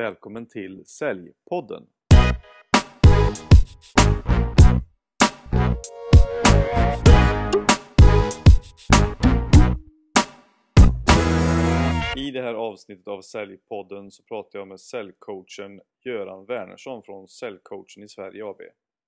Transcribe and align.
Välkommen 0.00 0.46
till 0.46 0.86
Säljpodden! 0.86 1.86
I 12.16 12.30
det 12.30 12.42
här 12.42 12.54
avsnittet 12.54 13.08
av 13.08 13.22
Säljpodden 13.22 14.10
så 14.10 14.22
pratar 14.22 14.58
jag 14.58 14.68
med 14.68 14.80
säljcoachen 14.80 15.80
Göran 16.04 16.46
Wernersson 16.46 17.02
från 17.02 17.28
Säljcoachen 17.28 18.02
i 18.02 18.08
Sverige 18.08 18.44
AB. 18.44 18.60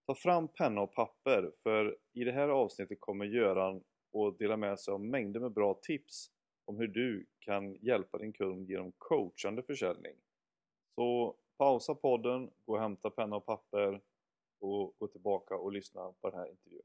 Ta 0.07 0.15
fram 0.15 0.49
penna 0.49 0.81
och 0.81 0.95
papper 0.95 1.51
för 1.63 1.97
i 2.13 2.25
det 2.25 2.33
här 2.33 2.49
avsnittet 2.49 3.01
kommer 3.01 3.25
Göran 3.25 3.77
att 3.77 4.39
dela 4.39 4.57
med 4.57 4.81
sig 4.81 4.93
av 4.93 5.01
mängder 5.01 5.41
med 5.41 5.53
bra 5.53 5.79
tips 5.83 6.31
om 6.65 6.77
hur 6.77 6.89
du 6.89 7.27
kan 7.39 7.75
hjälpa 7.75 8.19
din 8.19 8.33
kund 8.33 8.71
genom 8.71 8.93
coachande 8.99 9.63
försäljning. 9.63 10.15
Så 10.95 11.35
pausa 11.59 11.95
podden, 11.95 12.51
gå 12.67 12.73
och 12.73 12.81
hämta 12.81 13.11
penna 13.11 13.37
och 13.37 13.47
papper 13.47 14.01
och 14.61 14.95
gå 14.99 15.07
tillbaka 15.07 15.55
och 15.55 15.73
lyssna 15.73 16.01
på 16.21 16.31
den 16.31 16.39
här 16.39 16.51
intervjun. 16.51 16.83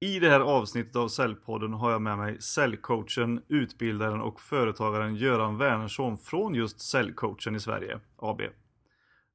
I 0.00 0.18
det 0.18 0.30
här 0.30 0.40
avsnittet 0.40 0.96
av 0.96 1.08
Säljpodden 1.08 1.72
har 1.72 1.90
jag 1.90 2.02
med 2.02 2.18
mig 2.18 2.42
säljcoachen, 2.42 3.42
utbildaren 3.48 4.20
och 4.20 4.40
företagaren 4.40 5.16
Göran 5.16 5.58
Wernersson 5.58 6.18
från 6.18 6.54
just 6.54 6.80
Säljcoachen 6.80 7.54
i 7.54 7.60
Sverige 7.60 8.00
AB. 8.16 8.40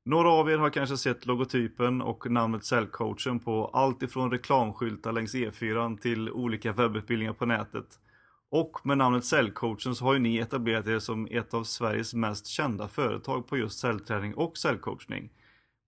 Några 0.05 0.31
av 0.31 0.50
er 0.50 0.58
har 0.58 0.70
kanske 0.70 0.98
sett 0.98 1.25
logotypen 1.25 2.02
och 2.02 2.31
namnet 2.31 2.66
Säljcoachen 2.66 3.39
på 3.39 3.67
allt 3.67 4.03
ifrån 4.03 4.31
reklamskyltar 4.31 5.12
längs 5.12 5.36
E4 5.36 5.98
till 5.98 6.31
olika 6.31 6.73
webbutbildningar 6.73 7.34
på 7.34 7.45
nätet. 7.45 8.00
Och 8.52 8.80
med 8.84 8.98
namnet 8.98 9.26
Säljcoachen 9.26 9.95
så 9.95 10.05
har 10.05 10.13
ju 10.13 10.20
ni 10.20 10.38
etablerat 10.38 10.88
er 10.88 10.99
som 10.99 11.27
ett 11.31 11.53
av 11.53 11.63
Sveriges 11.63 12.13
mest 12.13 12.48
kända 12.48 12.88
företag 12.88 13.48
på 13.48 13.58
just 13.58 13.80
säljträning 13.80 14.34
och 14.34 14.58
säljcoachning. 14.58 15.30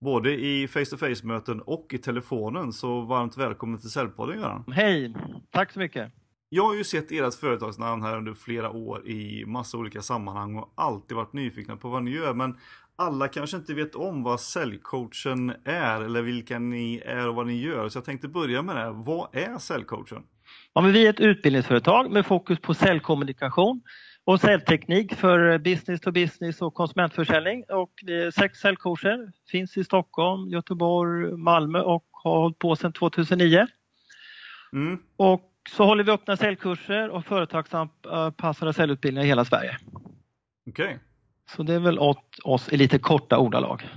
Både 0.02 0.34
i 0.34 0.68
face-to-face 0.68 1.26
möten 1.26 1.62
och 1.62 1.94
i 1.94 1.98
telefonen, 1.98 2.74
så 2.74 3.02
varmt 3.02 3.38
välkommen 3.38 3.80
till 3.80 3.90
Säljpodden 3.90 4.40
Göran. 4.40 4.64
Hej, 4.72 5.16
tack 5.52 5.72
så 5.72 5.80
mycket. 5.80 6.12
Jag 6.50 6.64
har 6.64 6.76
ju 6.76 6.84
sett 6.84 7.12
ert 7.12 7.34
företagsnamn 7.34 8.02
här 8.02 8.18
under 8.18 8.34
flera 8.34 8.70
år 8.72 9.08
i 9.08 9.46
massa 9.46 9.78
olika 9.78 10.02
sammanhang 10.02 10.56
och 10.56 10.74
alltid 10.76 11.18
varit 11.18 11.34
nyfikna 11.34 11.78
på 11.78 11.90
vad 11.90 12.04
ni 12.04 12.12
gör. 12.12 12.34
Men 12.34 12.58
alla 12.96 13.28
kanske 13.28 13.58
inte 13.58 13.74
vet 13.74 13.96
om 13.96 14.24
vad 14.24 14.40
säljcoachen 14.40 15.54
är 15.64 16.02
eller 16.02 16.22
vilka 16.22 16.60
ni 16.60 17.02
är 17.06 17.28
och 17.28 17.36
vad 17.36 17.48
ni 17.48 17.62
gör. 17.62 17.90
Så 17.90 17.98
jag 17.98 18.06
tänkte 18.06 18.28
börja 18.28 18.62
med 18.62 18.76
det. 18.76 18.92
Vad 18.92 19.36
är 19.36 19.58
säljcoachen? 19.58 20.24
Ja, 20.78 20.82
men 20.82 20.92
vi 20.92 21.06
är 21.06 21.10
ett 21.10 21.20
utbildningsföretag 21.20 22.12
med 22.12 22.26
fokus 22.26 22.60
på 22.60 22.74
säljkommunikation 22.74 23.82
och 24.24 24.40
säljteknik 24.40 25.16
för 25.16 25.58
business 25.58 26.02
to 26.02 26.12
business 26.12 26.62
och 26.62 26.74
konsumentförsäljning. 26.74 27.64
Och 27.64 27.94
sex 28.36 28.60
säljcoacher, 28.60 29.32
finns 29.52 29.78
i 29.78 29.84
Stockholm, 29.84 30.50
Göteborg, 30.50 31.38
Malmö 31.38 31.82
och 31.82 32.06
har 32.12 32.40
hållit 32.40 32.60
på 32.60 32.76
sedan 32.76 32.94
2009. 32.94 33.68
Mm. 34.74 35.00
Och 35.16 35.52
så 35.70 35.86
håller 35.86 36.04
vi 36.04 36.12
öppna 36.12 36.38
säljkurser 36.38 37.10
och 37.10 37.26
företagsanpassade 37.26 38.74
säljutbildningar 38.74 39.26
i 39.26 39.28
hela 39.28 39.46
Sverige. 39.46 39.78
Okej. 40.70 40.86
Okay. 40.86 40.98
Så 41.56 41.64
det 41.64 41.74
är 41.74 41.80
väl 41.80 42.00
åt 42.00 42.40
oss 42.44 42.70
i 42.70 42.78
lite 42.78 43.00
korta 43.00 43.38
ordalag. 43.38 43.90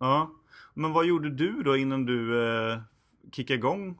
Ja, 0.00 0.30
men 0.74 0.92
vad 0.92 1.06
gjorde 1.06 1.30
du 1.30 1.62
då 1.62 1.76
innan 1.76 2.06
du 2.06 2.46
eh, 2.46 2.78
kickade 3.32 3.58
igång 3.58 3.98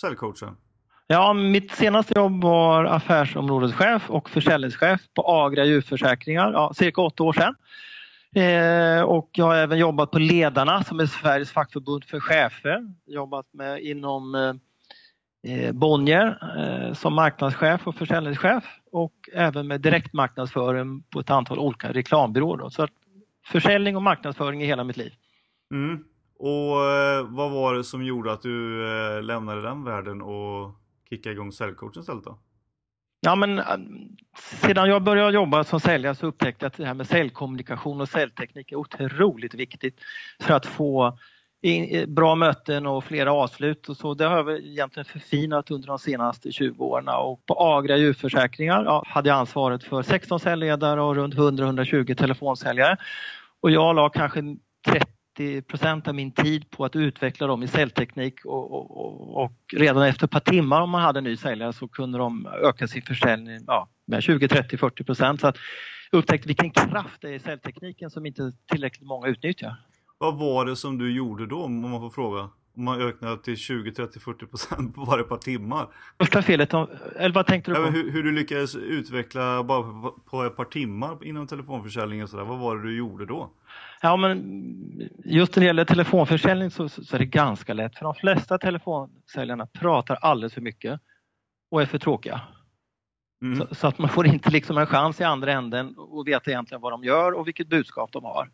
säljcoachen? 0.00 0.56
Ja, 1.06 1.32
mitt 1.32 1.72
senaste 1.72 2.18
jobb 2.18 2.42
var 2.42 2.84
affärsområdeschef 2.84 4.10
och 4.10 4.30
försäljningschef 4.30 5.00
på 5.14 5.22
Agra 5.26 5.64
djurförsäkringar, 5.64 6.52
ja, 6.52 6.72
cirka 6.74 7.00
åtta 7.00 7.22
år 7.22 7.32
sedan. 7.32 7.54
Eh, 8.34 9.02
och 9.02 9.30
jag 9.32 9.44
har 9.44 9.54
även 9.54 9.78
jobbat 9.78 10.10
på 10.10 10.18
Ledarna 10.18 10.84
som 10.84 11.00
är 11.00 11.06
Sveriges 11.06 11.50
fackförbund 11.50 12.04
för 12.04 12.20
chefer. 12.20 12.94
Jobbat 13.06 13.46
med 13.52 13.82
inom 13.82 14.34
eh, 14.34 14.54
eh 15.52 15.72
Bonnier 15.72 16.38
eh, 16.58 16.94
som 16.94 17.14
marknadschef 17.14 17.86
och 17.86 17.94
försäljningschef 17.94 18.64
och 18.92 19.14
även 19.32 19.66
med 19.66 19.80
direktmarknadsföring 19.80 21.02
på 21.02 21.20
ett 21.20 21.30
antal 21.30 21.58
olika 21.58 21.92
reklambyråer. 21.92 22.68
Så 22.68 22.88
försäljning 23.46 23.96
och 23.96 24.02
marknadsföring 24.02 24.62
i 24.62 24.66
hela 24.66 24.84
mitt 24.84 24.96
liv. 24.96 25.12
Mm. 25.74 26.04
Och 26.38 26.84
eh, 26.90 27.26
vad 27.28 27.50
var 27.50 27.74
det 27.74 27.84
som 27.84 28.04
gjorde 28.04 28.32
att 28.32 28.42
du 28.42 28.86
eh, 28.88 29.22
lämnade 29.22 29.62
den 29.62 29.84
världen 29.84 30.22
och 30.22 30.81
kicka 31.12 31.30
igång 31.30 31.52
säljcoachen 31.52 32.00
istället 32.00 32.24
då? 32.24 32.38
Ja, 33.20 33.34
men 33.34 33.58
äh, 33.58 33.64
sedan 34.36 34.88
jag 34.88 35.02
började 35.02 35.34
jobba 35.34 35.64
som 35.64 35.80
säljare 35.80 36.14
så 36.14 36.26
upptäckte 36.26 36.64
jag 36.64 36.70
att 36.70 36.76
det 36.76 36.86
här 36.86 36.94
med 36.94 37.06
säljkommunikation 37.06 38.00
och 38.00 38.08
säljteknik 38.08 38.72
är 38.72 38.76
otroligt 38.76 39.54
viktigt 39.54 40.00
för 40.40 40.54
att 40.54 40.66
få 40.66 41.18
bra 42.06 42.34
möten 42.34 42.86
och 42.86 43.04
flera 43.04 43.32
avslut 43.32 43.88
och 43.88 43.96
så. 43.96 44.14
Det 44.14 44.24
har 44.24 44.36
jag 44.36 44.60
egentligen 44.60 45.04
förfinat 45.04 45.70
under 45.70 45.88
de 45.88 45.98
senaste 45.98 46.52
20 46.52 46.84
åren 46.84 47.08
och 47.08 47.46
på 47.46 47.54
Agra 47.54 47.96
djurförsäkringar 47.96 48.84
ja, 48.84 49.04
hade 49.06 49.28
jag 49.28 49.38
ansvaret 49.38 49.84
för 49.84 50.02
16 50.02 50.40
säljledare 50.40 51.02
och 51.02 51.14
runt 51.14 51.34
100-120 51.34 52.14
telefonsäljare. 52.14 52.96
Och 53.60 53.70
jag 53.70 53.96
la 53.96 54.08
kanske 54.08 54.40
30 54.86 55.06
90% 55.38 56.08
av 56.08 56.14
min 56.14 56.32
tid 56.32 56.70
på 56.70 56.84
att 56.84 56.96
utveckla 56.96 57.46
dem 57.46 57.62
i 57.62 57.68
säljteknik 57.68 58.44
och, 58.44 58.72
och, 58.72 59.42
och, 59.42 59.52
redan 59.72 60.02
efter 60.02 60.24
ett 60.24 60.30
par 60.30 60.40
timmar 60.40 60.80
om 60.80 60.90
man 60.90 61.02
hade 61.02 61.18
en 61.18 61.24
ny 61.24 61.36
säljare 61.36 61.72
så 61.72 61.88
kunde 61.88 62.18
de 62.18 62.46
öka 62.46 62.88
sin 62.88 63.02
försäljning 63.02 63.60
ja, 63.66 63.88
med 64.06 64.22
20, 64.22 64.48
30, 64.48 64.76
40 64.76 65.04
procent. 65.04 65.40
Så 65.40 65.46
att 65.46 65.56
upptäckte 66.12 66.48
vilken 66.48 66.70
kraft 66.70 67.20
det 67.20 67.28
är 67.28 67.32
i 67.32 67.38
säljtekniken 67.38 68.10
som 68.10 68.26
inte 68.26 68.52
tillräckligt 68.70 69.06
många 69.06 69.28
utnyttjar. 69.28 69.76
Vad 70.18 70.38
var 70.38 70.64
det 70.64 70.76
som 70.76 70.98
du 70.98 71.12
gjorde 71.12 71.46
då 71.46 71.62
om 71.62 71.80
man 71.80 72.00
får 72.00 72.10
fråga? 72.10 72.48
Om 72.76 72.84
man 72.84 73.00
ökade 73.00 73.42
till 73.42 73.56
20, 73.56 73.92
30, 73.92 74.20
40 74.20 74.46
procent 74.46 74.94
på 74.94 75.04
varje 75.04 75.24
par 75.24 75.36
timmar. 75.36 75.88
Första 76.18 76.42
felet, 76.42 76.74
eller 76.74 77.34
vad 77.34 77.46
tänkte 77.46 77.70
du 77.70 77.74
på? 77.74 77.82
Ja, 77.82 77.86
hur, 77.86 78.10
hur, 78.10 78.22
du 78.22 78.32
lyckades 78.32 78.76
utveckla 78.76 79.64
bara 79.64 79.82
på, 79.82 80.20
på 80.30 80.42
ett 80.42 80.56
par 80.56 80.64
timmar 80.64 81.24
inom 81.24 81.46
telefonförsäljning 81.46 82.22
och 82.22 82.28
sådär. 82.28 82.44
Vad 82.44 82.58
var 82.58 82.76
det 82.76 82.82
du 82.82 82.96
gjorde 82.96 83.26
då? 83.26 83.50
Ja, 84.04 84.16
men 84.16 85.10
just 85.24 85.56
när 85.56 85.60
det 85.60 85.66
gäller 85.66 85.84
telefonförsäljning 85.84 86.70
så, 86.70 86.88
så 86.88 87.16
är 87.16 87.18
det 87.18 87.24
ganska 87.24 87.74
lätt 87.74 87.96
för 87.96 88.04
de 88.04 88.14
flesta 88.14 88.58
telefonsäljarna 88.58 89.66
pratar 89.66 90.14
alldeles 90.14 90.54
för 90.54 90.60
mycket 90.60 91.00
och 91.70 91.82
är 91.82 91.86
för 91.86 91.98
tråkiga. 91.98 92.40
Mm. 93.42 93.58
Så, 93.58 93.74
så, 93.74 93.86
att 93.86 93.98
man 93.98 94.08
får 94.08 94.26
inte 94.26 94.50
liksom 94.50 94.78
en 94.78 94.86
chans 94.86 95.20
i 95.20 95.24
andra 95.24 95.52
änden 95.52 95.94
och 95.96 96.28
veta 96.28 96.50
egentligen 96.50 96.80
vad 96.80 96.92
de 96.92 97.04
gör 97.04 97.32
och 97.32 97.46
vilket 97.46 97.68
budskap 97.68 98.12
de 98.12 98.24
har. 98.24 98.50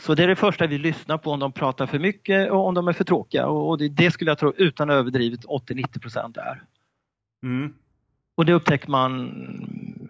Så 0.00 0.14
det 0.14 0.24
är 0.24 0.28
det 0.28 0.36
första 0.36 0.66
vi 0.66 0.78
lyssnar 0.78 1.18
på 1.18 1.30
om 1.30 1.40
de 1.40 1.52
pratar 1.52 1.86
för 1.86 1.98
mycket 1.98 2.50
och 2.50 2.66
om 2.66 2.74
de 2.74 2.88
är 2.88 2.92
för 2.92 3.04
tråkiga 3.04 3.46
och 3.46 3.78
det, 3.78 3.88
det 3.88 4.10
skulle 4.10 4.30
jag 4.30 4.38
tro 4.38 4.52
utan 4.56 4.90
överdrivet 4.90 5.44
80-90 5.44 6.00
procent 6.00 6.36
är. 6.36 6.62
Mm. 7.42 7.74
Och 8.34 8.46
det 8.46 8.52
upptäcker 8.52 8.90
man 8.90 9.32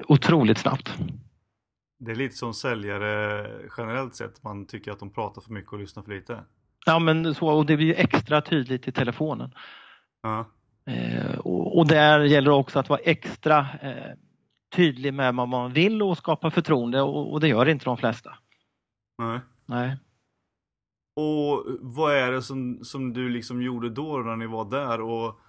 otroligt 0.08 0.58
snabbt. 0.58 0.98
Det 1.98 2.10
är 2.10 2.16
lite 2.16 2.36
som 2.36 2.54
säljare 2.54 3.50
generellt 3.76 4.14
sett, 4.14 4.42
man 4.42 4.66
tycker 4.66 4.92
att 4.92 4.98
de 4.98 5.10
pratar 5.10 5.42
för 5.42 5.52
mycket 5.52 5.72
och 5.72 5.78
lyssnar 5.78 6.02
för 6.02 6.12
lite. 6.12 6.44
Ja 6.86 6.98
men 6.98 7.34
så, 7.34 7.48
och 7.48 7.66
det 7.66 7.76
blir 7.76 7.94
extra 7.98 8.40
tydligt 8.40 8.88
i 8.88 8.92
telefonen. 8.92 9.50
Ja. 10.22 10.46
Eh, 10.86 11.38
och, 11.38 11.78
och 11.78 11.88
där 11.88 12.20
gäller 12.20 12.50
det 12.50 12.56
också 12.56 12.78
att 12.78 12.88
vara 12.88 13.00
extra 13.00 13.66
eh, 13.82 14.14
tydlig 14.76 15.14
med 15.14 15.34
vad 15.34 15.48
man 15.48 15.72
vill 15.72 16.02
och 16.02 16.18
skapa 16.18 16.50
förtroende 16.50 17.02
och, 17.02 17.32
och 17.32 17.40
det 17.40 17.48
gör 17.48 17.68
inte 17.68 17.84
de 17.84 17.96
flesta. 17.96 18.38
Nej. 19.18 19.40
Nej. 19.66 19.96
Och 21.16 21.64
vad 21.80 22.16
är 22.16 22.32
det 22.32 22.42
som, 22.42 22.84
som 22.84 23.12
du 23.12 23.28
liksom 23.28 23.62
gjorde 23.62 23.90
då 23.90 24.18
när 24.18 24.36
ni 24.36 24.46
var 24.46 24.70
där 24.70 25.00
och 25.00 25.40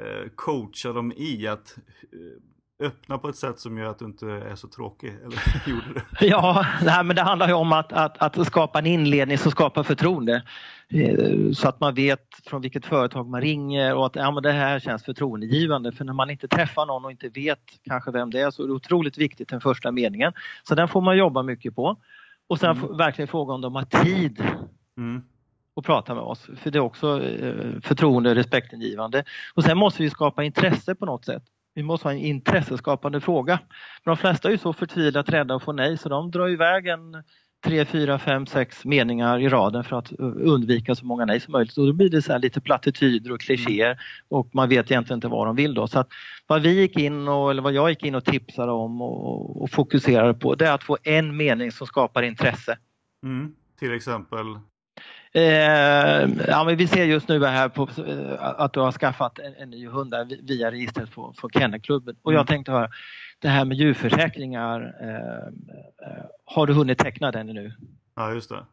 eh, 0.00 0.28
coachade 0.34 0.94
dem 0.94 1.12
i 1.16 1.46
att 1.46 1.78
eh, 2.02 2.42
öppna 2.82 3.18
på 3.18 3.28
ett 3.28 3.36
sätt 3.36 3.58
som 3.58 3.78
gör 3.78 3.90
att 3.90 3.98
du 3.98 4.04
inte 4.04 4.26
är 4.26 4.54
så 4.54 4.68
tråkig? 4.68 5.08
Eller 5.08 5.62
gjorde 5.70 5.94
det? 5.94 6.02
Ja, 6.26 6.66
nej, 6.82 7.04
men 7.04 7.16
det 7.16 7.22
handlar 7.22 7.48
ju 7.48 7.54
om 7.54 7.72
att, 7.72 7.92
att, 7.92 8.38
att 8.38 8.46
skapa 8.46 8.78
en 8.78 8.86
inledning 8.86 9.38
som 9.38 9.50
skapar 9.50 9.82
förtroende. 9.82 10.42
Eh, 10.88 11.52
så 11.52 11.68
att 11.68 11.80
man 11.80 11.94
vet 11.94 12.26
från 12.46 12.62
vilket 12.62 12.86
företag 12.86 13.28
man 13.28 13.40
ringer 13.40 13.94
och 13.94 14.06
att 14.06 14.16
ja, 14.16 14.30
men 14.30 14.42
det 14.42 14.52
här 14.52 14.80
känns 14.80 15.04
förtroendegivande. 15.04 15.92
För 15.92 16.04
när 16.04 16.12
man 16.12 16.30
inte 16.30 16.48
träffar 16.48 16.86
någon 16.86 17.04
och 17.04 17.10
inte 17.10 17.28
vet 17.28 17.60
kanske 17.84 18.10
vem 18.10 18.30
det 18.30 18.40
är 18.40 18.50
så 18.50 18.62
är 18.62 18.66
det 18.66 18.72
otroligt 18.72 19.18
viktigt 19.18 19.48
den 19.48 19.60
första 19.60 19.92
meningen. 19.92 20.32
Så 20.62 20.74
den 20.74 20.88
får 20.88 21.00
man 21.00 21.16
jobba 21.16 21.42
mycket 21.42 21.76
på. 21.76 21.96
Och 22.48 22.58
sen 22.58 22.76
mm. 22.76 22.96
verkligen 22.96 23.28
fråga 23.28 23.54
om 23.54 23.60
de 23.60 23.74
har 23.74 23.84
tid 23.84 24.44
mm. 24.96 25.22
att 25.76 25.84
prata 25.84 26.14
med 26.14 26.22
oss. 26.22 26.50
För 26.56 26.70
det 26.70 26.78
är 26.78 26.80
också 26.80 27.22
eh, 27.22 27.80
förtroende 27.82 28.30
och 28.30 28.36
respektingivande. 28.36 29.24
Och 29.54 29.64
sen 29.64 29.78
måste 29.78 30.02
vi 30.02 30.10
skapa 30.10 30.44
intresse 30.44 30.94
på 30.94 31.06
något 31.06 31.24
sätt. 31.24 31.42
Vi 31.76 31.82
måste 31.82 32.08
ha 32.08 32.12
en 32.12 32.18
intresseskapande 32.18 33.20
fråga. 33.20 33.58
Men 34.04 34.14
de 34.14 34.16
flesta 34.16 34.48
är 34.48 34.52
ju 34.52 34.58
så 34.58 34.72
förtvivlat 34.72 35.28
rädda 35.28 35.54
att 35.54 35.62
få 35.62 35.72
nej 35.72 35.98
så 35.98 36.08
de 36.08 36.30
drar 36.30 36.48
iväg 36.48 36.86
en 36.86 37.22
tre, 37.64 37.84
fyra, 37.84 38.18
fem, 38.18 38.46
sex 38.46 38.84
meningar 38.84 39.38
i 39.38 39.48
raden 39.48 39.84
för 39.84 39.98
att 39.98 40.12
undvika 40.18 40.94
så 40.94 41.06
många 41.06 41.24
nej 41.24 41.40
som 41.40 41.52
möjligt. 41.52 41.78
Och 41.78 41.86
då 41.86 41.92
blir 41.92 42.10
det 42.10 42.22
så 42.22 42.38
lite 42.38 42.60
plattityder 42.60 43.32
och 43.32 43.40
klichéer 43.40 43.86
mm. 43.86 43.98
och 44.28 44.54
man 44.54 44.68
vet 44.68 44.90
egentligen 44.90 45.16
inte 45.16 45.28
vad 45.28 45.46
de 45.46 45.56
vill 45.56 45.74
då. 45.74 45.86
Så 45.86 45.98
att 45.98 46.08
vad 46.46 46.62
vi 46.62 46.80
gick 46.80 46.98
in 46.98 47.28
och, 47.28 47.50
eller 47.50 47.62
vad 47.62 47.72
jag 47.72 47.90
gick 47.90 48.04
in 48.04 48.14
och 48.14 48.24
tipsade 48.24 48.72
om 48.72 49.02
och, 49.02 49.62
och 49.62 49.70
fokuserade 49.70 50.34
på 50.34 50.54
det 50.54 50.66
är 50.66 50.72
att 50.72 50.84
få 50.84 50.98
en 51.02 51.36
mening 51.36 51.72
som 51.72 51.86
skapar 51.86 52.22
intresse. 52.22 52.78
Mm. 53.22 53.54
Till 53.78 53.94
exempel? 53.94 54.46
Eh, 55.32 56.28
ja, 56.48 56.64
men 56.64 56.76
vi 56.76 56.86
ser 56.86 57.04
just 57.04 57.28
nu 57.28 57.44
här 57.44 57.68
på, 57.68 57.82
eh, 57.82 58.34
att 58.38 58.72
du 58.72 58.80
har 58.80 58.92
skaffat 58.92 59.38
en, 59.38 59.54
en 59.54 59.70
ny 59.70 59.88
hund 59.88 60.14
via 60.42 60.70
registret 60.70 61.10
på, 61.10 61.34
på 61.40 61.48
Kennelklubben. 61.50 62.16
Och 62.22 62.32
jag 62.32 62.40
mm. 62.40 62.46
tänkte 62.46 62.72
höra, 62.72 62.90
det 63.38 63.48
här 63.48 63.64
med 63.64 63.76
djurförsäkringar, 63.76 64.94
eh, 65.00 65.46
eh, 66.08 66.24
har 66.44 66.66
du 66.66 66.72
hunnit 66.72 66.98
teckna 66.98 67.30
den 67.30 67.46
nu? 67.46 67.72
Ja, 68.14 68.32
just 68.32 68.48
det. 68.50 68.66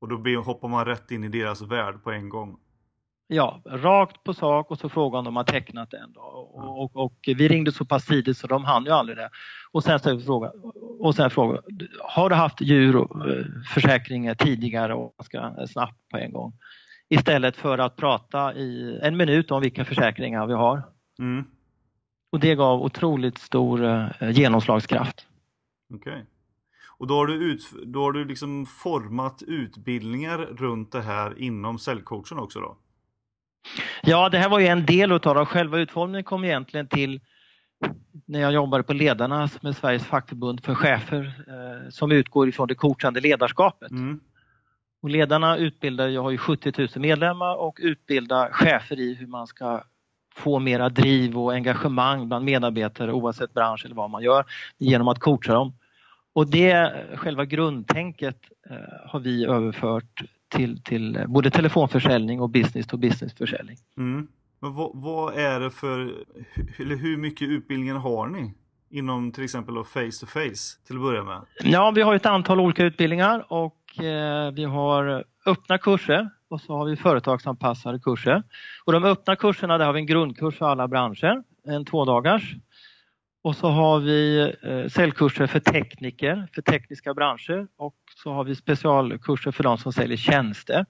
Och 0.00 0.08
då 0.08 0.40
hoppar 0.40 0.68
man 0.68 0.84
rätt 0.84 1.10
in 1.10 1.24
i 1.24 1.28
deras 1.28 1.62
värld 1.62 2.02
på 2.04 2.10
en 2.10 2.28
gång. 2.28 2.58
Ja, 3.30 3.62
rakt 3.66 4.24
på 4.24 4.34
sak 4.34 4.70
och 4.70 4.78
så 4.78 4.88
frågade 4.88 5.18
om 5.18 5.24
de 5.24 5.36
har 5.36 5.44
tecknat 5.44 5.90
den. 5.90 6.12
Och, 6.16 6.82
och, 6.82 6.96
och, 6.96 7.14
vi 7.26 7.48
ringde 7.48 7.72
så 7.72 7.84
pass 7.84 8.06
tidigt 8.06 8.38
så 8.38 8.46
de 8.46 8.64
hann 8.64 8.84
ju 8.84 8.90
aldrig 8.90 9.18
det. 9.18 9.30
Och 9.70 9.84
sen 9.84 9.98
ställde 9.98 10.18
vi 10.18 10.24
frågan, 10.24 10.52
och 10.98 11.14
sen 11.14 11.30
fråga, 11.30 11.60
har 12.00 12.30
du 12.30 12.34
haft 12.34 12.60
djurförsäkringar 12.60 14.34
tidigare 14.34 14.94
och 14.94 15.14
ganska 15.18 15.66
snabbt 15.66 16.08
på 16.10 16.18
en 16.18 16.32
gång? 16.32 16.52
Istället 17.08 17.56
för 17.56 17.78
att 17.78 17.96
prata 17.96 18.54
i 18.54 18.98
en 19.02 19.16
minut 19.16 19.50
om 19.50 19.62
vilka 19.62 19.84
försäkringar 19.84 20.46
vi 20.46 20.54
har. 20.54 20.82
Mm. 21.18 21.44
Och 22.32 22.40
det 22.40 22.54
gav 22.54 22.82
otroligt 22.82 23.38
stor 23.38 23.84
eh, 23.84 24.30
genomslagskraft. 24.30 25.26
Okay. 25.94 26.22
Och 26.86 27.06
då 27.06 27.14
har 27.14 27.26
du, 27.26 27.34
ut, 27.34 27.62
då 27.86 28.02
har 28.02 28.12
du 28.12 28.24
liksom 28.24 28.66
format 28.66 29.42
utbildningar 29.46 30.38
runt 30.38 30.92
det 30.92 31.02
här 31.02 31.38
inom 31.38 31.78
säljcoachen 31.78 32.38
också 32.38 32.60
då? 32.60 32.76
Ja, 34.02 34.28
det 34.28 34.38
här 34.38 34.48
var 34.48 34.58
ju 34.58 34.66
en 34.66 34.86
del 34.86 35.12
utav 35.12 35.34
det. 35.34 35.44
Själva 35.44 35.78
utformningen 35.78 36.24
kom 36.24 36.44
egentligen 36.44 36.88
till 36.88 37.20
när 38.26 38.40
jag 38.40 38.52
jobbade 38.52 38.82
på 38.82 38.92
Ledarna 38.92 39.48
med 39.60 39.76
Sveriges 39.76 40.04
fackförbund 40.04 40.64
för 40.64 40.74
chefer 40.74 41.44
eh, 41.48 41.90
som 41.90 42.12
utgår 42.12 42.48
ifrån 42.48 42.68
det 42.68 42.74
coachande 42.74 43.20
ledarskapet. 43.20 43.90
Mm. 43.90 44.20
Och 45.02 45.10
ledarna 45.10 45.56
utbildar, 45.56 46.08
jag 46.08 46.22
har 46.22 46.30
ju 46.30 46.38
70 46.38 46.72
000 46.78 46.88
medlemmar 46.96 47.56
och 47.56 47.78
utbildar 47.82 48.50
chefer 48.52 49.00
i 49.00 49.14
hur 49.14 49.26
man 49.26 49.46
ska 49.46 49.82
få 50.34 50.58
mera 50.58 50.88
driv 50.88 51.38
och 51.38 51.52
engagemang 51.52 52.28
bland 52.28 52.44
medarbetare 52.44 53.12
oavsett 53.12 53.54
bransch 53.54 53.84
eller 53.84 53.94
vad 53.94 54.10
man 54.10 54.22
gör 54.22 54.44
genom 54.78 55.08
att 55.08 55.18
coacha 55.18 55.52
dem. 55.52 55.72
Och 56.38 56.50
det, 56.50 56.92
själva 57.14 57.44
grundtänket 57.44 58.38
eh, 58.70 58.76
har 59.10 59.20
vi 59.20 59.44
överfört 59.44 60.22
till, 60.48 60.82
till 60.82 61.24
både 61.28 61.50
telefonförsäljning 61.50 62.40
och 62.40 62.50
business 62.50 62.86
to 62.86 62.96
business 62.96 63.34
försäljning. 63.34 63.76
Mm. 63.96 64.28
Men 64.60 64.74
vad, 64.74 64.90
vad, 64.94 65.34
är 65.34 65.60
det 65.60 65.70
för, 65.70 66.00
eller 66.78 66.96
hur 66.96 67.16
mycket 67.16 67.48
utbildningar 67.48 67.94
har 67.94 68.26
ni? 68.26 68.54
Inom 68.90 69.32
till 69.32 69.44
exempel 69.44 69.84
face 69.84 70.20
to 70.20 70.26
face 70.26 70.86
till 70.86 70.96
att 70.96 71.02
börja 71.02 71.24
med? 71.24 71.40
Ja, 71.62 71.90
vi 71.90 72.02
har 72.02 72.14
ett 72.14 72.26
antal 72.26 72.60
olika 72.60 72.84
utbildningar 72.84 73.52
och 73.52 74.04
eh, 74.04 74.52
vi 74.52 74.64
har 74.64 75.24
öppna 75.46 75.78
kurser 75.78 76.30
och 76.50 76.60
så 76.60 76.76
har 76.76 76.84
vi 76.84 76.96
företagsanpassade 76.96 77.98
kurser. 77.98 78.42
Och 78.84 78.92
de 78.92 79.04
öppna 79.04 79.36
kurserna 79.36 79.78
där 79.78 79.86
har 79.86 79.92
vi 79.92 80.00
en 80.00 80.06
grundkurs 80.06 80.58
för 80.58 80.66
alla 80.66 80.88
branscher, 80.88 81.42
en 81.66 81.84
tvådagars. 81.84 82.54
Och 83.42 83.56
så 83.56 83.68
har 83.68 84.00
vi 84.00 84.40
eh, 84.62 84.88
säljkurser 84.88 85.46
för 85.46 85.60
tekniker, 85.60 86.48
för 86.54 86.62
tekniska 86.62 87.14
branscher 87.14 87.66
och 87.76 87.96
så 88.22 88.32
har 88.32 88.44
vi 88.44 88.54
specialkurser 88.54 89.50
för 89.50 89.62
de 89.64 89.78
som 89.78 89.92
säljer 89.92 90.16
tjänster. 90.16 90.86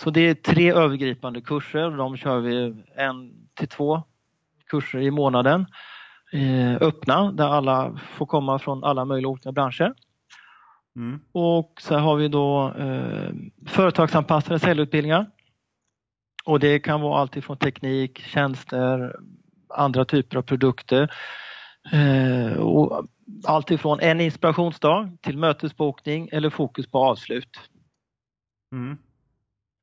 Så 0.00 0.10
det 0.10 0.20
är 0.20 0.34
tre 0.34 0.72
övergripande 0.72 1.40
kurser 1.40 1.90
och 1.90 1.96
de 1.96 2.16
kör 2.16 2.40
vi 2.40 2.74
en 2.96 3.32
till 3.54 3.68
två 3.68 4.02
kurser 4.66 4.98
i 4.98 5.10
månaden. 5.10 5.66
Eh, 6.32 6.76
öppna 6.80 7.32
där 7.32 7.48
alla 7.48 7.98
får 8.16 8.26
komma 8.26 8.58
från 8.58 8.84
alla 8.84 9.04
möjliga 9.04 9.28
olika 9.28 9.52
branscher. 9.52 9.94
Mm. 10.96 11.20
Och 11.32 11.80
så 11.80 11.96
har 11.96 12.16
vi 12.16 12.28
då 12.28 12.74
eh, 12.78 13.30
företagsanpassade 13.66 14.58
säljutbildningar. 14.58 15.30
Och 16.44 16.60
det 16.60 16.78
kan 16.78 17.00
vara 17.00 17.20
allt 17.20 17.36
ifrån 17.36 17.56
teknik, 17.56 18.18
tjänster, 18.18 19.16
andra 19.68 20.04
typer 20.04 20.36
av 20.36 20.42
produkter. 20.42 21.10
Eh, 21.92 22.52
och 22.52 23.06
allt 23.44 23.70
ifrån 23.70 24.00
en 24.00 24.20
inspirationsdag 24.20 25.10
till 25.20 25.38
mötesbokning 25.38 26.28
eller 26.32 26.50
fokus 26.50 26.86
på 26.86 26.98
avslut. 26.98 27.60
Mm. 28.72 28.98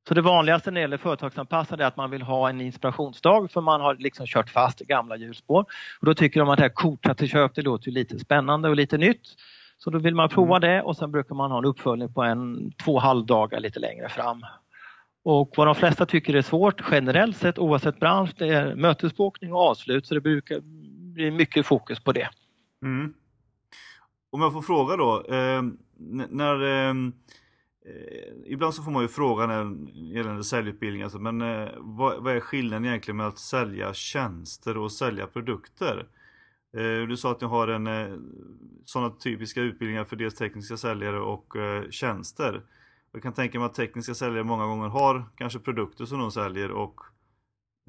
Så 0.07 0.13
det 0.13 0.21
vanligaste 0.21 0.71
när 0.71 0.75
det 0.75 0.81
gäller 0.81 0.97
företagsanpassade 0.97 1.83
är 1.83 1.87
att 1.87 1.97
man 1.97 2.11
vill 2.11 2.21
ha 2.21 2.49
en 2.49 2.61
inspirationsdag 2.61 3.47
för 3.51 3.61
man 3.61 3.81
har 3.81 3.95
liksom 3.95 4.25
kört 4.25 4.49
fast 4.49 4.81
i 4.81 4.85
gamla 4.85 5.15
hjulspår. 5.17 5.65
Och 5.99 6.05
då 6.05 6.13
tycker 6.13 6.39
de 6.39 6.49
att 6.49 6.57
det 6.57 6.63
här 6.63 6.69
korta 6.69 7.13
till 7.13 7.29
köp 7.29 7.55
det 7.55 7.61
låter 7.61 7.91
lite 7.91 8.19
spännande 8.19 8.69
och 8.69 8.75
lite 8.75 8.97
nytt. 8.97 9.35
Så 9.77 9.89
då 9.89 9.99
vill 9.99 10.15
man 10.15 10.29
prova 10.29 10.57
mm. 10.57 10.69
det 10.69 10.81
och 10.81 10.97
sen 10.97 11.11
brukar 11.11 11.35
man 11.35 11.51
ha 11.51 11.57
en 11.57 11.65
uppföljning 11.65 12.13
på 12.13 12.23
en 12.23 12.71
två 12.71 12.99
halvdagar 12.99 13.59
lite 13.59 13.79
längre 13.79 14.09
fram. 14.09 14.45
Och 15.23 15.53
vad 15.57 15.67
de 15.67 15.75
flesta 15.75 16.05
tycker 16.05 16.35
är 16.35 16.41
svårt 16.41 16.81
generellt 16.91 17.37
sett 17.37 17.59
oavsett 17.59 17.99
bransch 17.99 18.31
det 18.37 18.47
är 18.47 18.75
mötesbokning 18.75 19.53
och 19.53 19.59
avslut 19.59 20.05
så 20.05 20.13
det 20.13 20.21
brukar 20.21 20.61
blir 21.17 21.31
mycket 21.31 21.65
fokus 21.65 21.99
på 21.99 22.11
det. 22.11 22.29
Mm. 22.83 23.13
Om 24.29 24.41
jag 24.41 24.53
får 24.53 24.61
fråga 24.61 24.95
då, 24.95 25.25
eh, 25.25 25.61
när 26.29 26.63
ehm, 26.63 27.13
eh, 27.85 28.51
Ibland 28.51 28.73
så 28.73 28.83
får 28.83 28.91
man 28.91 29.01
ju 29.01 29.07
frågan 29.07 29.87
gällande 29.93 30.43
säljutbildning, 30.43 31.03
alltså, 31.03 31.19
men 31.19 31.41
eh, 31.41 31.69
vad, 31.77 32.23
vad, 32.23 32.35
är 32.35 32.39
skillnaden 32.39 32.85
egentligen 32.85 33.17
med 33.17 33.27
att 33.27 33.39
sälja 33.39 33.93
tjänster 33.93 34.77
och 34.77 34.91
sälja 34.91 35.27
produkter? 35.27 36.07
Eh, 36.77 37.07
du 37.07 37.17
sa 37.17 37.31
att 37.31 37.41
ni 37.41 37.47
har 37.47 37.67
en 37.67 37.87
eh, 37.87 38.17
sådana 38.85 39.09
typiska 39.09 39.61
utbildningar 39.61 40.05
för 40.05 40.15
dels 40.15 40.35
tekniska 40.35 40.77
säljare 40.77 41.19
och 41.19 41.55
eh, 41.55 41.89
tjänster. 41.89 42.61
Jag 43.11 43.23
kan 43.23 43.33
tänka 43.33 43.59
mig 43.59 43.65
att 43.65 43.73
tekniska 43.73 44.13
säljare 44.13 44.43
många 44.43 44.65
gånger 44.65 44.87
har 44.87 45.25
kanske 45.35 45.59
produkter 45.59 46.05
som 46.05 46.19
de 46.19 46.31
säljer 46.31 46.71
och 46.71 47.01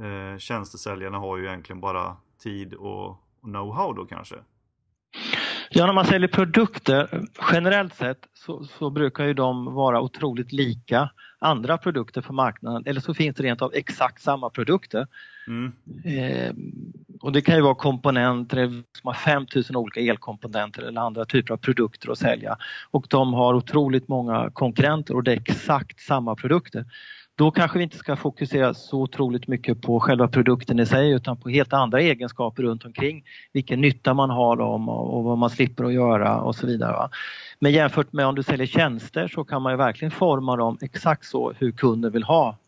eh, 0.04 0.38
tjänstesäljarna 0.38 1.19
har 1.19 1.36
ju 1.36 1.46
egentligen 1.46 1.80
bara 1.80 2.16
tid 2.38 2.75
och 2.75 3.17
know-how 3.43 3.96
då 3.96 4.05
kanske. 4.05 4.37
Ja, 5.70 5.87
när 5.87 5.93
man 5.93 6.05
säljer 6.05 6.29
produkter 6.29 7.25
generellt 7.52 7.94
sett 7.94 8.26
så, 8.35 8.64
så, 8.64 8.90
brukar 8.90 9.25
ju 9.25 9.35
de 9.35 9.75
vara 9.75 10.00
otroligt 10.00 10.52
lika 10.52 11.11
andra 11.38 11.79
produkter 11.79 12.20
på 12.20 12.32
marknaden 12.32 12.82
eller 12.87 13.00
så 13.00 13.14
finns 13.14 13.37
det 13.37 13.43
rent 13.43 13.62
av 13.62 13.75
exakt 13.75 14.23
samma 14.23 14.50
produkter. 14.50 15.06
Mm. 15.46 15.73
Eh, 16.05 16.55
och 17.20 17.32
det 17.32 17.40
kan 17.40 17.56
ju 17.56 17.62
vara 17.62 17.75
komponenter 17.75 18.67
som 18.69 18.82
har 19.02 19.14
5000 19.14 19.76
olika 19.76 20.00
elkomponenter 20.00 20.82
eller 20.82 21.00
andra 21.00 21.25
typer 21.25 21.55
av 21.55 21.58
produkter 21.58 22.11
att 22.11 22.19
sälja 22.19 22.56
och 22.90 23.06
de 23.11 23.35
har 23.35 23.55
otroligt 23.55 24.08
många 24.08 24.50
konkurrenter 24.50 25.14
och 25.14 25.23
det 25.23 25.32
är 25.32 25.37
exakt 25.37 26.00
samma 26.00 26.35
produkter. 26.35 26.85
Då 27.38 27.50
kanske 27.50 27.78
vi 27.78 27.85
inte 27.85 27.97
ska 27.97 28.16
fokusera 28.16 28.75
så 28.75 29.02
otroligt 29.02 29.49
mycket 29.49 29.83
på 29.83 30.00
själva 30.00 30.28
produkten 30.28 30.80
i 30.80 30.87
sig 30.87 31.11
utan 31.11 31.37
på 31.37 31.49
helt 31.49 31.73
andra 31.73 32.00
egenskaper 32.00 32.62
runt 32.62 32.85
omkring. 32.85 33.25
Vilken 33.52 33.80
nytta 33.80 34.14
man 34.14 34.30
har 34.30 34.57
dem 34.57 34.88
och 34.88 35.25
vad 35.25 35.38
man 35.38 35.50
slipper 35.50 35.85
att 35.85 35.92
göra 35.92 36.40
och 36.40 36.54
så 36.54 36.66
vidare. 36.66 37.09
Men 37.59 37.73
jämfört 37.73 38.12
med 38.12 38.26
om 38.26 38.35
du 38.35 38.42
säljer 38.42 38.66
tjänster 38.66 39.28
så 39.28 39.45
kan 39.45 39.62
man 39.62 39.73
ju 39.73 39.76
verkligen 39.76 40.11
forma 40.11 40.57
dem 40.57 40.78
exakt 40.80 41.25
så 41.25 41.52
hur 41.59 41.73
kunden 41.73 42.12
vill 42.12 42.23
ha 42.23 42.59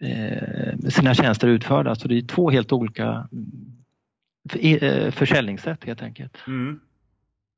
eh, 0.00 0.78
sina 0.90 1.14
tjänster 1.14 1.48
utförda. 1.48 1.94
Så 1.94 2.08
det 2.08 2.18
är 2.18 2.22
två 2.22 2.50
helt 2.50 2.72
olika 2.72 3.28
eh, 4.52 5.10
försäljningssätt 5.10 5.84
helt 5.84 6.02
enkelt. 6.02 6.36
Mm. 6.46 6.80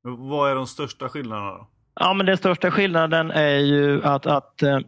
Vad 0.01 0.51
är 0.51 0.55
de 0.55 0.67
största 0.67 1.09
skillnaderna? 1.09 1.51
Då? 1.51 1.67
Ja, 1.95 2.13
men 2.13 2.25
den 2.25 2.37
största 2.37 2.71
skillnaden 2.71 3.31
är 3.31 3.57
ju 3.57 4.03
att, 4.03 4.25
att 4.25 4.63
eh, 4.63 4.79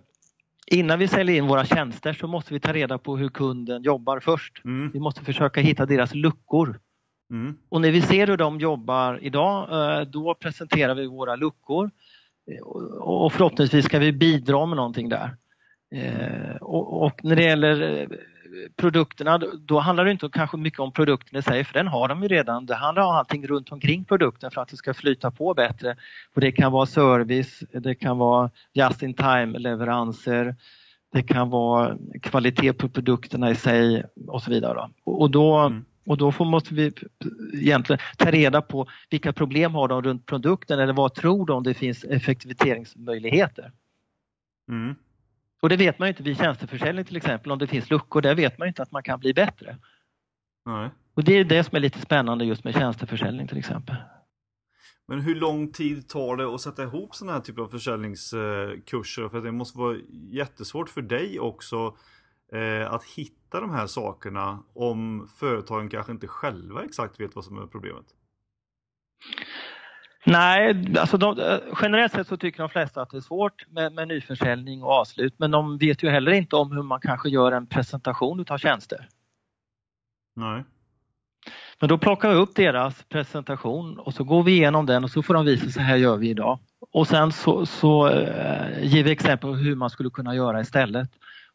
innan 0.72 1.00
vi 1.00 1.08
säljer 1.08 1.36
in 1.36 1.48
våra 1.48 1.66
tjänster 1.66 2.14
så 2.14 2.28
måste 2.28 2.54
vi 2.54 2.60
ta 2.60 2.74
reda 2.74 2.98
på 2.98 3.18
hur 3.18 3.30
kunden 3.30 3.84
jobbar 3.84 4.20
först. 4.20 4.66
Mm. 4.66 4.92
Vi 4.94 5.00
måste 5.00 5.24
försöka 5.24 5.62
hitta 5.62 5.86
deras 5.86 6.16
luckor. 6.16 6.80
Mm. 7.32 7.58
Och 7.70 7.82
när 7.82 7.92
vi 7.92 8.02
ser 8.02 8.28
hur 8.28 8.38
de 8.38 8.60
jobbar 8.60 9.20
idag, 9.22 9.72
eh, 9.72 10.02
då 10.02 10.36
presenterar 10.36 10.96
vi 10.96 11.08
våra 11.08 11.36
luckor. 11.36 11.92
Eh, 12.52 12.62
och 13.02 13.34
förhoppningsvis 13.34 13.86
ska 13.86 14.00
vi 14.00 14.14
bidra 14.14 14.66
med 14.66 14.76
någonting 14.76 15.10
där. 15.10 15.36
Eh, 15.96 16.56
och 16.62 17.20
när 17.24 17.36
det 17.36 17.44
gäller 17.44 18.08
produkterna, 18.76 19.38
då 19.38 19.80
handlar 19.80 20.06
det 20.06 20.12
inte 20.12 20.30
kanske 20.34 20.58
mycket 20.58 20.80
om 20.80 20.92
produkten 20.92 21.40
i 21.40 21.42
sig, 21.42 21.64
för 21.64 21.74
den 21.74 21.88
har 21.88 22.08
de 22.08 22.22
ju 22.24 22.28
redan. 22.28 22.66
Det 22.66 22.76
handlar 22.76 23.04
om 23.04 23.16
allting 23.16 23.48
runt 23.48 23.72
omkring 23.72 24.06
produkten 24.06 24.52
för 24.52 24.62
att 24.62 24.70
det 24.70 24.78
ska 24.78 24.94
flyta 24.94 25.32
på 25.32 25.54
bättre. 25.54 25.96
Och 26.36 26.42
det 26.42 26.52
kan 26.52 26.72
vara 26.72 26.86
service, 26.86 27.64
det 27.72 27.96
kan 27.96 28.18
vara 28.18 28.50
just 28.74 29.04
in 29.04 29.14
time 29.14 29.60
leveranser, 29.60 30.56
det 31.14 31.24
kan 31.24 31.50
vara 31.50 31.98
kvalitet 32.22 32.74
på 32.74 32.90
produkterna 32.90 33.52
i 33.52 33.56
sig 33.56 34.04
och 34.28 34.44
så 34.44 34.52
vidare. 34.52 34.90
Och 35.04 35.32
då, 35.32 35.58
mm. 35.58 35.86
Och 36.06 36.18
då 36.18 36.32
får, 36.32 36.46
måste 36.46 36.74
vi 36.74 36.92
egentligen 37.54 38.00
ta 38.18 38.32
reda 38.32 38.62
på 38.62 38.88
vilka 39.10 39.34
problem 39.34 39.74
har 39.74 39.88
de 39.88 40.02
runt 40.02 40.26
produkten 40.26 40.80
eller 40.80 40.94
vad 40.94 41.14
tror 41.14 41.46
de 41.46 41.64
det 41.64 41.74
finns 41.74 42.04
effektiviseringsmöjligheter. 42.04 43.72
Mm. 44.70 44.96
Och 45.62 45.70
det 45.70 45.78
vet 45.78 46.00
man 46.00 46.08
inte 46.08 46.24
vid 46.24 46.38
tjänsteförsäljning 46.38 47.06
till 47.06 47.18
exempel 47.18 47.52
om 47.52 47.60
det 47.60 47.68
finns 47.68 47.90
luckor, 47.90 48.22
där 48.22 48.36
vet 48.36 48.58
man 48.58 48.68
inte 48.68 48.84
att 48.84 48.92
man 48.92 49.04
kan 49.04 49.20
bli 49.20 49.34
bättre. 49.34 49.78
Nej. 50.66 50.90
Och 51.14 51.24
det 51.24 51.34
är 51.34 51.44
det 51.44 51.64
som 51.64 51.76
är 51.76 51.80
lite 51.80 52.02
spännande 52.02 52.46
just 52.46 52.64
med 52.64 52.74
tjänsteförsäljning 52.74 53.48
till 53.48 53.58
exempel. 53.58 53.96
Men 55.08 55.20
hur 55.20 55.36
lång 55.36 55.72
tid 55.72 56.10
tar 56.10 56.36
det 56.36 56.56
att 56.56 56.62
sätta 56.62 56.84
ihop 56.84 57.16
sådana 57.16 57.34
här 57.34 57.40
typer 57.44 57.62
av 57.62 57.68
försäljningskurser? 57.68 59.30
För 59.30 59.42
det 59.42 59.52
måste 59.52 59.80
vara 59.80 59.98
jättesvårt 60.32 60.90
för 60.90 61.02
dig 61.02 61.40
också 61.40 61.98
eh, 62.54 62.92
att 62.92 63.04
hitta 63.04 63.62
de 63.62 63.70
här 63.70 63.88
sakerna 63.88 64.64
om 64.74 65.30
företagen 65.40 65.90
kanske 65.90 66.12
inte 66.12 66.28
själva 66.28 66.84
exakt 66.84 67.20
vet 67.20 67.36
vad 67.36 67.46
som 67.46 67.58
är 67.58 67.68
problemet. 67.68 68.06
Nej, 70.26 70.86
alltså 70.98 71.18
de, 71.18 71.60
generellt 71.82 72.14
sett 72.14 72.28
så 72.28 72.38
tycker 72.38 72.60
de 72.60 72.70
flesta 72.70 73.02
att 73.02 73.10
det 73.10 73.18
är 73.18 73.22
svårt 73.22 73.66
med, 73.70 73.94
med 73.94 74.08
nyförsäljning 74.08 74.84
och 74.84 74.92
avslut 74.92 75.34
men 75.38 75.52
de 75.52 75.78
vet 75.78 76.04
ju 76.04 76.10
heller 76.10 76.32
inte 76.32 76.56
om 76.56 76.72
hur 76.72 76.84
man 76.84 77.00
kanske 77.00 77.30
gör 77.30 77.52
en 77.52 77.68
presentation 77.68 78.40
utav 78.40 78.58
tjänster. 78.58 79.08
Nej. 80.36 80.64
Men 81.80 81.90
då 81.90 81.98
plockar 81.98 82.30
vi 82.30 82.36
upp 82.36 82.56
deras 82.56 83.04
presentation 83.04 84.00
och 84.00 84.14
så 84.14 84.24
går 84.24 84.44
vi 84.44 84.52
igenom 84.52 84.86
den 84.86 85.04
och 85.04 85.12
så 85.12 85.24
får 85.24 85.34
de 85.34 85.46
visa 85.46 85.70
så 85.70 85.80
här 85.80 85.96
gör 85.96 86.18
vi 86.18 86.30
idag. 86.30 86.60
Och 86.92 87.08
sen 87.08 87.32
så, 87.32 87.66
så 87.66 88.08
äh, 88.08 88.84
ger 88.84 89.04
vi 89.04 89.12
exempel 89.12 89.50
på 89.50 89.56
hur 89.56 89.76
man 89.76 89.90
skulle 89.90 90.10
kunna 90.10 90.36
göra 90.36 90.62
istället. 90.62 91.10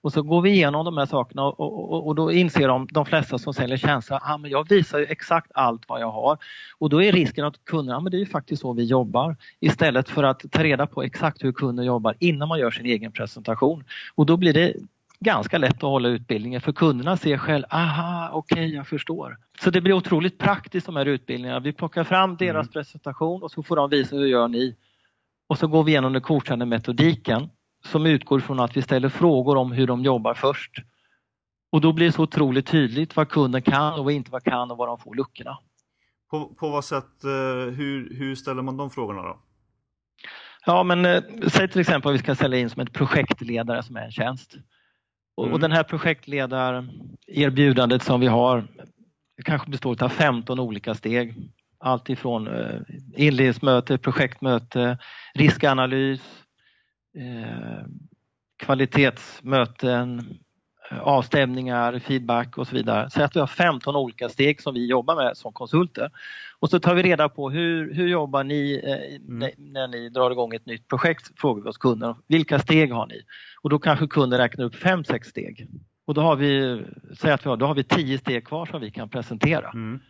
Och 0.07 0.13
så 0.13 0.23
går 0.23 0.43
vi 0.43 0.51
igenom 0.51 0.85
de 0.85 0.97
här 0.97 1.07
sakerna 1.07 1.45
och, 1.45 1.61
och, 1.61 2.07
och 2.07 2.15
då 2.15 2.33
inser 2.33 2.69
de, 2.69 2.89
de 2.91 3.07
flesta 3.07 3.39
som 3.39 3.55
säljer 3.55 3.77
tjänster 3.77 4.15
att 4.15 4.23
ah, 4.25 4.41
jag 4.45 4.69
visar 4.69 5.07
exakt 5.09 5.51
allt 5.55 5.83
vad 5.89 6.01
jag 6.01 6.11
har. 6.11 6.39
Och 6.79 6.91
då 6.91 7.03
är 7.03 7.13
risken 7.13 7.45
att 7.45 7.65
kunderna, 7.65 8.01
men 8.01 8.11
det 8.11 8.17
är 8.17 8.19
ju 8.19 8.27
faktiskt 8.27 8.63
så 8.63 8.73
vi 8.73 8.85
jobbar. 8.85 9.37
Istället 9.61 10.09
för 10.09 10.23
att 10.23 10.43
ta 10.51 10.63
reda 10.63 10.87
på 10.87 11.03
exakt 11.03 11.45
hur 11.45 11.53
kunden 11.53 11.85
jobbar 11.85 12.15
innan 12.19 12.49
man 12.49 12.59
gör 12.59 12.71
sin 12.71 12.87
egen 12.87 13.13
presentation. 13.13 13.85
Och 14.15 14.27
då 14.27 14.37
blir 14.37 14.53
det 14.53 14.75
ganska 15.21 15.59
lätt 15.59 15.77
att 15.77 15.83
hålla 15.83 16.09
utbildningen 16.09 16.61
för 16.61 16.73
kunderna 16.73 17.17
ser 17.17 17.39
själv, 17.39 17.65
aha, 17.71 18.31
okej, 18.33 18.55
okay, 18.55 18.75
jag 18.75 18.87
förstår. 18.87 19.37
Så 19.61 19.71
det 19.71 19.81
blir 19.81 19.95
otroligt 19.95 20.39
praktiskt 20.39 20.87
de 20.87 20.97
här 20.97 21.07
utbildningarna. 21.07 21.61
Vi 21.61 21.73
plockar 21.73 22.05
fram 22.05 22.37
deras 22.37 22.67
mm. 22.67 22.73
presentation 22.73 23.43
och 23.43 23.51
så 23.51 23.63
får 23.63 23.77
de 23.77 23.91
visa 23.91 24.17
hur 24.17 24.27
gör 24.27 24.49
ni? 24.49 24.77
Och 25.47 25.59
så 25.59 25.67
går 25.67 25.85
vi 25.85 25.91
igenom 25.91 26.13
den 26.13 26.23
coachande 26.23 26.67
metodiken 26.67 27.49
som 27.87 28.07
utgår 28.07 28.41
från 28.41 28.61
att 28.61 28.77
vi 28.77 28.83
ställer 28.83 29.09
frågor 29.09 29.57
om 29.57 29.73
hur 29.73 29.87
de 29.87 30.05
jobbar 30.05 30.35
först. 30.35 30.73
Och 31.73 31.81
då 31.81 31.93
blir 31.93 32.07
det 32.07 32.13
så 32.13 32.23
otroligt 32.23 32.67
tydligt 32.67 33.17
vad 33.17 33.29
kunden 33.29 33.63
kan 33.63 33.93
och 33.93 34.05
vad 34.05 34.15
inte 34.15 34.31
vad 34.31 34.45
kan 34.45 34.71
och 34.71 34.77
var 34.77 34.87
de 34.87 34.99
får 34.99 35.15
luckorna. 35.15 35.59
På, 36.31 36.55
på 36.55 36.69
vad 36.69 36.85
sätt, 36.85 37.25
eh, 37.25 37.31
hur, 37.75 38.19
hur 38.19 38.35
ställer 38.35 38.63
man 38.63 38.77
de 38.77 38.91
frågorna 38.91 39.23
då? 39.23 39.39
Ja 40.67 40.83
men 40.83 41.05
eh, 41.05 41.23
säg 41.47 41.69
till 41.69 41.81
exempel 41.81 42.11
att 42.11 42.15
vi 42.15 42.19
ska 42.19 42.35
sälja 42.35 42.59
in 42.59 42.71
som 42.71 42.83
ett 42.83 42.93
projektledare 42.93 43.83
som 43.83 43.97
är 43.97 44.05
en 44.05 44.13
tjänst. 44.13 44.57
Och, 45.37 45.45
mm. 45.45 45.55
och 45.55 45.61
den 45.61 45.73
här 45.73 45.83
projektledarerbjudandet 45.83 48.03
som 48.03 48.21
vi 48.21 48.27
har 48.27 48.67
kanske 49.45 49.71
består 49.71 50.03
av 50.03 50.09
15 50.09 50.61
olika 50.61 50.95
steg. 50.95 51.35
Allt 51.79 52.09
ifrån 52.09 52.47
eh, 52.47 52.81
inledningsmöte, 53.17 53.99
projektmöte, 53.99 54.99
riskanalys, 55.35 56.21
kvalitetsmöten, 58.57 60.39
eh, 60.91 60.99
avstämningar, 60.99 61.99
feedback 61.99 62.59
och 62.59 62.67
så 62.67 62.77
vidare. 62.77 63.11
Så 63.11 63.23
att 63.23 63.37
vi 63.37 63.41
har 63.41 63.47
15 63.47 63.97
olika 63.97 64.29
steg 64.29 64.63
som 64.63 64.75
vi 64.75 64.87
jobbar 64.87 65.17
med 65.17 65.37
som 65.37 65.53
konsulter. 65.53 66.11
Och 66.59 66.71
så 66.71 66.81
tar 66.81 66.95
vi 66.95 67.03
reda 67.03 67.29
på 67.29 67.51
hur, 67.51 67.95
hur 67.95 68.09
jobbar 68.09 68.45
ni 68.45 68.81
eh, 68.85 69.17
mm. 69.17 69.51
när 69.57 69.89
ni 69.89 70.09
drar 70.09 70.31
igång 70.31 70.55
ett 70.55 70.67
nytt 70.67 70.89
projekt? 70.89 71.41
Frågar 71.41 71.63
vi 71.63 71.69
oss 71.69 71.79
kunden. 71.79 72.15
Vilka 72.27 72.59
steg 72.59 72.93
har 72.93 73.07
ni? 73.07 73.23
Och 73.63 73.71
då 73.71 73.79
kanske 73.79 74.07
kunden 74.07 74.39
räknar 74.39 74.65
upp 74.65 74.75
fem, 74.75 75.05
sex 75.05 75.29
steg. 75.29 75.69
Och 76.07 76.15
då 76.15 76.21
har 76.21 76.37
vi, 76.37 76.83
säg 77.19 77.33
att 77.33 77.47
vi 77.47 77.51
har, 77.51 77.57
då 77.57 77.67
har 77.67 77.75
vi 77.75 77.85
tio 77.85 78.19
steg 78.19 78.47
kvar 78.47 78.67
som 78.67 78.81
vi 78.81 78.91
kan 78.91 79.09
presentera. 79.09 79.71
Mm. 79.71 80.01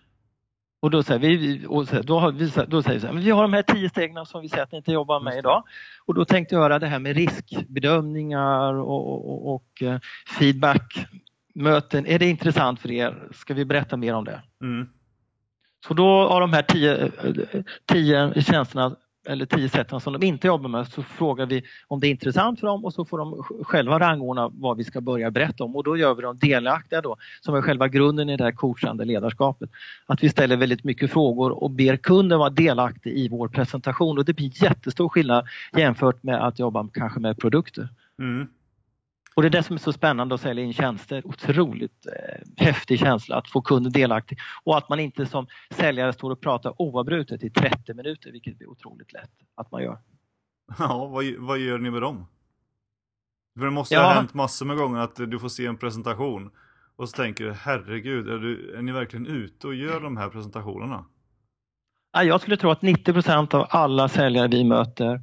Och 0.86 0.90
då 0.90 1.02
säger 1.02 1.20
vi, 1.20 1.66
och 1.68 1.86
då, 2.04 2.18
har 2.18 2.32
vi, 2.32 2.52
då 2.68 2.82
säger 2.82 2.94
vi 2.94 3.00
så 3.00 3.06
här, 3.06 3.14
vi 3.14 3.30
har 3.30 3.42
de 3.42 3.52
här 3.52 3.62
tio 3.62 3.88
stegen 3.88 4.26
som 4.26 4.40
vi 4.40 4.48
säger 4.48 4.62
att 4.62 4.72
ni 4.72 4.78
inte 4.78 4.92
jobbar 4.92 5.20
med 5.20 5.38
idag. 5.38 5.64
Och 6.04 6.14
då 6.14 6.24
tänkte 6.24 6.54
jag 6.54 6.62
göra 6.62 6.78
det 6.78 6.86
här 6.86 6.98
med 6.98 7.16
riskbedömningar 7.16 8.74
och, 8.74 9.28
och, 9.28 9.54
och 9.54 9.82
eh, 9.82 9.98
feedbackmöten. 10.38 12.06
Är 12.06 12.18
det 12.18 12.26
intressant 12.26 12.80
för 12.80 12.90
er? 12.90 13.28
Ska 13.34 13.54
vi 13.54 13.64
berätta 13.64 13.96
mer 13.96 14.14
om 14.14 14.24
det? 14.24 14.42
Mm. 14.62 14.88
Så 15.86 15.94
då 15.94 16.08
av 16.08 16.40
de 16.40 16.52
här 16.52 16.62
tio, 16.62 16.96
eh, 17.06 17.62
tio 17.86 18.42
tjänsterna 18.42 18.96
eller 19.26 19.46
tio 19.46 19.68
sätten 19.68 20.00
som 20.00 20.12
de 20.12 20.26
inte 20.26 20.46
jobbar 20.46 20.68
med 20.68 20.86
så 20.86 21.02
frågar 21.02 21.46
vi 21.46 21.62
om 21.88 22.00
det 22.00 22.06
är 22.06 22.10
intressant 22.10 22.60
för 22.60 22.66
dem 22.66 22.84
och 22.84 22.92
så 22.92 23.04
får 23.04 23.18
de 23.18 23.42
själva 23.64 23.98
rangordna 23.98 24.48
vad 24.48 24.76
vi 24.76 24.84
ska 24.84 25.00
börja 25.00 25.30
berätta 25.30 25.64
om 25.64 25.76
och 25.76 25.84
då 25.84 25.96
gör 25.96 26.14
vi 26.14 26.22
dem 26.22 26.38
delaktiga 26.38 27.00
då 27.00 27.16
som 27.40 27.54
är 27.54 27.62
själva 27.62 27.88
grunden 27.88 28.28
i 28.28 28.36
det 28.36 28.44
här 28.44 28.52
coachande 28.52 29.04
ledarskapet. 29.04 29.70
Att 30.06 30.22
vi 30.22 30.28
ställer 30.28 30.56
väldigt 30.56 30.84
mycket 30.84 31.12
frågor 31.12 31.62
och 31.62 31.70
ber 31.70 31.96
kunden 31.96 32.38
vara 32.38 32.50
delaktig 32.50 33.12
i 33.12 33.28
vår 33.28 33.48
presentation 33.48 34.18
och 34.18 34.24
det 34.24 34.32
blir 34.32 34.62
jättestor 34.64 35.08
skillnad 35.08 35.46
jämfört 35.76 36.22
med 36.22 36.46
att 36.46 36.58
jobba 36.58 36.88
kanske 36.92 37.20
med 37.20 37.38
produkter. 37.38 37.88
Mm. 38.18 38.48
Och 39.36 39.42
det 39.42 39.48
är 39.48 39.50
det 39.50 39.62
som 39.62 39.76
är 39.76 39.80
så 39.80 39.92
spännande 39.92 40.34
att 40.34 40.40
sälja 40.40 40.64
in 40.64 40.72
tjänster. 40.72 41.26
Otroligt 41.26 42.06
eh, 42.06 42.64
häftig 42.64 42.98
känsla 42.98 43.36
att 43.36 43.48
få 43.48 43.62
kunden 43.62 43.92
delaktig 43.92 44.38
och 44.64 44.78
att 44.78 44.88
man 44.88 45.00
inte 45.00 45.26
som 45.26 45.46
säljare 45.70 46.12
står 46.12 46.30
och 46.30 46.40
pratar 46.40 46.82
oavbrutet 46.82 47.42
i 47.42 47.50
30 47.50 47.94
minuter, 47.94 48.32
vilket 48.32 48.58
blir 48.58 48.68
otroligt 48.68 49.12
lätt 49.12 49.30
att 49.54 49.70
man 49.70 49.82
gör. 49.82 49.98
Ja, 50.78 51.06
vad, 51.06 51.24
vad 51.38 51.58
gör 51.58 51.78
ni 51.78 51.90
med 51.90 52.02
dem? 52.02 52.26
För 53.58 53.64
det 53.64 53.70
måste 53.70 53.94
ja. 53.94 54.02
ha 54.02 54.12
hänt 54.12 54.34
massor 54.34 54.66
med 54.66 54.76
gånger 54.76 55.00
att 55.00 55.16
du 55.16 55.38
får 55.38 55.48
se 55.48 55.66
en 55.66 55.76
presentation 55.76 56.50
och 56.96 57.08
så 57.08 57.16
tänker 57.16 57.44
du 57.44 57.52
herregud, 57.52 58.28
är, 58.28 58.38
du, 58.38 58.74
är 58.76 58.82
ni 58.82 58.92
verkligen 58.92 59.26
ute 59.26 59.66
och 59.66 59.74
gör 59.74 60.00
de 60.00 60.16
här 60.16 60.28
presentationerna? 60.28 61.04
Jag 62.12 62.40
skulle 62.40 62.56
tro 62.56 62.70
att 62.70 62.80
90% 62.80 63.54
av 63.54 63.66
alla 63.70 64.08
säljare 64.08 64.48
vi 64.48 64.64
möter 64.64 65.22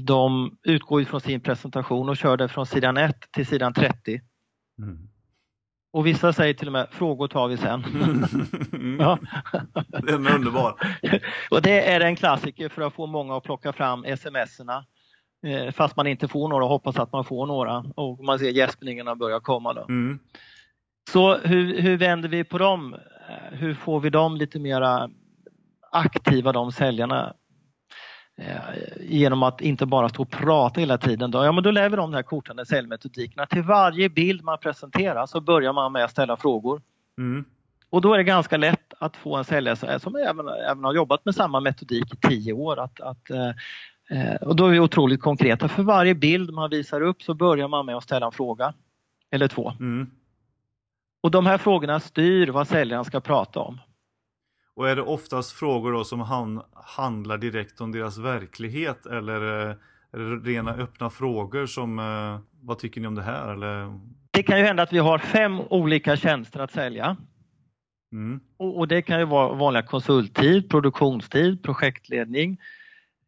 de 0.00 0.56
utgår 0.62 1.04
från 1.04 1.20
sin 1.20 1.40
presentation 1.40 2.08
och 2.08 2.16
kör 2.16 2.36
det 2.36 2.48
från 2.48 2.66
sidan 2.66 2.96
1 2.96 3.16
till 3.32 3.46
sidan 3.46 3.72
30. 3.72 4.20
Mm. 4.78 5.08
Och 5.92 6.06
vissa 6.06 6.32
säger 6.32 6.54
till 6.54 6.66
och 6.66 6.72
med 6.72 6.88
frågor 6.90 7.28
tar 7.28 7.48
vi 7.48 7.56
sen. 7.56 7.84
Mm. 8.72 8.96
ja. 9.00 9.18
Den 9.88 10.26
är 10.26 10.34
underbar. 10.34 10.74
och 11.50 11.62
det 11.62 11.92
är 11.92 12.00
en 12.00 12.16
klassiker 12.16 12.68
för 12.68 12.82
att 12.82 12.94
få 12.94 13.06
många 13.06 13.36
att 13.36 13.42
plocka 13.42 13.72
fram 13.72 14.04
smserna 14.16 14.84
eh, 15.46 15.72
fast 15.72 15.96
man 15.96 16.06
inte 16.06 16.28
får 16.28 16.48
några, 16.48 16.64
hoppas 16.64 16.96
att 16.96 17.12
man 17.12 17.24
får 17.24 17.46
några 17.46 17.84
och 17.96 18.24
man 18.24 18.38
ser 18.38 18.50
gäspningarna 18.50 19.16
börja 19.16 19.40
komma. 19.40 19.72
Då. 19.72 19.84
Mm. 19.88 20.18
Så 21.10 21.36
hur, 21.38 21.80
hur 21.80 21.96
vänder 21.96 22.28
vi 22.28 22.44
på 22.44 22.58
dem? 22.58 22.96
Hur 23.50 23.74
får 23.74 24.00
vi 24.00 24.10
dem 24.10 24.36
lite 24.36 24.58
mera 24.58 25.10
aktiva, 25.92 26.52
de 26.52 26.72
säljarna? 26.72 27.34
Eh, 28.48 28.58
genom 29.00 29.42
att 29.42 29.60
inte 29.60 29.86
bara 29.86 30.08
stå 30.08 30.22
och 30.22 30.30
prata 30.30 30.80
hela 30.80 30.98
tiden. 30.98 31.30
Då, 31.30 31.44
ja, 31.44 31.52
men 31.52 31.64
då 31.64 31.70
lär 31.70 31.88
vi 31.88 31.96
dem 31.96 32.10
den 32.10 32.16
här 32.16 32.22
kortande 32.22 32.66
säljmetodikerna. 32.66 33.46
Till 33.46 33.62
varje 33.62 34.08
bild 34.08 34.44
man 34.44 34.58
presenterar 34.58 35.26
så 35.26 35.40
börjar 35.40 35.72
man 35.72 35.92
med 35.92 36.04
att 36.04 36.10
ställa 36.10 36.36
frågor. 36.36 36.82
Mm. 37.18 37.44
Och 37.90 38.00
då 38.00 38.14
är 38.14 38.18
det 38.18 38.24
ganska 38.24 38.56
lätt 38.56 38.94
att 39.00 39.16
få 39.16 39.36
en 39.36 39.44
säljare 39.44 40.00
som 40.00 40.16
även, 40.16 40.48
även 40.48 40.84
har 40.84 40.94
jobbat 40.94 41.24
med 41.24 41.34
samma 41.34 41.60
metodik 41.60 42.14
i 42.14 42.16
tio 42.28 42.52
år. 42.52 42.80
Att, 42.80 43.00
att 43.00 43.30
eh, 43.30 43.48
eh, 44.10 44.34
och 44.34 44.56
då 44.56 44.66
är 44.66 44.70
vi 44.70 44.80
otroligt 44.80 45.20
konkreta. 45.20 45.68
För 45.68 45.82
varje 45.82 46.14
bild 46.14 46.52
man 46.52 46.70
visar 46.70 47.00
upp 47.00 47.22
så 47.22 47.34
börjar 47.34 47.68
man 47.68 47.86
med 47.86 47.96
att 47.96 48.04
ställa 48.04 48.26
en 48.26 48.32
fråga 48.32 48.74
eller 49.30 49.48
två. 49.48 49.72
Mm. 49.80 50.10
Och 51.20 51.30
de 51.30 51.46
här 51.46 51.58
frågorna 51.58 52.00
styr 52.00 52.48
vad 52.48 52.68
säljaren 52.68 53.04
ska 53.04 53.20
prata 53.20 53.60
om. 53.60 53.78
Och 54.76 54.88
är 54.88 54.96
det 54.96 55.02
oftast 55.02 55.52
frågor 55.52 55.92
då 55.92 56.04
som 56.04 56.20
han, 56.20 56.62
handlar 56.72 57.38
direkt 57.38 57.80
om 57.80 57.92
deras 57.92 58.18
verklighet 58.18 59.06
eller 59.06 59.68
eh, 59.70 59.76
är 60.12 60.18
det 60.18 60.50
rena 60.50 60.74
öppna 60.74 61.10
frågor 61.10 61.66
som 61.66 61.98
eh, 61.98 62.38
vad 62.60 62.78
tycker 62.78 63.00
ni 63.00 63.06
om 63.06 63.14
det 63.14 63.22
här? 63.22 63.52
Eller? 63.52 63.98
Det 64.30 64.42
kan 64.42 64.58
ju 64.58 64.64
hända 64.64 64.82
att 64.82 64.92
vi 64.92 64.98
har 64.98 65.18
fem 65.18 65.60
olika 65.60 66.16
tjänster 66.16 66.60
att 66.60 66.72
sälja. 66.72 67.16
Mm. 68.12 68.40
Och, 68.56 68.78
och, 68.78 68.88
det 68.88 69.02
kan 69.02 69.18
ju 69.18 69.24
vara 69.24 69.54
vanliga 69.54 69.82
konsulttid, 69.82 70.70
produktionstid, 70.70 71.62
projektledning 71.62 72.60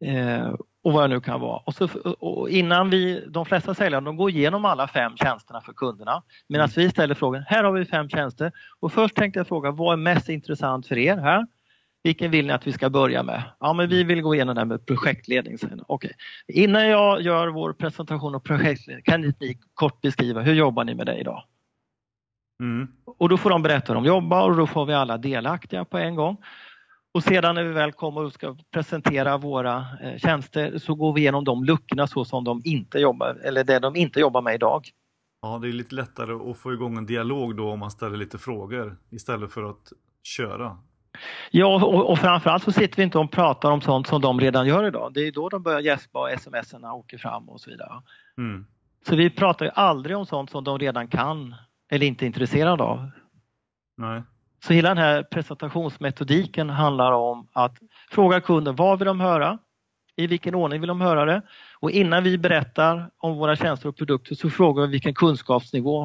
eh, 0.05 0.53
och 0.85 0.93
vad 0.93 1.03
det 1.03 1.15
nu 1.15 1.21
kan 1.21 1.41
vara. 1.41 1.57
Och, 1.65 1.75
så, 1.75 1.87
och 2.19 2.49
innan 2.49 2.89
vi, 2.89 3.23
de 3.27 3.45
flesta 3.45 3.73
säljare, 3.73 4.05
de 4.05 4.17
går 4.17 4.29
igenom 4.29 4.65
alla 4.65 4.87
fem 4.87 5.17
tjänsterna 5.17 5.61
för 5.61 5.73
kunderna 5.73 6.23
medan 6.47 6.69
mm. 6.69 6.73
vi 6.75 6.89
ställer 6.89 7.15
frågan, 7.15 7.43
här 7.47 7.63
har 7.63 7.71
vi 7.71 7.85
fem 7.85 8.09
tjänster 8.09 8.51
och 8.79 8.93
först 8.93 9.15
tänkte 9.15 9.39
jag 9.39 9.47
fråga, 9.47 9.71
vad 9.71 9.93
är 9.93 9.97
mest 9.97 10.29
intressant 10.29 10.87
för 10.87 10.97
er 10.97 11.17
här? 11.17 11.47
Vilken 12.03 12.31
vill 12.31 12.47
ni 12.47 12.53
att 12.53 12.67
vi 12.67 12.71
ska 12.71 12.89
börja 12.89 13.23
med? 13.23 13.43
Ja, 13.59 13.73
men 13.73 13.89
vi 13.89 14.03
vill 14.03 14.21
gå 14.21 14.35
igenom 14.35 14.55
det 14.55 14.61
här 14.61 14.65
med 14.65 14.85
projektledning. 14.85 15.57
Okej. 15.87 16.11
Innan 16.47 16.87
jag 16.87 17.21
gör 17.21 17.47
vår 17.47 17.73
presentation 17.73 18.35
av 18.35 18.39
projektledning, 18.39 19.03
kan 19.03 19.21
ni 19.21 19.59
kort 19.73 20.01
beskriva 20.01 20.41
hur 20.41 20.53
jobbar 20.53 20.83
ni 20.83 20.95
med 20.95 21.05
det 21.05 21.17
idag? 21.17 21.43
Mm. 22.59 22.87
Och 23.05 23.29
då 23.29 23.37
får 23.37 23.49
de 23.49 23.61
berätta 23.61 23.93
hur 23.93 23.95
de 23.95 24.05
jobbar 24.05 24.49
och 24.49 24.57
då 24.57 24.67
får 24.67 24.85
vi 24.85 24.93
alla 24.93 25.17
delaktiga 25.17 25.85
på 25.85 25.97
en 25.97 26.15
gång. 26.15 26.37
Och 27.15 27.23
sedan 27.23 27.55
när 27.55 27.63
vi 27.63 27.73
väl 27.73 27.91
kommer 27.91 28.23
och 28.23 28.33
ska 28.33 28.55
presentera 28.71 29.37
våra 29.37 29.85
eh, 30.01 30.17
tjänster 30.17 30.77
så 30.77 30.95
går 30.95 31.13
vi 31.13 31.21
igenom 31.21 31.43
de 31.43 31.63
luckorna 31.63 32.07
så 32.07 32.25
som 32.25 32.43
de 32.43 32.61
inte 32.65 32.99
jobbar, 32.99 33.41
eller 33.43 33.63
det 33.63 33.79
de 33.79 33.95
inte 33.95 34.19
jobbar 34.19 34.41
med 34.41 34.55
idag. 34.55 34.89
Ja, 35.41 35.59
det 35.61 35.67
är 35.67 35.71
lite 35.71 35.95
lättare 35.95 36.51
att 36.51 36.57
få 36.57 36.73
igång 36.73 36.97
en 36.97 37.05
dialog 37.05 37.57
då 37.57 37.71
om 37.71 37.79
man 37.79 37.91
ställer 37.91 38.17
lite 38.17 38.37
frågor 38.37 38.97
istället 39.11 39.51
för 39.51 39.69
att 39.69 39.93
köra. 40.23 40.77
Ja, 41.51 41.85
och, 41.85 42.09
och 42.11 42.19
framförallt 42.19 42.63
så 42.63 42.71
sitter 42.71 42.97
vi 42.97 43.03
inte 43.03 43.17
och 43.17 43.31
pratar 43.31 43.71
om 43.71 43.81
sånt 43.81 44.07
som 44.07 44.21
de 44.21 44.39
redan 44.39 44.67
gör 44.67 44.87
idag. 44.87 45.13
Det 45.13 45.27
är 45.27 45.31
då 45.31 45.49
de 45.49 45.63
börjar 45.63 45.79
gäspa 45.79 46.19
och 46.19 46.39
smsen 46.39 46.85
åker 46.85 47.17
fram 47.17 47.49
och 47.49 47.61
så 47.61 47.69
vidare. 47.69 48.01
Mm. 48.37 48.65
Så 49.07 49.15
vi 49.15 49.29
pratar 49.29 49.65
ju 49.65 49.71
aldrig 49.75 50.17
om 50.17 50.25
sånt 50.25 50.49
som 50.49 50.63
de 50.63 50.79
redan 50.79 51.07
kan 51.07 51.55
eller 51.91 52.07
inte 52.07 52.25
är 52.25 52.27
intresserade 52.27 52.83
av. 52.83 53.09
Nej. 53.97 54.23
Så 54.59 54.73
hela 54.73 54.89
den 54.89 54.97
här 54.97 55.23
presentationsmetodiken 55.23 56.69
handlar 56.69 57.11
om 57.11 57.47
att 57.53 57.77
fråga 58.11 58.41
kunden 58.41 58.75
vad 58.75 58.99
vill 58.99 59.05
de 59.05 59.19
höra? 59.19 59.59
I 60.15 60.27
vilken 60.27 60.55
ordning 60.55 60.81
vill 60.81 60.87
de 60.87 61.01
höra 61.01 61.25
det? 61.25 61.41
Och 61.79 61.91
innan 61.91 62.23
vi 62.23 62.37
berättar 62.37 63.09
om 63.17 63.37
våra 63.37 63.55
tjänster 63.55 63.89
och 63.89 63.97
produkter 63.97 64.35
så 64.35 64.49
frågar 64.49 64.85
vi 64.85 64.91
vilken 64.91 65.13
kunskapsnivå 65.13 66.01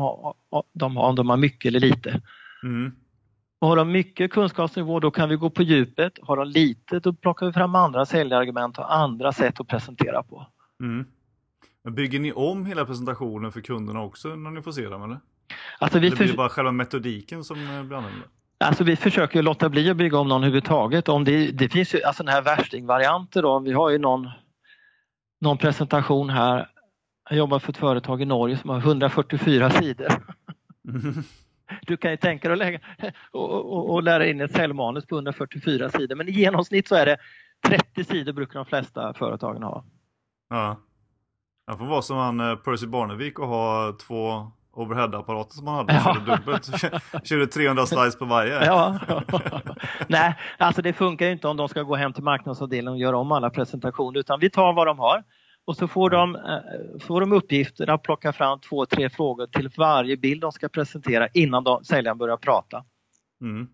de 0.73 0.97
har, 0.97 1.05
om 1.05 1.15
de 1.15 1.31
har 1.31 1.37
mycket 1.37 1.69
eller 1.69 1.81
lite. 1.81 2.21
Mm. 2.63 2.93
Och 3.59 3.69
har 3.69 3.77
de 3.77 3.93
mycket 3.93 4.33
kunskapsnivå 4.33 5.01
då 5.01 5.11
kan 5.11 5.29
vi 5.29 5.37
gå 5.37 5.51
på 5.51 5.63
djupet. 5.63 6.13
Har 6.23 6.37
de 6.37 6.49
lite 6.49 7.01
då 7.01 7.13
plockar 7.13 7.47
vi 7.47 7.53
fram 7.53 7.75
andra 7.75 8.07
säljargument 8.07 8.79
och 8.79 8.95
andra 8.95 9.33
sätt 9.33 9.61
att 9.61 9.69
presentera 9.69 10.23
på. 10.23 10.47
Mm. 10.83 11.07
Bygger 11.91 12.21
ni 12.21 12.33
om 12.33 12.67
hela 12.67 12.85
presentationen 12.85 13.53
för 13.53 13.61
kunderna 13.61 14.03
också 14.03 14.29
när 14.29 14.51
ni 14.51 14.63
får 14.63 14.73
se 14.73 14.89
dem 14.89 15.03
eller? 15.03 15.21
Alltså 15.79 15.99
vi 15.99 16.11
det 16.11 16.17
blir 16.17 16.37
bara 16.37 16.49
själva 16.49 16.73
metodiken 16.73 17.45
som 17.45 17.57
blir 17.57 17.69
annorlunda? 17.69 18.27
Alltså 18.65 18.85
vi 18.85 18.97
försöker 18.97 19.43
låta 19.43 19.69
bli 19.69 19.91
att 19.91 19.97
bygga 19.97 20.19
om 20.19 20.29
någon 20.29 20.43
överhuvudtaget. 20.43 21.09
Om 21.09 21.25
det, 21.25 21.51
det 21.51 21.69
finns 21.69 21.95
ju 21.95 22.03
alltså 22.03 22.23
den 22.23 22.35
här 22.35 22.43
värstingvarianter 22.43 23.43
då. 23.43 23.59
Vi 23.59 23.73
har 23.73 23.91
ju 23.91 23.99
någon, 23.99 24.31
någon 25.41 25.59
presentation 25.59 26.31
här. 26.31 26.71
Jag 27.31 27.39
jobbar 27.39 27.59
för 27.59 27.73
ett 27.73 27.77
företag 27.77 28.23
i 28.23 28.25
Norge 28.25 28.59
som 28.59 28.71
har 28.71 28.79
144 28.79 29.71
sidor. 29.71 30.09
Mm. 30.89 31.15
Du 31.83 31.97
kan 31.97 32.11
ju 32.11 32.17
tänka 32.17 32.49
dig 32.49 32.53
att 32.53 32.59
lägga, 32.59 32.81
och, 33.31 33.51
och, 33.51 33.91
och, 33.91 34.03
lära 34.03 34.27
in 34.27 34.41
ett 34.41 34.53
säljmanus 34.53 35.07
på 35.07 35.15
144 35.15 35.91
sidor 35.91 36.17
men 36.17 36.29
i 36.29 36.33
genomsnitt 36.33 36.89
så 36.89 36.95
är 36.95 37.07
det 37.07 37.17
30 37.67 38.05
sidor 38.05 38.33
brukar 38.33 38.59
de 38.59 38.67
flesta 38.67 39.15
företagen 39.15 39.63
ha. 39.63 39.85
Ja. 40.49 40.77
Det 41.67 41.79
får 41.79 41.87
vara 41.87 42.03
som 42.03 42.17
han 42.17 42.59
Percy 42.65 42.87
Barnevik 42.87 43.39
och 43.39 43.49
ha 43.49 43.97
två 44.07 44.51
overhead-apparater 44.73 45.55
som 45.55 45.65
man 45.65 45.75
hade. 45.75 45.93
Ja. 45.93 46.15
Körde 46.15 46.37
dubbelt. 46.37 46.71
Körde 47.27 47.47
300 47.47 47.87
slides 47.87 48.19
på 48.19 48.25
varje. 48.25 48.65
Ja. 48.65 48.99
Nej, 50.09 50.35
alltså 50.59 50.83
det 50.83 50.93
funkar 50.93 51.27
inte 51.27 51.49
om 51.49 51.57
de 51.57 51.69
ska 51.69 51.83
gå 51.83 51.97
hem 51.97 52.13
till 52.13 52.23
marknadsavdelningen 52.23 52.93
och 52.93 52.99
göra 52.99 53.19
om 53.19 53.33
alla 53.33 53.51
presentationer 53.51 54.21
utan 54.21 54.41
vi 54.41 54.51
tar 54.51 54.73
vad 54.73 54.87
de 54.87 54.99
har 54.99 55.25
och 55.65 55.77
så 55.77 55.89
får 55.89 56.11
de, 56.11 56.37
eh, 56.37 57.01
får 57.01 57.21
de 57.21 57.33
uppgiften 57.33 57.91
att 57.91 58.03
plocka 58.03 58.33
fram 58.33 58.61
två, 58.61 58.87
tre 58.87 59.11
frågor 59.11 59.47
till 59.47 59.71
varje 59.77 60.17
bild 60.17 60.41
de 60.41 60.53
ska 60.53 60.69
presentera 60.69 61.29
innan 61.29 61.65
de, 61.65 61.85
säljaren 61.85 62.19
börjar 62.19 62.37
prata. 62.37 62.85
Mm. 63.41 63.69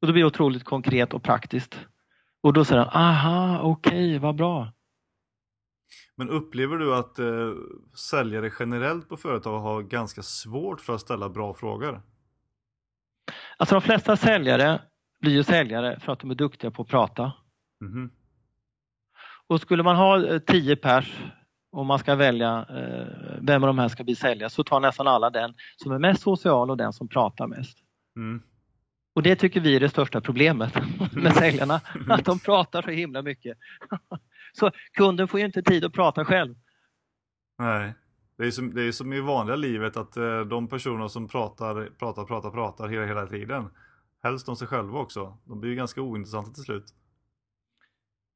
Och 0.00 0.06
det 0.06 0.12
blir 0.12 0.24
otroligt 0.24 0.64
konkret 0.64 1.14
och 1.14 1.22
praktiskt. 1.22 1.78
Och 2.42 2.52
då 2.52 2.64
säger 2.64 2.84
de, 2.84 2.88
aha, 2.88 3.60
okej, 3.62 3.92
okay, 3.92 4.18
vad 4.18 4.34
bra. 4.34 4.72
Men 6.16 6.30
upplever 6.30 6.76
du 6.76 6.94
att 6.94 7.18
eh, 7.18 7.52
säljare 7.94 8.52
generellt 8.58 9.08
på 9.08 9.16
företag 9.16 9.60
har 9.60 9.82
ganska 9.82 10.22
svårt 10.22 10.80
för 10.80 10.94
att 10.94 11.00
ställa 11.00 11.28
bra 11.28 11.54
frågor? 11.54 12.02
Alltså 13.56 13.74
de 13.74 13.82
flesta 13.82 14.16
säljare 14.16 14.80
blir 15.20 15.32
ju 15.32 15.42
säljare 15.42 16.00
för 16.00 16.12
att 16.12 16.20
de 16.20 16.30
är 16.30 16.34
duktiga 16.34 16.70
på 16.70 16.82
att 16.82 16.88
prata. 16.88 17.32
Mm. 17.80 18.10
Och 19.46 19.60
skulle 19.60 19.82
man 19.82 19.96
ha 19.96 20.26
eh, 20.26 20.38
tio 20.38 20.76
pers 20.76 21.22
och 21.72 21.86
man 21.86 21.98
ska 21.98 22.14
välja 22.14 22.66
eh, 22.70 23.06
vem 23.40 23.62
av 23.62 23.66
de 23.66 23.78
här 23.78 23.88
ska 23.88 24.04
bli 24.04 24.14
säljare 24.14 24.50
så 24.50 24.64
tar 24.64 24.80
nästan 24.80 25.08
alla 25.08 25.30
den 25.30 25.54
som 25.76 25.92
är 25.92 25.98
mest 25.98 26.22
social 26.22 26.70
och 26.70 26.76
den 26.76 26.92
som 26.92 27.08
pratar 27.08 27.46
mest. 27.46 27.78
Mm. 28.16 28.42
Och 29.14 29.22
det 29.22 29.36
tycker 29.36 29.60
vi 29.60 29.76
är 29.76 29.80
det 29.80 29.88
största 29.88 30.20
problemet 30.20 30.74
med 31.12 31.34
säljarna, 31.34 31.80
att 32.08 32.24
de 32.24 32.38
pratar 32.38 32.82
så 32.82 32.90
himla 32.90 33.22
mycket. 33.22 33.58
Så 34.52 34.70
kunden 34.92 35.28
får 35.28 35.40
ju 35.40 35.46
inte 35.46 35.62
tid 35.62 35.84
att 35.84 35.92
prata 35.92 36.24
själv. 36.24 36.54
Nej, 37.58 37.94
det 38.36 38.46
är 38.46 38.50
som, 38.50 38.74
det 38.74 38.82
är 38.82 38.92
som 38.92 39.12
i 39.12 39.20
vanliga 39.20 39.56
livet 39.56 39.96
att 39.96 40.16
eh, 40.16 40.40
de 40.40 40.68
personer 40.68 41.08
som 41.08 41.28
pratar, 41.28 41.88
pratar, 41.98 42.24
pratar, 42.24 42.50
pratar 42.50 42.88
hela, 42.88 43.06
hela 43.06 43.26
tiden, 43.26 43.68
helst 44.22 44.48
om 44.48 44.56
sig 44.56 44.68
själva 44.68 44.98
också, 44.98 45.38
de 45.44 45.60
blir 45.60 45.70
ju 45.70 45.76
ganska 45.76 46.00
ointressanta 46.00 46.50
till 46.50 46.62
slut. 46.62 46.84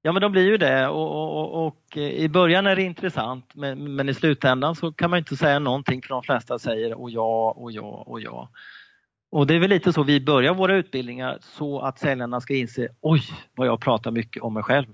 Ja 0.03 0.13
men 0.13 0.23
de 0.23 0.33
blir 0.33 0.43
ju 0.43 0.57
det 0.57 0.89
och, 0.89 1.37
och, 1.41 1.67
och, 1.67 1.97
i 1.97 2.29
början 2.29 2.67
är 2.67 2.77
det 2.77 2.83
intressant 2.83 3.55
men, 3.55 3.95
men, 3.95 4.09
i 4.09 4.15
slutändan 4.15 4.77
så 4.77 4.93
kan 4.93 5.11
man 5.11 5.19
inte 5.19 5.37
säga 5.37 5.59
någonting 5.59 6.03
för 6.03 6.09
de 6.09 6.23
flesta 6.23 6.59
säger 6.59 6.95
och 6.95 7.11
ja 7.11 7.55
och 7.57 7.73
ja 7.73 8.05
och 8.07 8.21
ja. 8.21 8.51
Och 9.31 9.47
det 9.47 9.55
är 9.55 9.59
väl 9.59 9.71
lite 9.71 9.93
så 9.93 10.03
vi 10.03 10.21
börjar 10.21 10.55
våra 10.55 10.77
utbildningar 10.77 11.39
så 11.41 11.81
att 11.81 11.99
säljarna 11.99 12.41
ska 12.41 12.55
inse 12.55 12.89
oj 13.01 13.23
vad 13.55 13.67
jag 13.67 13.81
pratar 13.81 14.11
mycket 14.11 14.43
om 14.43 14.55
mig 14.55 14.63
själv. 14.63 14.87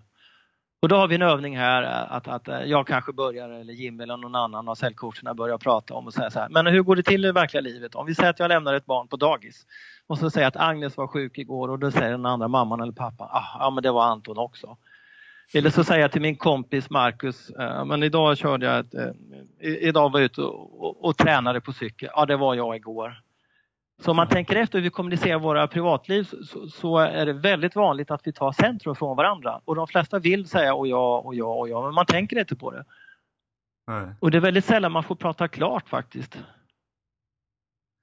Och 0.83 0.89
då 0.89 0.97
har 0.97 1.09
vi 1.09 1.15
en 1.15 1.23
övning 1.23 1.57
här 1.57 1.83
eh, 1.83 2.13
att, 2.13 2.29
att 2.29 2.49
eh, 2.49 2.63
jag 2.63 2.87
kanske 2.87 3.13
börjar 3.13 3.49
eller 3.49 3.73
Jim 3.73 4.01
eller 4.01 4.17
någon 4.17 4.35
annan 4.35 4.69
av 4.69 4.75
säljcoacherna 4.75 5.35
börjar 5.35 5.59
prata 5.59 5.95
om 5.95 6.07
och 6.07 6.15
säga 6.15 6.31
så 6.31 6.41
här, 6.41 6.49
men 6.49 6.67
hur 6.67 6.83
går 6.83 6.97
det 6.97 7.03
till 7.03 7.25
i 7.25 7.33
verkliga 7.33 7.61
livet? 7.61 7.95
Om 7.95 8.07
vi 8.07 8.15
säger 8.15 8.31
att 8.31 8.39
jag 8.39 8.49
lämnar 8.49 8.75
ett 8.75 8.87
barn 8.87 9.09
på 9.09 9.17
dagis 9.17 9.67
och 10.07 10.19
så 10.19 10.31
säger 10.31 10.47
att 10.47 10.57
Agnes 10.57 10.97
var 10.97 11.07
sjuk 11.07 11.39
igår 11.39 11.69
och 11.69 11.79
då 11.79 11.91
säger 11.91 12.11
den 12.11 12.27
andra 12.27 12.49
mamman 12.49 12.81
eller 12.81 12.93
pappan, 12.93 13.29
ah, 13.31 13.59
ja 13.59 13.71
men 13.71 13.83
det 13.83 13.91
var 13.91 14.05
Anton 14.05 14.39
också. 14.39 14.77
Eller 15.55 15.71
så 15.71 15.85
säger 15.85 16.01
jag 16.01 16.13
till 16.13 16.23
min 16.23 16.37
kompis 16.37 16.91
Marcus, 16.91 17.51
eh, 17.51 17.85
men 17.85 18.03
idag 18.03 18.39
körde 18.39 18.67
jag 18.67 18.79
ett, 18.79 18.95
eh, 18.95 19.09
idag 19.61 20.13
var 20.13 20.21
jag 20.21 20.25
ute 20.25 20.43
och, 20.43 20.85
och, 20.85 21.05
och 21.05 21.17
tränade 21.17 21.61
på 21.61 21.73
cykel. 21.73 22.09
Ja, 22.15 22.27
det 22.27 22.37
var 22.37 22.55
jag 22.55 22.77
igår. 22.77 23.23
Så 24.05 24.11
om 24.11 24.17
man 24.17 24.29
tänker 24.29 24.57
efter 24.57 24.79
hur 24.79 24.83
vi 24.83 24.91
kommunicerar 24.91 25.39
våra 25.39 25.67
privatliv 25.67 26.25
så, 26.25 26.69
så, 26.69 26.99
är 26.99 27.27
det 27.27 27.33
väldigt 27.33 27.77
vanligt 27.77 28.11
att 28.11 28.21
vi 28.25 28.33
tar 28.33 28.53
centrum 28.53 28.95
från 28.95 29.17
varandra. 29.17 29.61
Och 29.65 29.77
de 29.77 29.87
flesta 29.87 30.19
vill 30.19 30.49
säga 30.49 30.75
och 30.75 30.87
ja 30.87 31.19
och 31.19 31.35
ja 31.35 31.55
och 31.55 31.69
ja, 31.69 31.83
men 31.85 31.95
man 31.95 32.07
tänker 32.07 32.39
inte 32.39 32.57
på 32.57 32.71
det. 32.71 32.85
Nej. 33.87 34.15
Och 34.21 34.31
det 34.31 34.37
är 34.37 34.41
väldigt 34.41 34.65
sällan 34.65 34.93
man 34.93 35.05
får 35.05 35.15
prata 35.15 35.49
klart 35.49 35.89
faktiskt. 35.89 36.39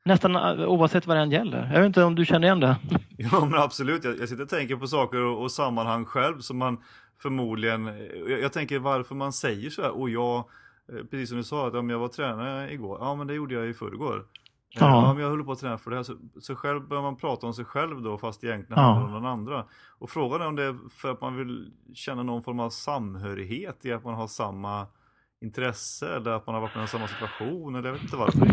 Nästan 0.06 0.36
eh, 0.36 0.70
oavsett 0.70 1.08
vad 1.08 1.18
det 1.18 1.22
än 1.22 1.32
gäller. 1.32 1.70
Jag 1.74 1.80
vet 1.80 1.86
inte 1.86 2.04
om 2.04 2.16
du 2.16 2.26
känner 2.26 2.48
igen 2.48 2.60
det? 2.60 2.76
Ja 3.18 3.46
men 3.46 3.60
absolut, 3.60 4.04
jag, 4.04 4.20
jag 4.20 4.30
sitter 4.30 4.44
och 4.44 4.50
tänker 4.50 4.76
på 4.76 4.88
saker 4.88 5.22
och, 5.22 5.42
och 5.42 5.52
sammanhang 5.52 6.06
själv 6.06 6.40
som 6.40 6.58
man 6.58 6.84
förmodligen, 7.22 7.86
jag, 8.28 8.42
jag 8.42 8.54
tänker 8.54 8.80
varför 8.80 9.16
man 9.16 9.34
säger 9.34 9.70
så 9.70 9.82
här 9.82 9.92
och 9.92 10.10
jag, 10.10 10.38
eh, 10.38 11.06
precis 11.12 11.30
som 11.30 11.38
du 11.38 11.44
sa, 11.44 11.68
att 11.68 11.74
om 11.74 11.90
jag 11.90 12.00
var 12.00 12.08
tränare 12.08 12.74
igår, 12.74 12.98
ja 13.02 13.16
men 13.16 13.28
det 13.28 13.34
gjorde 13.34 13.54
jag 13.54 13.68
i 13.68 13.74
förrgår. 13.74 14.26
Ja. 14.72 14.80
ja, 14.80 15.14
men 15.14 15.24
jag 15.24 15.30
håller 15.30 15.44
på 15.44 15.52
att 15.52 15.60
träna 15.60 15.78
för 15.78 15.90
det 15.92 15.96
här. 15.96 16.04
Så, 16.04 16.16
så 16.40 16.56
själv 16.56 16.88
börjar 16.88 17.04
man 17.04 17.16
prata 17.16 17.48
om 17.48 17.54
sig 17.54 17.66
själv 17.66 18.02
då 18.02 18.18
fast 18.18 18.44
egentligen 18.44 18.84
handlar 18.84 19.06
om 19.06 19.12
någon 19.12 19.26
andra. 19.26 19.66
Och 20.00 20.10
frågan 20.10 20.42
är 20.42 20.48
om 20.48 20.56
det 20.56 20.64
är 20.64 20.76
för 20.90 21.12
att 21.12 21.22
man 21.22 21.36
vill 21.36 21.72
känna 21.94 22.24
någon 22.24 22.44
form 22.44 22.60
av 22.60 22.70
samhörighet 22.70 23.86
i 23.86 23.92
att 23.94 24.04
man 24.04 24.14
har 24.14 24.28
samma 24.28 24.88
intresse 25.42 26.16
eller 26.16 26.32
att 26.32 26.46
man 26.48 26.56
har 26.56 26.62
varit 26.62 26.76
med 26.76 26.84
i 26.84 26.88
samma 26.88 27.08
situation 27.08 27.76
eller 27.76 27.88
jag 27.88 27.94
vet 27.94 28.04
inte 28.04 28.16
varför. 28.16 28.48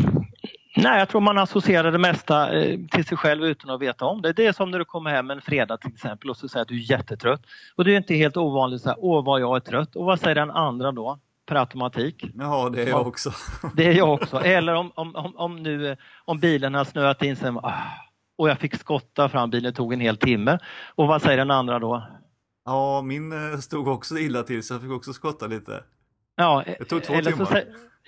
Nej, 0.76 0.98
jag 0.98 1.08
tror 1.08 1.20
man 1.20 1.38
associerar 1.38 1.92
det 1.92 1.98
mesta 1.98 2.52
eh, 2.52 2.78
till 2.90 3.04
sig 3.04 3.18
själv 3.18 3.44
utan 3.44 3.70
att 3.70 3.80
veta 3.80 4.04
om 4.04 4.22
det. 4.22 4.32
Det 4.32 4.46
är 4.46 4.52
som 4.52 4.70
när 4.70 4.78
du 4.78 4.84
kommer 4.84 5.10
hem 5.10 5.30
en 5.30 5.40
fredag 5.40 5.76
till 5.76 5.92
exempel 5.92 6.30
och 6.30 6.36
så 6.36 6.48
säger 6.48 6.62
att 6.62 6.68
du 6.68 6.74
är 6.74 6.90
jättetrött. 6.90 7.42
Och 7.76 7.84
det 7.84 7.92
är 7.92 7.96
inte 7.96 8.14
helt 8.14 8.36
ovanligt 8.36 8.82
så 8.82 8.88
här, 8.88 8.96
åh 9.00 9.24
vad 9.24 9.40
jag 9.40 9.56
är 9.56 9.60
trött. 9.60 9.96
Och 9.96 10.04
vad 10.04 10.20
säger 10.20 10.34
den 10.34 10.50
andra 10.50 10.92
då? 10.92 11.18
Per 11.46 11.56
automatik. 11.56 12.24
Ja, 12.34 12.70
det 12.72 12.82
är 12.82 12.88
jag 12.88 13.06
också. 13.06 13.32
Det 13.74 13.86
är 13.86 13.92
jag 13.92 14.12
också. 14.12 14.40
Eller 14.40 14.74
om, 14.74 14.92
om, 14.94 15.16
om, 15.16 15.36
om 15.36 15.62
nu 15.62 15.96
om 16.24 16.38
bilen 16.38 16.74
har 16.74 16.84
snöat 16.84 17.22
in 17.22 17.36
sig 17.36 17.50
ah, 17.62 17.72
och 18.38 18.48
jag 18.48 18.58
fick 18.58 18.76
skotta 18.76 19.28
fram 19.28 19.50
bilen, 19.50 19.72
det 19.72 19.76
tog 19.76 19.92
en 19.92 20.00
hel 20.00 20.16
timme. 20.16 20.58
Och 20.94 21.06
vad 21.06 21.22
säger 21.22 21.36
den 21.36 21.50
andra 21.50 21.78
då? 21.78 22.02
Ja, 22.64 23.02
min 23.02 23.52
eh, 23.52 23.58
stod 23.58 23.88
också 23.88 24.18
illa 24.18 24.42
till 24.42 24.62
så 24.62 24.74
jag 24.74 24.80
fick 24.80 24.90
också 24.90 25.12
skotta 25.12 25.46
lite. 25.46 25.82
Ja, 26.36 26.64
det 26.78 26.84
tog 26.84 27.02
två 27.02 27.14
eller 27.14 27.32
timmar. 27.32 27.44
Så, 27.44 27.58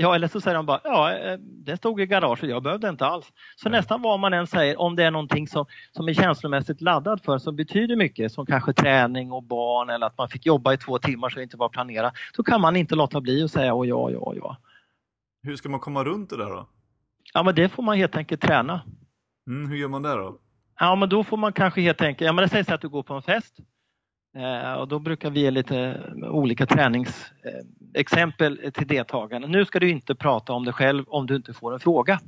Ja, 0.00 0.14
eller 0.14 0.28
så 0.28 0.40
säger 0.40 0.56
de 0.56 0.66
bara, 0.66 0.80
ja, 0.84 1.12
eh, 1.12 1.38
det 1.38 1.76
stod 1.76 2.00
i 2.00 2.06
garaget, 2.06 2.50
jag 2.50 2.62
behövde 2.62 2.88
inte 2.88 3.06
alls. 3.06 3.32
Så 3.56 3.68
Nej. 3.68 3.78
nästan 3.78 4.02
vad 4.02 4.20
man 4.20 4.32
än 4.32 4.46
säger, 4.46 4.80
om 4.80 4.96
det 4.96 5.04
är 5.04 5.10
någonting 5.10 5.48
som, 5.48 5.66
som 5.92 6.08
är 6.08 6.14
känslomässigt 6.14 6.80
laddad 6.80 7.22
för, 7.22 7.38
som 7.38 7.56
betyder 7.56 7.96
mycket, 7.96 8.32
som 8.32 8.46
kanske 8.46 8.72
träning 8.72 9.32
och 9.32 9.42
barn 9.42 9.90
eller 9.90 10.06
att 10.06 10.18
man 10.18 10.28
fick 10.28 10.46
jobba 10.46 10.72
i 10.72 10.76
två 10.76 10.98
timmar 10.98 11.28
så 11.28 11.36
det 11.36 11.42
inte 11.42 11.56
var 11.56 11.68
planerat, 11.68 12.12
så 12.36 12.42
kan 12.42 12.60
man 12.60 12.76
inte 12.76 12.94
låta 12.94 13.20
bli 13.20 13.44
att 13.44 13.50
säga, 13.50 13.74
oh, 13.74 13.88
ja, 13.88 14.10
ja, 14.10 14.32
ja. 14.36 14.56
Hur 15.42 15.56
ska 15.56 15.68
man 15.68 15.80
komma 15.80 16.04
runt 16.04 16.30
det 16.30 16.36
där 16.36 16.50
då? 16.50 16.68
Ja, 17.34 17.42
men 17.42 17.54
det 17.54 17.68
får 17.68 17.82
man 17.82 17.96
helt 17.96 18.16
enkelt 18.16 18.42
träna. 18.42 18.80
Mm, 19.46 19.70
hur 19.70 19.76
gör 19.76 19.88
man 19.88 20.02
det 20.02 20.14
då? 20.14 20.38
Ja, 20.80 20.94
men 20.94 21.08
då 21.08 21.24
får 21.24 21.36
man 21.36 21.52
kanske 21.52 21.80
helt 21.80 22.02
enkelt, 22.02 22.26
ja 22.26 22.32
men 22.32 22.42
det 22.42 22.48
sägs 22.48 22.68
att 22.68 22.80
du 22.80 22.88
går 22.88 23.02
på 23.02 23.14
en 23.14 23.22
fest 23.22 23.56
och 24.78 24.88
då 24.88 24.98
brukar 24.98 25.30
vi 25.30 25.40
ge 25.40 25.50
lite 25.50 26.00
olika 26.22 26.66
träningsexempel 26.66 28.70
till 28.74 28.86
deltagarna. 28.86 29.46
Nu 29.46 29.64
ska 29.64 29.78
du 29.78 29.90
inte 29.90 30.14
prata 30.14 30.52
om 30.52 30.64
dig 30.64 30.74
själv 30.74 31.04
om 31.08 31.26
du 31.26 31.36
inte 31.36 31.52
får 31.52 31.74
en 31.74 31.80
fråga. 31.80 32.20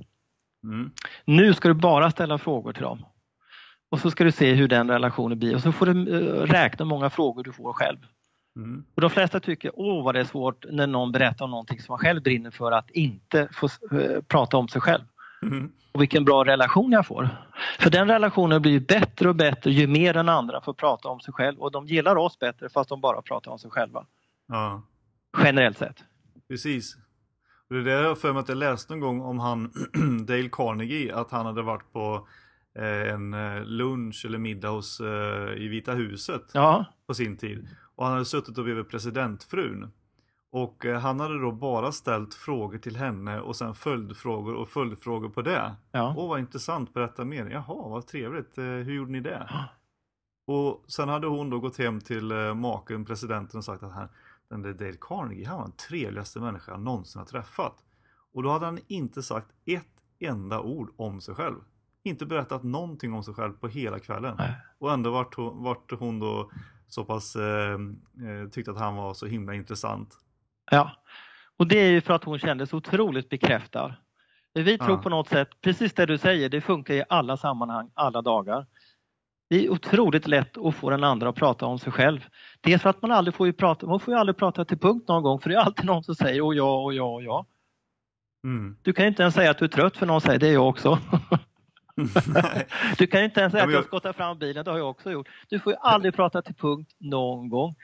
Mm. 0.64 0.90
Nu 1.24 1.54
ska 1.54 1.68
du 1.68 1.74
bara 1.74 2.10
ställa 2.10 2.38
frågor 2.38 2.72
till 2.72 2.82
dem. 2.82 3.04
Och 3.90 4.00
så 4.00 4.10
ska 4.10 4.24
du 4.24 4.32
se 4.32 4.52
hur 4.52 4.68
den 4.68 4.90
relationen 4.90 5.38
blir 5.38 5.54
och 5.54 5.60
så 5.60 5.72
får 5.72 5.86
du 5.86 6.16
eh, 6.16 6.42
räkna 6.42 6.84
många 6.84 7.10
frågor 7.10 7.44
du 7.44 7.52
får 7.52 7.72
själv. 7.72 7.98
Mm. 8.56 8.84
Och 8.94 9.00
De 9.00 9.10
flesta 9.10 9.40
tycker, 9.40 9.72
åh 9.74 10.04
vad 10.04 10.14
det 10.14 10.20
är 10.20 10.24
svårt 10.24 10.64
när 10.70 10.86
någon 10.86 11.12
berättar 11.12 11.44
om 11.44 11.50
någonting 11.50 11.80
som 11.80 11.92
man 11.92 11.98
själv 11.98 12.22
brinner 12.22 12.50
för 12.50 12.72
att 12.72 12.90
inte 12.90 13.48
få 13.52 13.68
uh, 13.92 14.20
prata 14.28 14.56
om 14.56 14.68
sig 14.68 14.80
själv. 14.80 15.04
Mm. 15.42 15.72
Och 15.92 16.02
vilken 16.02 16.24
bra 16.24 16.44
relation 16.44 16.92
jag 16.92 17.06
får. 17.06 17.28
För 17.78 17.90
den 17.90 18.08
relationen 18.08 18.62
blir 18.62 18.80
bättre 18.80 19.28
och 19.28 19.36
bättre 19.36 19.70
ju 19.70 19.86
mer 19.86 20.14
den 20.14 20.28
andra 20.28 20.60
får 20.60 20.74
prata 20.74 21.08
om 21.08 21.20
sig 21.20 21.34
själv 21.34 21.58
och 21.58 21.72
de 21.72 21.86
gillar 21.86 22.16
oss 22.16 22.38
bättre 22.38 22.68
fast 22.68 22.88
de 22.88 23.00
bara 23.00 23.22
pratar 23.22 23.50
om 23.50 23.58
sig 23.58 23.70
själva. 23.70 24.06
Ja. 24.48 24.82
Generellt 25.44 25.78
sett. 25.78 26.04
Precis. 26.48 26.96
Och 27.68 27.74
det 27.74 27.80
är 27.80 27.84
det 27.84 27.90
jag 27.90 28.18
för 28.18 28.32
mig 28.32 28.40
att 28.40 28.48
jag 28.48 28.58
läste 28.58 28.92
någon 28.92 29.00
gång 29.00 29.20
om 29.20 29.38
han 29.38 29.72
Dale 30.26 30.48
Carnegie, 30.52 31.14
att 31.14 31.30
han 31.30 31.46
hade 31.46 31.62
varit 31.62 31.92
på 31.92 32.28
eh, 32.78 33.12
en 33.12 33.34
eh, 33.34 33.64
lunch 33.64 34.24
eller 34.26 34.38
middag 34.38 34.68
hos, 34.68 35.00
eh, 35.00 35.54
i 35.56 35.68
Vita 35.68 35.92
huset 35.92 36.50
ja. 36.54 36.84
på 37.06 37.14
sin 37.14 37.36
tid. 37.36 37.68
Och 37.94 38.04
han 38.04 38.12
hade 38.12 38.24
suttit 38.24 38.58
och 38.58 38.64
bredvid 38.64 38.88
presidentfrun. 38.88 39.90
Och 40.52 40.86
eh, 40.86 41.00
han 41.00 41.20
hade 41.20 41.40
då 41.40 41.52
bara 41.52 41.92
ställt 41.92 42.34
frågor 42.34 42.78
till 42.78 42.96
henne 42.96 43.40
och 43.40 43.56
sen 43.56 43.74
följdfrågor 43.74 44.54
och 44.54 44.68
följdfrågor 44.68 45.28
på 45.28 45.42
det. 45.42 45.76
Ja. 45.92 46.14
Åh 46.16 46.28
vad 46.28 46.40
intressant, 46.40 46.94
berätta 46.94 47.24
mer. 47.24 47.46
Jaha, 47.46 47.88
vad 47.88 48.06
trevligt. 48.06 48.58
Eh, 48.58 48.64
hur 48.64 48.92
gjorde 48.94 49.12
ni 49.12 49.20
det? 49.20 49.50
Och 50.46 50.84
sen 50.86 51.08
hade 51.08 51.26
hon 51.26 51.50
då 51.50 51.58
gått 51.60 51.78
hem 51.78 52.00
till 52.00 52.32
eh, 52.32 52.54
maken, 52.54 53.04
presidenten 53.04 53.58
och 53.58 53.64
sagt 53.64 53.82
att 53.82 53.92
han, 53.92 54.08
den 54.50 54.62
där 54.62 54.72
Dale 54.72 54.96
Carnegie, 55.00 55.48
han 55.48 55.56
var 55.56 55.64
den 55.64 55.76
trevligaste 55.76 56.40
människa 56.40 56.72
han 56.72 56.84
någonsin 56.84 57.18
har 57.18 57.26
träffat. 57.26 57.74
Och 58.32 58.42
då 58.42 58.50
hade 58.50 58.64
han 58.64 58.78
inte 58.86 59.22
sagt 59.22 59.48
ett 59.66 59.86
enda 60.18 60.60
ord 60.60 60.90
om 60.96 61.20
sig 61.20 61.34
själv. 61.34 61.56
Inte 62.02 62.26
berättat 62.26 62.62
någonting 62.62 63.12
om 63.12 63.24
sig 63.24 63.34
själv 63.34 63.52
på 63.52 63.68
hela 63.68 63.98
kvällen. 63.98 64.34
Nej. 64.38 64.54
Och 64.78 64.92
ändå 64.92 65.10
vart 65.10 65.34
hon, 65.34 65.62
vart 65.62 65.92
hon 65.98 66.20
då 66.20 66.50
så 66.88 67.04
pass 67.04 67.36
eh, 67.36 67.78
tyckte 68.52 68.70
att 68.70 68.78
han 68.78 68.96
var 68.96 69.14
så 69.14 69.26
himla 69.26 69.54
intressant. 69.54 70.18
Ja, 70.70 70.90
och 71.56 71.66
det 71.66 71.78
är 71.78 71.90
ju 71.90 72.00
för 72.00 72.14
att 72.14 72.24
hon 72.24 72.38
kände 72.38 72.66
sig 72.66 72.76
otroligt 72.76 73.28
bekräftad. 73.28 73.94
Vi 74.54 74.78
tror 74.78 74.90
ja. 74.90 75.02
på 75.02 75.08
något 75.08 75.28
sätt, 75.28 75.48
precis 75.60 75.92
det 75.94 76.06
du 76.06 76.18
säger, 76.18 76.48
det 76.48 76.60
funkar 76.60 76.94
i 76.94 77.04
alla 77.08 77.36
sammanhang, 77.36 77.90
alla 77.94 78.22
dagar. 78.22 78.66
Det 79.50 79.64
är 79.64 79.70
otroligt 79.70 80.26
lätt 80.26 80.58
att 80.58 80.74
få 80.74 80.90
den 80.90 81.04
andra 81.04 81.28
att 81.28 81.34
prata 81.36 81.66
om 81.66 81.78
sig 81.78 81.92
själv. 81.92 82.26
Det 82.60 82.72
är 82.72 82.78
för 82.78 82.90
att 82.90 83.02
man 83.02 83.12
aldrig 83.12 83.34
får 83.34 83.46
ju 83.46 83.52
prata, 83.52 83.86
man 83.86 84.00
får 84.00 84.14
ju 84.14 84.20
aldrig 84.20 84.36
prata 84.36 84.64
till 84.64 84.78
punkt 84.78 85.08
någon 85.08 85.22
gång 85.22 85.40
för 85.40 85.50
det 85.50 85.56
är 85.56 85.60
alltid 85.60 85.84
någon 85.84 86.04
som 86.04 86.14
säger 86.14 86.42
och 86.42 86.54
ja 86.54 86.82
och 86.82 86.94
ja 86.94 87.14
och 87.14 87.22
ja. 87.22 87.46
Mm. 88.44 88.76
Du 88.82 88.92
kan 88.92 89.04
ju 89.04 89.08
inte 89.08 89.22
ens 89.22 89.34
säga 89.34 89.50
att 89.50 89.58
du 89.58 89.64
är 89.64 89.68
trött 89.68 89.96
för 89.96 90.06
någon 90.06 90.20
säger 90.20 90.38
det 90.38 90.48
är 90.48 90.52
jag 90.52 90.68
också. 90.68 90.98
du 92.98 93.06
kan 93.06 93.20
ju 93.20 93.24
inte 93.24 93.40
ens 93.40 93.52
säga 93.52 93.64
att 93.64 93.72
jag 93.72 93.84
skottar 93.84 94.12
fram 94.12 94.38
bilen, 94.38 94.64
det 94.64 94.70
har 94.70 94.78
jag 94.78 94.90
också 94.90 95.10
gjort. 95.10 95.28
Du 95.48 95.60
får 95.60 95.72
ju 95.72 95.78
aldrig 95.80 96.14
prata 96.14 96.42
till 96.42 96.54
punkt 96.54 96.96
någon 96.98 97.48
gång. 97.48 97.74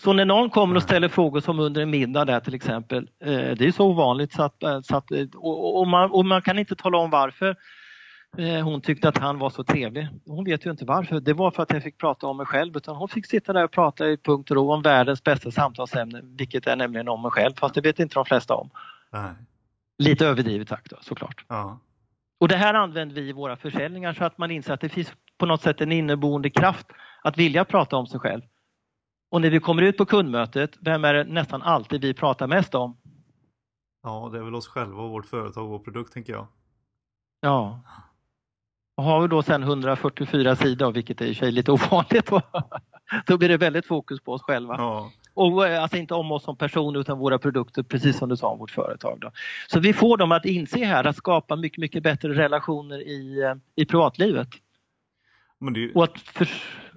Så 0.00 0.12
när 0.12 0.24
någon 0.24 0.50
kommer 0.50 0.76
och 0.76 0.82
ställer 0.82 1.08
frågor 1.08 1.40
som 1.40 1.60
under 1.60 1.82
en 1.82 1.90
middag 1.90 2.24
där 2.24 2.40
till 2.40 2.54
exempel, 2.54 3.10
eh, 3.20 3.30
det 3.30 3.66
är 3.66 3.72
så 3.72 3.86
ovanligt 3.86 4.32
så 4.32 4.42
att, 4.42 4.62
eh, 4.62 4.80
så 4.80 4.96
att 4.96 5.10
och, 5.34 5.80
och, 5.80 5.86
man, 5.86 6.10
och 6.10 6.26
man 6.26 6.42
kan 6.42 6.58
inte 6.58 6.76
tala 6.76 6.98
om 6.98 7.10
varför 7.10 7.56
eh, 8.38 8.64
hon 8.64 8.80
tyckte 8.80 9.08
att 9.08 9.18
han 9.18 9.38
var 9.38 9.50
så 9.50 9.64
trevlig. 9.64 10.08
Hon 10.26 10.44
vet 10.44 10.66
ju 10.66 10.70
inte 10.70 10.84
varför. 10.84 11.20
Det 11.20 11.32
var 11.32 11.50
för 11.50 11.62
att 11.62 11.72
jag 11.72 11.82
fick 11.82 11.98
prata 11.98 12.26
om 12.26 12.36
mig 12.36 12.46
själv 12.46 12.76
utan 12.76 12.96
hon 12.96 13.08
fick 13.08 13.26
sitta 13.26 13.52
där 13.52 13.64
och 13.64 13.70
prata 13.70 14.08
i 14.08 14.16
punkt 14.16 14.50
och 14.50 14.56
ro 14.56 14.72
om 14.72 14.82
världens 14.82 15.24
bästa 15.24 15.50
samtalsämne, 15.50 16.20
vilket 16.22 16.66
är 16.66 16.76
nämligen 16.76 17.08
om 17.08 17.22
mig 17.22 17.30
själv, 17.30 17.54
fast 17.54 17.74
det 17.74 17.80
vet 17.80 17.98
inte 18.00 18.14
de 18.14 18.24
flesta 18.24 18.54
om. 18.54 18.70
Nej. 19.12 19.32
Lite 19.98 20.26
överdrivet 20.26 20.68
sagt 20.68 20.90
då, 20.90 20.96
såklart. 21.00 21.44
Ja. 21.48 21.78
Och 22.40 22.48
det 22.48 22.56
här 22.56 22.74
använder 22.74 23.14
vi 23.14 23.28
i 23.28 23.32
våra 23.32 23.56
försäljningar 23.56 24.12
så 24.12 24.24
att 24.24 24.38
man 24.38 24.50
inser 24.50 24.72
att 24.72 24.80
det 24.80 24.88
finns 24.88 25.12
på 25.38 25.46
något 25.46 25.62
sätt 25.62 25.80
en 25.80 25.92
inneboende 25.92 26.50
kraft 26.50 26.86
att 27.22 27.38
vilja 27.38 27.64
prata 27.64 27.96
om 27.96 28.06
sig 28.06 28.20
själv. 28.20 28.42
Och 29.28 29.40
när 29.40 29.50
vi 29.50 29.60
kommer 29.60 29.82
ut 29.82 29.96
på 29.96 30.06
kundmötet, 30.06 30.76
vem 30.80 31.04
är 31.04 31.14
det 31.14 31.24
nästan 31.24 31.62
alltid 31.62 32.00
vi 32.00 32.14
pratar 32.14 32.46
mest 32.46 32.74
om? 32.74 32.96
Ja, 34.02 34.28
det 34.32 34.38
är 34.38 34.42
väl 34.42 34.54
oss 34.54 34.68
själva 34.68 35.02
och 35.02 35.10
vårt 35.10 35.26
företag 35.26 35.64
och 35.64 35.70
vår 35.70 35.78
produkt 35.78 36.12
tänker 36.12 36.32
jag. 36.32 36.46
Ja. 37.40 37.80
Och 38.96 39.04
har 39.04 39.20
vi 39.20 39.28
då 39.28 39.42
sen 39.42 39.62
144 39.62 40.56
sidor, 40.56 40.92
vilket 40.92 41.20
är 41.20 41.24
i 41.24 41.34
sig 41.34 41.52
lite 41.52 41.72
ovanligt, 41.72 42.30
då 43.26 43.38
blir 43.38 43.48
det 43.48 43.56
väldigt 43.56 43.86
fokus 43.86 44.20
på 44.20 44.32
oss 44.32 44.42
själva. 44.42 44.74
Ja. 44.78 45.10
Och 45.34 45.66
eh, 45.66 45.82
alltså 45.82 45.96
inte 45.96 46.14
om 46.14 46.32
oss 46.32 46.44
som 46.44 46.56
person 46.56 46.96
utan 46.96 47.18
våra 47.18 47.38
produkter, 47.38 47.82
precis 47.82 48.18
som 48.18 48.28
du 48.28 48.36
sa 48.36 48.48
om 48.48 48.58
vårt 48.58 48.70
företag. 48.70 49.20
Då. 49.20 49.30
Så 49.68 49.80
vi 49.80 49.92
får 49.92 50.16
dem 50.16 50.32
att 50.32 50.44
inse 50.44 50.84
här 50.84 51.04
att 51.04 51.16
skapa 51.16 51.56
mycket, 51.56 51.78
mycket 51.78 52.02
bättre 52.02 52.28
relationer 52.28 52.98
i, 52.98 53.42
eh, 53.42 53.54
i 53.74 53.84
privatlivet. 53.84 54.48
Ju... 55.74 55.92
Och 55.92 56.04
att, 56.04 56.18
för, 56.18 56.48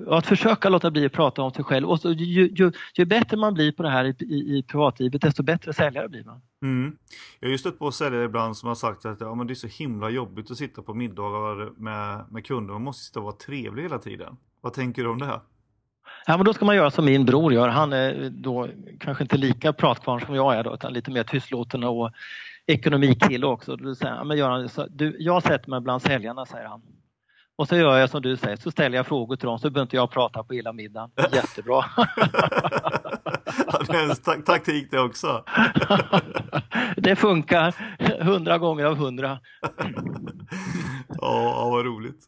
att 0.08 0.26
försöka 0.26 0.70
låta 0.70 0.92
bli 0.92 1.06
att 1.06 1.12
prata 1.12 1.42
om 1.42 1.52
sig 1.52 1.64
själv. 1.64 1.90
Och 1.90 2.00
så, 2.00 2.12
ju, 2.12 2.50
ju, 2.56 2.72
ju 2.94 3.06
bättre 3.06 3.38
man 3.38 3.54
blir 3.54 3.72
på 3.72 3.84
det 3.84 3.90
här 3.90 4.06
i, 4.06 4.16
i, 4.20 4.58
i 4.58 4.64
privatlivet 4.64 5.22
desto 5.22 5.44
bättre 5.44 5.74
säljare 5.74 6.10
blir 6.10 6.24
man. 6.24 6.42
Mm. 6.62 6.98
Jag 7.40 7.48
har 7.48 7.52
ju 7.52 7.58
stött 7.58 7.80
på 7.80 7.92
säljare 7.92 8.24
ibland 8.24 8.58
som 8.58 8.68
har 8.68 8.76
sagt 8.76 9.06
att 9.06 9.22
ja, 9.22 9.36
men 9.36 9.48
det 9.48 9.54
är 9.54 9.56
så 9.56 9.68
himla 9.68 10.10
jobbigt 10.10 10.52
att 10.52 10.58
sitta 10.58 10.82
på 10.82 10.94
middagar 10.94 11.72
med, 11.78 12.26
med 12.30 12.46
kunder. 12.46 12.74
Man 12.74 12.84
måste 12.84 13.04
sitta 13.04 13.20
och 13.20 13.26
vara 13.26 13.36
trevlig 13.36 13.84
hela 13.84 14.00
tiden. 14.00 14.38
Vad 14.62 14.74
tänker 14.74 15.04
du 15.04 15.10
om 15.10 15.20
det 15.20 15.26
här? 15.26 15.40
Ja, 16.26 16.38
men 16.38 16.46
då 16.46 16.54
ska 16.54 16.66
man 16.66 16.76
göra 16.76 16.92
som 16.92 17.06
min 17.06 17.26
bror 17.26 17.54
gör. 17.54 17.68
Han 17.68 17.94
är 17.94 18.30
då 18.30 18.68
kanske 19.00 19.24
inte 19.24 19.38
lika 19.38 19.74
pratkvarn 19.74 20.22
som 20.26 20.36
jag 20.36 20.56
är 20.56 20.64
då, 20.64 20.74
utan 20.74 20.94
lite 20.94 21.12
mer 21.12 21.24
tystlåten 21.24 21.84
och 21.84 22.12
ekonomikille 22.66 23.46
också. 23.46 23.76
Då 23.76 23.96
säger 23.96 24.14
han, 24.14 24.28
men 24.28 24.38
Göran, 24.38 24.70
du, 24.90 25.16
jag 25.20 25.44
sätter 25.44 25.70
mig 25.70 25.82
bland 25.82 26.02
säljarna, 26.02 26.46
säger 26.46 26.68
han. 26.68 26.82
Och 27.60 27.68
så 27.68 27.76
gör 27.76 27.98
jag 27.98 28.10
som 28.10 28.22
du 28.22 28.38
säger, 28.38 28.56
så 28.56 28.72
ställer 28.72 28.98
jag 28.98 29.08
frågor 29.08 29.36
till 29.36 29.48
dem 29.48 29.60
så 29.60 29.70
behöver 29.70 29.86
inte 29.86 29.96
jag 29.96 30.12
prata 30.12 30.44
på 30.44 30.54
hela 30.54 30.74
middagen. 30.74 31.12
Jättebra! 31.32 31.86
ja, 33.68 33.82
det 33.88 33.98
är 33.98 34.34
en 34.34 34.44
taktik 34.44 34.92
det 34.92 35.00
också. 35.00 35.44
det 36.98 37.16
funkar 37.16 37.76
hundra 38.24 38.58
gånger 38.58 38.86
av 38.86 38.96
hundra. 38.96 39.40
ja, 41.08 41.70
vad 41.72 41.86
roligt. 41.86 42.26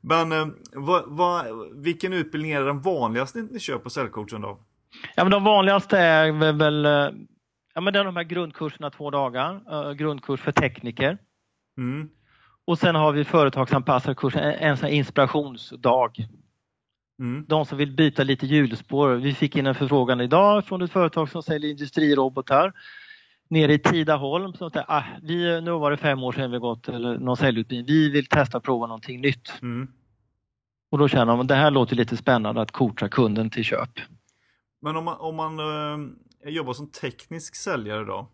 Men 0.00 0.32
eh, 0.32 0.46
vad, 0.72 1.02
vad, 1.06 1.46
vilken 1.84 2.12
utbildning 2.12 2.52
är 2.52 2.62
den 2.62 2.80
vanligaste 2.80 3.38
ni 3.50 3.58
kör 3.58 3.78
på 3.78 3.90
säljcoachen 3.90 4.40
då? 4.40 4.58
Ja, 5.14 5.24
men 5.24 5.30
de 5.30 5.44
vanligaste 5.44 5.98
är 5.98 6.52
väl 6.52 6.86
eh, 6.86 7.10
ja, 7.74 7.80
men 7.80 7.92
det 7.92 7.98
är 7.98 8.04
de 8.04 8.16
här 8.16 8.24
grundkurserna 8.24 8.90
två 8.90 9.10
dagar, 9.10 9.74
uh, 9.74 9.92
grundkurs 9.92 10.40
för 10.40 10.52
tekniker. 10.52 11.18
Mm. 11.78 12.08
Och 12.64 12.78
sen 12.78 12.94
har 12.94 13.12
vi 13.12 13.24
företagsanpassad 13.24 14.16
kurs, 14.16 14.36
en, 14.36 14.76
sån 14.76 14.88
inspirationsdag. 14.88 16.12
Mm. 17.18 17.44
De 17.48 17.66
som 17.66 17.78
vill 17.78 17.96
byta 17.96 18.22
lite 18.22 18.46
hjulspår. 18.46 19.08
Vi 19.14 19.34
fick 19.34 19.56
in 19.56 19.66
en 19.66 19.74
förfrågan 19.74 20.20
idag 20.20 20.64
från 20.64 20.82
ett 20.82 20.92
företag 20.92 21.30
som 21.30 21.42
säljer 21.42 21.70
industrirobotar 21.70 22.72
nere 23.50 23.74
i 23.74 23.78
Tidaholm. 23.78 24.54
Så 24.54 24.66
att, 24.66 24.76
ah, 24.76 25.04
vi, 25.22 25.60
nu 25.60 25.70
var 25.70 25.90
det 25.90 25.96
fem 25.96 26.22
år 26.22 26.32
sedan 26.32 26.50
vi 26.50 26.58
gått 26.58 26.88
eller 26.88 27.18
någon 27.18 27.36
säljutbildning. 27.36 27.86
Vi 27.86 28.10
vill 28.10 28.26
testa 28.26 28.58
och 28.58 28.64
prova 28.64 28.86
någonting 28.86 29.20
nytt. 29.20 29.52
Mm. 29.62 29.88
Och 30.90 30.98
då 30.98 31.08
känner 31.08 31.36
man 31.36 31.46
det 31.46 31.54
här 31.54 31.70
låter 31.70 31.96
lite 31.96 32.16
spännande 32.16 32.60
att 32.60 32.70
coacha 32.70 33.08
kunden 33.08 33.50
till 33.50 33.64
köp. 33.64 33.90
Men 34.80 34.96
om 34.96 35.04
man, 35.04 35.16
om 35.18 35.36
man 35.36 35.58
eh, 35.58 36.52
jobbar 36.52 36.72
som 36.72 36.90
teknisk 36.90 37.56
säljare 37.56 38.04
då? 38.04 38.28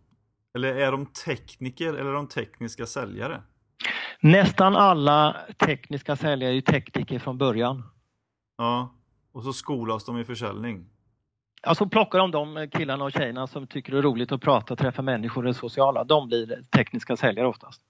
Eller 0.55 0.75
är 0.75 0.93
de 0.93 1.07
tekniker 1.07 1.95
eller 1.95 2.11
är 2.11 2.15
de 2.15 2.29
tekniska 2.29 2.87
säljare? 2.87 3.43
Nästan 4.21 4.77
alla 4.77 5.37
tekniska 5.59 6.17
säljare 6.17 6.53
är 6.53 6.55
ju 6.55 6.61
tekniker 6.61 7.19
från 7.19 7.39
början. 7.39 7.83
Ja, 8.57 8.95
och 9.33 9.45
så 9.45 9.53
skolas 9.53 10.05
de 10.05 10.19
i 10.19 10.25
försäljning. 10.25 10.87
Ja, 11.63 11.75
så 11.75 11.89
plockar 11.89 12.19
de 12.19 12.31
de 12.31 12.71
killarna 12.71 13.05
och 13.05 13.13
tjejerna 13.13 13.47
som 13.47 13.67
tycker 13.67 13.93
det 13.93 13.99
är 13.99 14.03
roligt 14.03 14.33
att 14.33 14.41
prata 14.41 14.77
träffa 14.77 15.03
människor 15.03 15.45
och 15.45 15.49
är 15.49 15.53
sociala. 15.53 16.05
De 16.05 16.29
blir 16.29 16.65
tekniska 16.71 17.17
säljare 17.17 17.47
oftast. 17.47 17.83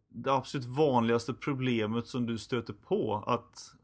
det 0.08 0.32
absolut 0.32 0.66
vanligaste 0.66 1.34
problemet 1.34 2.06
som 2.06 2.26
du 2.26 2.38
stöter 2.38 2.72
på 2.72 3.24
att, 3.26 3.74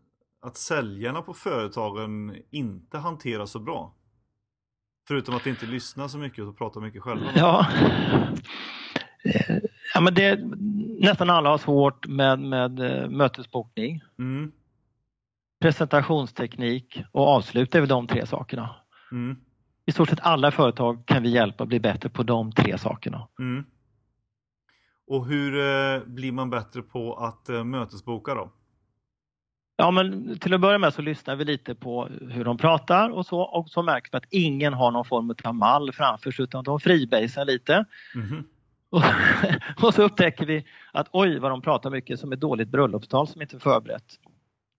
att 0.40 0.56
säljarna 0.56 1.22
på 1.22 1.32
företagen 1.34 2.36
inte 2.50 2.98
hanterar 2.98 3.46
så 3.46 3.58
bra? 3.58 3.94
Förutom 5.08 5.34
att 5.34 5.46
inte 5.46 5.66
lyssna 5.66 6.08
så 6.08 6.18
mycket 6.18 6.44
och 6.44 6.58
prata 6.58 6.80
mycket 6.80 7.02
själva. 7.02 7.30
Ja. 7.34 7.66
ja 9.94 10.00
men 10.00 10.14
det, 10.14 10.40
nästan 11.00 11.30
alla 11.30 11.50
har 11.50 11.58
svårt 11.58 12.06
med, 12.06 12.38
med 12.38 12.80
eh, 12.80 13.08
mötesbokning. 13.08 14.00
Mm. 14.18 14.52
Presentationsteknik 15.60 17.02
och 17.12 17.28
avslut 17.28 17.74
är 17.74 17.80
väl 17.80 17.88
de 17.88 18.06
tre 18.06 18.26
sakerna. 18.26 18.76
Mm. 19.12 19.36
I 19.86 19.92
stort 19.92 20.08
sett 20.08 20.20
alla 20.20 20.50
företag 20.50 21.06
kan 21.06 21.22
vi 21.22 21.28
hjälpa 21.28 21.62
att 21.62 21.68
bli 21.68 21.80
bättre 21.80 22.08
på 22.08 22.22
de 22.22 22.52
tre 22.52 22.78
sakerna. 22.78 23.28
Mm. 23.38 23.64
Och 25.06 25.26
hur 25.26 25.58
eh, 25.58 26.02
blir 26.06 26.32
man 26.32 26.50
bättre 26.50 26.82
på 26.82 27.14
att 27.14 27.48
eh, 27.48 27.64
mötesboka 27.64 28.34
då? 28.34 28.52
Ja, 29.76 29.90
men 29.90 30.38
till 30.38 30.54
att 30.54 30.60
börja 30.60 30.78
med 30.78 30.94
så 30.94 31.02
lyssnar 31.02 31.36
vi 31.36 31.44
lite 31.44 31.74
på 31.74 32.08
hur 32.30 32.44
de 32.44 32.56
pratar 32.58 33.10
och 33.10 33.26
så 33.26 33.40
och 33.40 33.68
så 33.68 33.82
märker 33.82 34.12
vi 34.12 34.18
att 34.18 34.24
ingen 34.30 34.72
har 34.72 34.90
någon 34.90 35.04
form 35.04 35.34
av 35.44 35.54
mall 35.54 35.92
framför 35.92 36.30
sig 36.30 36.42
utan 36.42 36.64
de 36.64 36.80
freebasar 36.80 37.44
lite. 37.44 37.84
Mm. 38.14 38.44
Och, 38.90 39.02
och, 39.84 39.94
så 39.94 40.02
upptäcker 40.02 40.46
vi 40.46 40.64
att 40.92 41.08
oj 41.12 41.38
vad 41.38 41.50
de 41.50 41.62
pratar 41.62 41.90
mycket 41.90 42.20
som 42.20 42.32
ett 42.32 42.40
dåligt 42.40 42.68
bröllopstal 42.68 43.28
som 43.28 43.42
inte 43.42 43.56
är 43.56 43.60
förberett. 43.60 44.18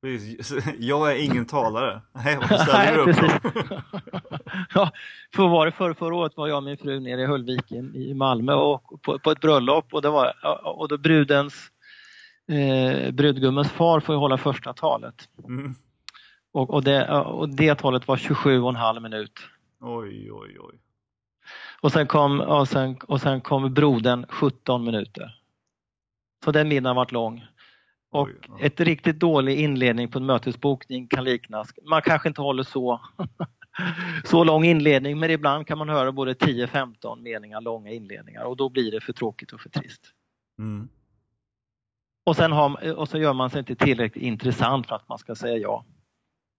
Jag 0.79 1.11
är 1.11 1.23
ingen 1.23 1.45
talare. 1.45 2.01
Nej, 2.13 2.37
vad 2.49 2.61
ställer 2.67 3.05
du 3.05 3.11
upp 3.11 3.17
ja, 4.73 4.91
för 5.35 5.47
var 5.47 5.65
det 5.65 5.71
för, 5.71 5.93
förra 5.93 6.15
året 6.15 6.37
var 6.37 6.47
jag 6.47 6.57
och 6.57 6.63
min 6.63 6.77
fru 6.77 6.99
nere 6.99 7.21
i 7.21 7.25
Höllviken 7.25 7.95
i 7.95 8.13
Malmö 8.13 8.53
och 8.53 9.01
på, 9.01 9.19
på 9.19 9.31
ett 9.31 9.41
bröllop 9.41 9.93
och, 9.93 10.01
det 10.01 10.09
var, 10.09 10.33
och 10.63 10.87
då 10.87 10.97
brudens 10.97 11.71
eh, 12.47 13.11
brudgummens 13.11 13.71
far 13.71 13.99
får 13.99 14.15
ju 14.15 14.19
hålla 14.19 14.37
första 14.37 14.73
talet. 14.73 15.29
Mm. 15.47 15.75
Och, 16.51 16.69
och, 16.69 16.83
det, 16.83 17.09
och 17.11 17.49
det 17.49 17.75
talet 17.75 18.07
var 18.07 18.17
27 18.17 18.61
och 18.61 18.69
en 18.69 18.75
halv 18.75 19.01
minut. 19.01 19.39
Oj, 19.79 20.31
oj, 20.31 20.57
oj. 20.59 20.79
Och 21.81 21.91
sen 21.91 22.07
kom, 22.07 22.41
och 22.41 22.67
sen, 22.67 22.97
och 23.07 23.21
sen 23.21 23.41
kom 23.41 23.73
brodern 23.73 24.25
17 24.29 24.83
minuter. 24.83 25.35
Så 26.45 26.51
den 26.51 26.67
middagen 26.67 26.95
varit 26.95 27.11
lång. 27.11 27.45
Och 28.11 28.27
Oj, 28.27 28.35
ja. 28.47 28.59
ett 28.59 28.79
riktigt 28.79 29.19
dålig 29.19 29.59
inledning 29.59 30.11
på 30.11 30.19
en 30.19 30.25
mötesbokning 30.25 31.07
kan 31.07 31.23
liknas, 31.23 31.73
man 31.83 32.01
kanske 32.01 32.27
inte 32.27 32.41
håller 32.41 32.63
så, 32.63 33.01
så 34.23 34.43
lång 34.43 34.65
inledning 34.65 35.19
men 35.19 35.31
ibland 35.31 35.67
kan 35.67 35.77
man 35.77 35.89
höra 35.89 36.11
både 36.11 36.33
10-15 36.33 37.21
meningar 37.21 37.61
långa 37.61 37.91
inledningar 37.91 38.43
och 38.43 38.57
då 38.57 38.69
blir 38.69 38.91
det 38.91 39.01
för 39.01 39.13
tråkigt 39.13 39.51
och 39.51 39.61
för 39.61 39.69
trist. 39.69 40.01
Mm. 40.59 40.89
Och, 42.25 42.35
sen 42.35 42.51
har, 42.51 42.93
och 42.93 43.09
så 43.09 43.17
gör 43.17 43.33
man 43.33 43.49
sig 43.49 43.59
inte 43.59 43.75
tillräckligt 43.75 44.23
intressant 44.23 44.87
för 44.87 44.95
att 44.95 45.09
man 45.09 45.17
ska 45.17 45.35
säga 45.35 45.57
ja. 45.57 45.85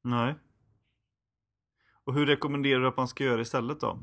Nej. 0.05 0.35
Och 2.05 2.15
hur 2.15 2.27
rekommenderar 2.27 2.81
du 2.81 2.89
att 2.89 2.97
man 2.97 3.09
ska 3.09 3.25
göra 3.25 3.41
istället 3.41 3.81
då? 3.81 3.99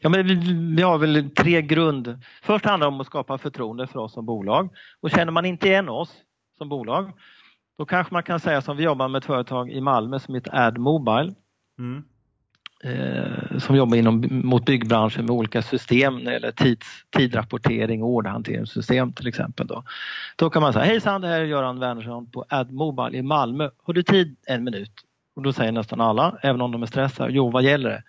Ja, 0.00 0.08
men 0.08 0.26
vi, 0.26 0.34
vi, 0.76 0.82
har 0.82 0.98
väl 0.98 1.30
tre 1.30 1.62
grund... 1.62 2.22
Först 2.42 2.64
handlar 2.64 2.90
det 2.90 2.94
om 2.94 3.00
att 3.00 3.06
skapa 3.06 3.38
förtroende 3.38 3.86
för 3.86 3.98
oss 3.98 4.12
som 4.12 4.26
bolag. 4.26 4.70
Och 5.00 5.10
känner 5.10 5.32
man 5.32 5.44
inte 5.44 5.68
igen 5.68 5.88
oss 5.88 6.14
som 6.58 6.68
bolag, 6.68 7.12
då 7.78 7.84
kanske 7.84 8.14
man 8.14 8.22
kan 8.22 8.40
säga 8.40 8.62
som 8.62 8.76
vi 8.76 8.84
jobbar 8.84 9.08
med 9.08 9.18
ett 9.18 9.24
företag 9.24 9.70
i 9.70 9.80
Malmö 9.80 10.18
som 10.18 10.34
heter 10.34 10.54
AdMobile. 10.54 11.34
Mm. 11.78 12.04
Eh, 12.84 13.58
som 13.58 13.76
jobbar 13.76 13.96
inom, 13.96 14.28
mot 14.30 14.64
byggbranschen 14.64 15.24
med 15.24 15.30
olika 15.30 15.62
system 15.62 16.16
när 16.16 16.24
det 16.24 16.32
gäller 16.32 16.50
tids, 16.50 16.86
tidrapportering 17.16 18.02
och 18.02 18.08
orderhanteringssystem 18.08 19.12
till 19.12 19.26
exempel. 19.26 19.66
Då. 19.66 19.84
då 20.36 20.50
kan 20.50 20.62
man 20.62 20.72
säga, 20.72 20.84
hejsan 20.84 21.20
det 21.20 21.28
här 21.28 21.40
är 21.40 21.44
Göran 21.44 21.80
Wernersson 21.80 22.30
på 22.30 22.44
AdMobile 22.48 23.18
i 23.18 23.22
Malmö. 23.22 23.70
Har 23.82 23.94
du 23.94 24.02
tid 24.02 24.36
en 24.46 24.64
minut? 24.64 24.92
Och 25.36 25.42
då 25.42 25.52
säger 25.52 25.72
nästan 25.72 26.00
alla, 26.00 26.38
även 26.42 26.60
om 26.60 26.72
de 26.72 26.82
är 26.82 26.86
stressade, 26.86 27.32
jo 27.32 27.50
vad 27.50 27.62
gäller 27.62 27.90
det? 27.90 28.02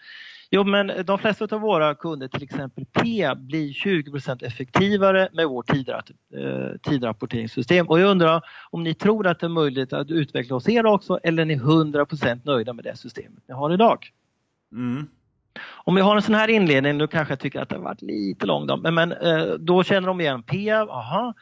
Jo 0.51 0.63
men 0.63 0.91
de 1.05 1.19
flesta 1.19 1.47
av 1.51 1.62
våra 1.62 1.95
kunder, 1.95 2.27
till 2.27 2.43
exempel 2.43 2.86
P, 2.86 3.36
blir 3.36 3.73
20% 3.73 4.45
effektivare 4.45 5.29
med 5.34 5.47
vårt 5.47 5.69
eh, 5.69 5.77
tidrapporteringssystem. 6.84 7.88
Och 7.88 7.99
jag 7.99 8.10
undrar 8.10 8.41
om 8.69 8.84
ni 8.84 8.93
tror 8.93 9.27
att 9.27 9.39
det 9.39 9.45
är 9.45 9.49
möjligt 9.49 9.93
att 9.93 10.12
utveckla 10.12 10.55
hos 10.55 10.69
er 10.69 10.86
också 10.86 11.19
eller 11.23 11.41
är 11.41 11.45
ni 11.45 11.58
100% 11.58 12.41
nöjda 12.43 12.73
med 12.73 12.84
det 12.84 12.97
systemet 12.97 13.43
ni 13.47 13.53
har 13.53 13.73
idag? 13.73 14.12
Mm. 14.71 15.08
Om 15.84 15.95
vi 15.95 16.01
har 16.01 16.15
en 16.15 16.21
sån 16.21 16.36
här 16.36 16.47
inledning, 16.47 16.97
då 16.97 17.08
kanske 17.08 17.32
jag 17.32 17.39
tycker 17.39 17.62
att 17.62 17.69
det 17.69 17.75
har 17.75 17.84
varit 17.84 18.01
lite 18.01 18.45
lång 18.45 18.67
då, 18.67 18.77
men, 18.77 18.93
men 18.93 19.12
eh, 19.12 19.45
då 19.45 19.84
känner 19.84 20.08
de 20.08 20.21
igen 20.21 20.43
P, 20.43 20.71
aha, 20.71 21.34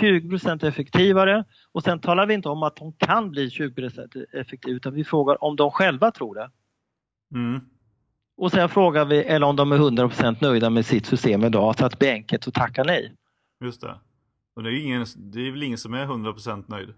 20% 0.00 0.64
effektivare 0.64 1.44
och 1.72 1.82
sen 1.82 2.00
talar 2.00 2.26
vi 2.26 2.34
inte 2.34 2.48
om 2.48 2.62
att 2.62 2.76
de 2.76 2.92
kan 2.92 3.30
bli 3.30 3.48
20% 3.48 4.24
effektiva 4.32 4.76
utan 4.76 4.94
vi 4.94 5.04
frågar 5.04 5.44
om 5.44 5.56
de 5.56 5.70
själva 5.70 6.10
tror 6.10 6.34
det. 6.34 6.50
Mm. 7.34 7.60
Och 8.36 8.50
sen 8.50 8.68
frågar 8.68 9.04
vi 9.04 9.18
eller 9.18 9.46
om 9.46 9.56
de 9.56 9.72
är 9.72 9.78
100% 9.78 10.36
nöjda 10.40 10.70
med 10.70 10.86
sitt 10.86 11.06
system 11.06 11.44
idag 11.44 11.78
så 11.78 11.86
att 11.86 11.92
det 11.92 11.98
blir 11.98 12.12
enkelt 12.12 12.48
att 12.48 12.54
tacka 12.54 12.82
nej. 12.82 13.12
Just 13.64 13.80
det. 13.80 13.94
Och 14.56 14.62
det 14.62 14.70
är, 14.70 14.84
ingen, 14.84 15.06
det 15.16 15.40
är 15.40 15.50
väl 15.50 15.62
ingen 15.62 15.78
som 15.78 15.94
är 15.94 16.06
100% 16.06 16.64
nöjd? 16.68 16.94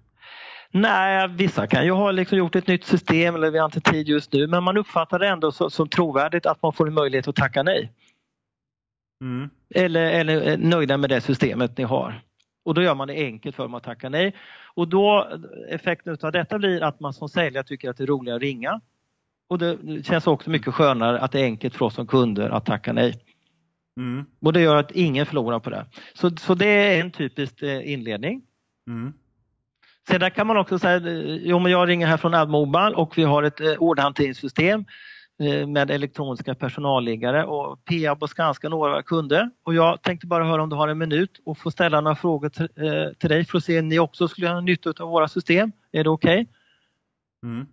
Nej, 0.72 1.28
vissa 1.28 1.66
kan 1.66 1.84
ju 1.84 1.90
ha 1.90 2.10
liksom 2.10 2.38
gjort 2.38 2.56
ett 2.56 2.66
nytt 2.66 2.84
system 2.84 3.34
eller 3.34 3.50
vi 3.50 3.58
har 3.58 3.64
inte 3.64 3.80
tid 3.80 4.08
just 4.08 4.32
nu 4.32 4.46
men 4.46 4.62
man 4.62 4.76
uppfattar 4.76 5.18
det 5.18 5.28
ändå 5.28 5.52
så, 5.52 5.70
som 5.70 5.88
trovärdigt 5.88 6.46
att 6.46 6.62
man 6.62 6.72
får 6.72 6.86
en 6.86 6.94
möjlighet 6.94 7.28
att 7.28 7.36
tacka 7.36 7.62
nej. 7.62 7.92
Mm. 9.20 9.50
Eller, 9.74 10.10
eller 10.10 10.40
är 10.40 10.56
nöjda 10.56 10.96
med 10.96 11.10
det 11.10 11.20
systemet 11.20 11.78
ni 11.78 11.84
har. 11.84 12.22
Och 12.64 12.74
då 12.74 12.82
gör 12.82 12.94
man 12.94 13.08
det 13.08 13.14
enkelt 13.14 13.56
för 13.56 13.62
dem 13.62 13.74
att 13.74 13.82
tacka 13.82 14.08
nej. 14.08 14.34
Och 14.74 14.88
då 14.88 15.28
effekten 15.68 16.16
av 16.22 16.32
detta 16.32 16.58
blir 16.58 16.82
att 16.82 17.00
man 17.00 17.12
som 17.12 17.28
säljare 17.28 17.64
tycker 17.64 17.90
att 17.90 17.96
det 17.96 18.04
är 18.04 18.06
roligare 18.06 18.36
att 18.36 18.42
ringa. 18.42 18.80
Och 19.48 19.58
det 19.58 20.06
känns 20.06 20.26
också 20.26 20.50
mycket 20.50 20.74
skönare 20.74 21.20
att 21.20 21.32
det 21.32 21.40
är 21.40 21.44
enkelt 21.44 21.74
för 21.74 21.84
oss 21.84 21.94
som 21.94 22.06
kunder 22.06 22.50
att 22.50 22.66
tacka 22.66 22.92
nej. 22.92 23.14
Mm. 24.00 24.26
Och 24.40 24.52
det 24.52 24.60
gör 24.60 24.76
att 24.76 24.90
ingen 24.90 25.26
förlorar 25.26 25.58
på 25.60 25.70
det. 25.70 25.86
Så, 26.14 26.36
så 26.36 26.54
det 26.54 26.66
är 26.66 27.00
en 27.00 27.10
typisk 27.10 27.62
eh, 27.62 27.92
inledning. 27.92 28.42
Mm. 28.86 29.12
Sedan 30.08 30.30
kan 30.30 30.46
man 30.46 30.56
också 30.56 30.78
säga, 30.78 31.00
jo 31.42 31.58
men 31.58 31.72
jag 31.72 31.88
ringer 31.88 32.06
här 32.06 32.16
från 32.16 32.34
AdMobile 32.34 32.94
och 32.94 33.18
vi 33.18 33.22
har 33.22 33.42
ett 33.42 33.60
eh, 33.60 33.74
orderhanteringssystem 33.78 34.84
eh, 35.42 35.66
med 35.66 35.90
elektroniska 35.90 36.54
personalliggare 36.54 37.44
och 37.44 37.84
Peab 37.84 38.22
och 38.22 38.30
Skanska 38.30 38.68
några 38.68 38.90
av 38.90 38.92
våra 38.92 39.02
kunder. 39.02 39.50
Och 39.64 39.74
jag 39.74 40.02
tänkte 40.02 40.26
bara 40.26 40.44
höra 40.44 40.62
om 40.62 40.68
du 40.68 40.76
har 40.76 40.88
en 40.88 40.98
minut 40.98 41.40
och 41.44 41.58
få 41.58 41.70
ställa 41.70 42.00
några 42.00 42.16
frågor 42.16 42.48
till, 42.48 42.68
eh, 42.76 43.12
till 43.18 43.28
dig 43.28 43.44
för 43.44 43.58
att 43.58 43.64
se 43.64 43.78
om 43.78 43.88
ni 43.88 43.98
också 43.98 44.28
skulle 44.28 44.48
ha 44.48 44.60
nytta 44.60 44.90
av 44.90 45.08
våra 45.08 45.28
system. 45.28 45.72
Är 45.92 46.04
det 46.04 46.10
okej? 46.10 46.40
Okay? 46.40 46.46
Mm. 47.42 47.66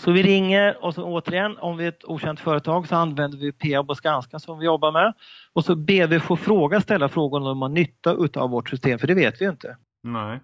Så 0.00 0.12
vi 0.12 0.22
ringer 0.22 0.84
och 0.84 0.94
så 0.94 1.04
återigen 1.04 1.58
om 1.58 1.76
vi 1.76 1.84
är 1.84 1.88
ett 1.88 2.04
okänt 2.04 2.40
företag 2.40 2.88
så 2.88 2.96
använder 2.96 3.38
vi 3.38 3.52
Peab 3.52 3.90
och 3.90 3.96
Skanska 3.96 4.38
som 4.38 4.58
vi 4.58 4.66
jobbar 4.66 4.92
med. 4.92 5.12
Och 5.52 5.64
så 5.64 5.76
ber 5.76 6.06
vi 6.06 6.20
få 6.20 6.36
fråga, 6.36 6.80
ställa 6.80 7.08
frågor 7.08 7.38
om 7.38 7.44
de 7.44 7.62
har 7.62 7.68
nytta 7.68 8.40
av 8.40 8.50
vårt 8.50 8.68
system 8.68 8.98
för 8.98 9.06
det 9.06 9.14
vet 9.14 9.40
vi 9.40 9.44
inte. 9.44 9.76
Nej. 10.02 10.40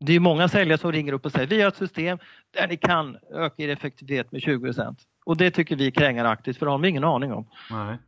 Det 0.00 0.12
är 0.12 0.20
många 0.20 0.48
säljare 0.48 0.78
som 0.78 0.92
ringer 0.92 1.12
upp 1.12 1.26
och 1.26 1.32
säger 1.32 1.46
vi 1.46 1.60
har 1.60 1.68
ett 1.68 1.76
system 1.76 2.18
där 2.50 2.68
ni 2.68 2.76
kan 2.76 3.16
öka 3.32 3.62
er 3.62 3.68
effektivitet 3.68 4.32
med 4.32 4.40
20% 4.40 4.96
och 5.24 5.36
det 5.36 5.50
tycker 5.50 5.76
vi 5.76 5.86
är 5.86 5.90
krängaraktigt 5.90 6.58
för 6.58 6.66
det 6.66 6.72
har 6.72 6.78
de 6.78 6.88
ingen 6.88 7.04
aning 7.04 7.32
om. 7.32 7.46
Nej. 7.70 7.98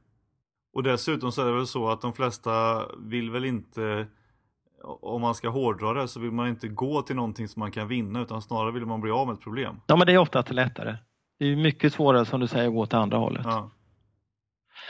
Och 0.73 0.83
dessutom 0.83 1.33
så 1.33 1.43
är 1.43 1.47
det 1.47 1.53
väl 1.53 1.67
så 1.67 1.89
att 1.89 2.01
de 2.01 2.13
flesta 2.13 2.83
vill 2.99 3.31
väl 3.31 3.45
inte 3.45 4.07
om 4.83 5.21
man 5.21 5.35
ska 5.35 5.49
hårdra 5.49 5.93
det 5.93 6.09
så 6.09 6.21
vill 6.21 6.31
man 6.31 6.49
inte 6.49 6.69
gå 6.69 7.03
till 7.03 7.17
någonting 7.17 7.49
som 7.49 7.61
man 7.61 7.71
kan 7.71 7.89
vinna 7.89 8.21
utan 8.21 8.43
snarare 8.43 8.73
vill 8.73 8.87
man 8.87 9.01
bli 9.01 9.11
av 9.11 9.27
med 9.27 9.35
ett 9.35 9.41
problem. 9.41 9.81
Ja 9.87 9.97
men 9.97 10.07
det 10.07 10.13
är 10.13 10.19
oftast 10.19 10.51
lättare. 10.51 10.97
Det 11.39 11.47
är 11.47 11.57
mycket 11.57 11.93
svårare 11.93 12.25
som 12.25 12.41
du 12.41 12.47
säger 12.47 12.69
att 12.69 12.75
gå 12.75 12.87
till 12.87 12.99
andra 12.99 13.19
hållet. 13.19 13.43
Ja. 13.45 13.71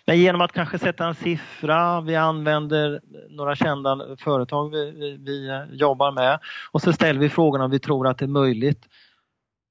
Men 0.07 0.19
genom 0.19 0.41
att 0.41 0.53
kanske 0.53 0.79
sätta 0.79 1.07
en 1.07 1.15
siffra, 1.15 2.01
vi 2.01 2.17
använder 2.17 3.01
några 3.31 3.57
kända 3.57 4.17
företag 4.19 4.71
vi, 4.71 4.91
vi, 4.91 5.17
vi 5.17 5.67
jobbar 5.77 6.13
med 6.13 6.39
och 6.73 6.83
så 6.83 6.93
ställer 6.93 7.21
vi 7.21 7.29
frågorna 7.29 7.65
om 7.65 7.71
vi 7.71 7.79
tror 7.79 8.07
att 8.07 8.19
det 8.19 8.25
är 8.25 8.29
möjligt. 8.29 8.89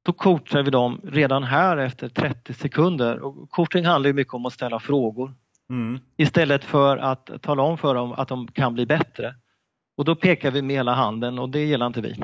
Då 0.05 0.13
coachar 0.13 0.63
vi 0.63 0.71
dem 0.71 1.01
redan 1.03 1.43
här 1.43 1.77
efter 1.77 2.09
30 2.09 2.53
sekunder. 2.53 3.19
Och 3.19 3.49
coaching 3.49 3.85
handlar 3.85 4.07
ju 4.07 4.13
mycket 4.13 4.33
om 4.33 4.45
att 4.45 4.53
ställa 4.53 4.79
frågor. 4.79 5.33
Mm. 5.69 5.99
Istället 6.17 6.63
för 6.63 6.97
att 6.97 7.41
tala 7.41 7.63
om 7.63 7.77
för 7.77 7.95
dem 7.95 8.11
att 8.11 8.27
de 8.27 8.47
kan 8.47 8.73
bli 8.73 8.85
bättre. 8.85 9.35
Och 9.97 10.05
då 10.05 10.15
pekar 10.15 10.51
vi 10.51 10.61
med 10.61 10.75
hela 10.75 10.93
handen 10.93 11.39
och 11.39 11.49
det 11.49 11.65
gillar 11.65 11.87
inte 11.87 12.01
vi. 12.01 12.15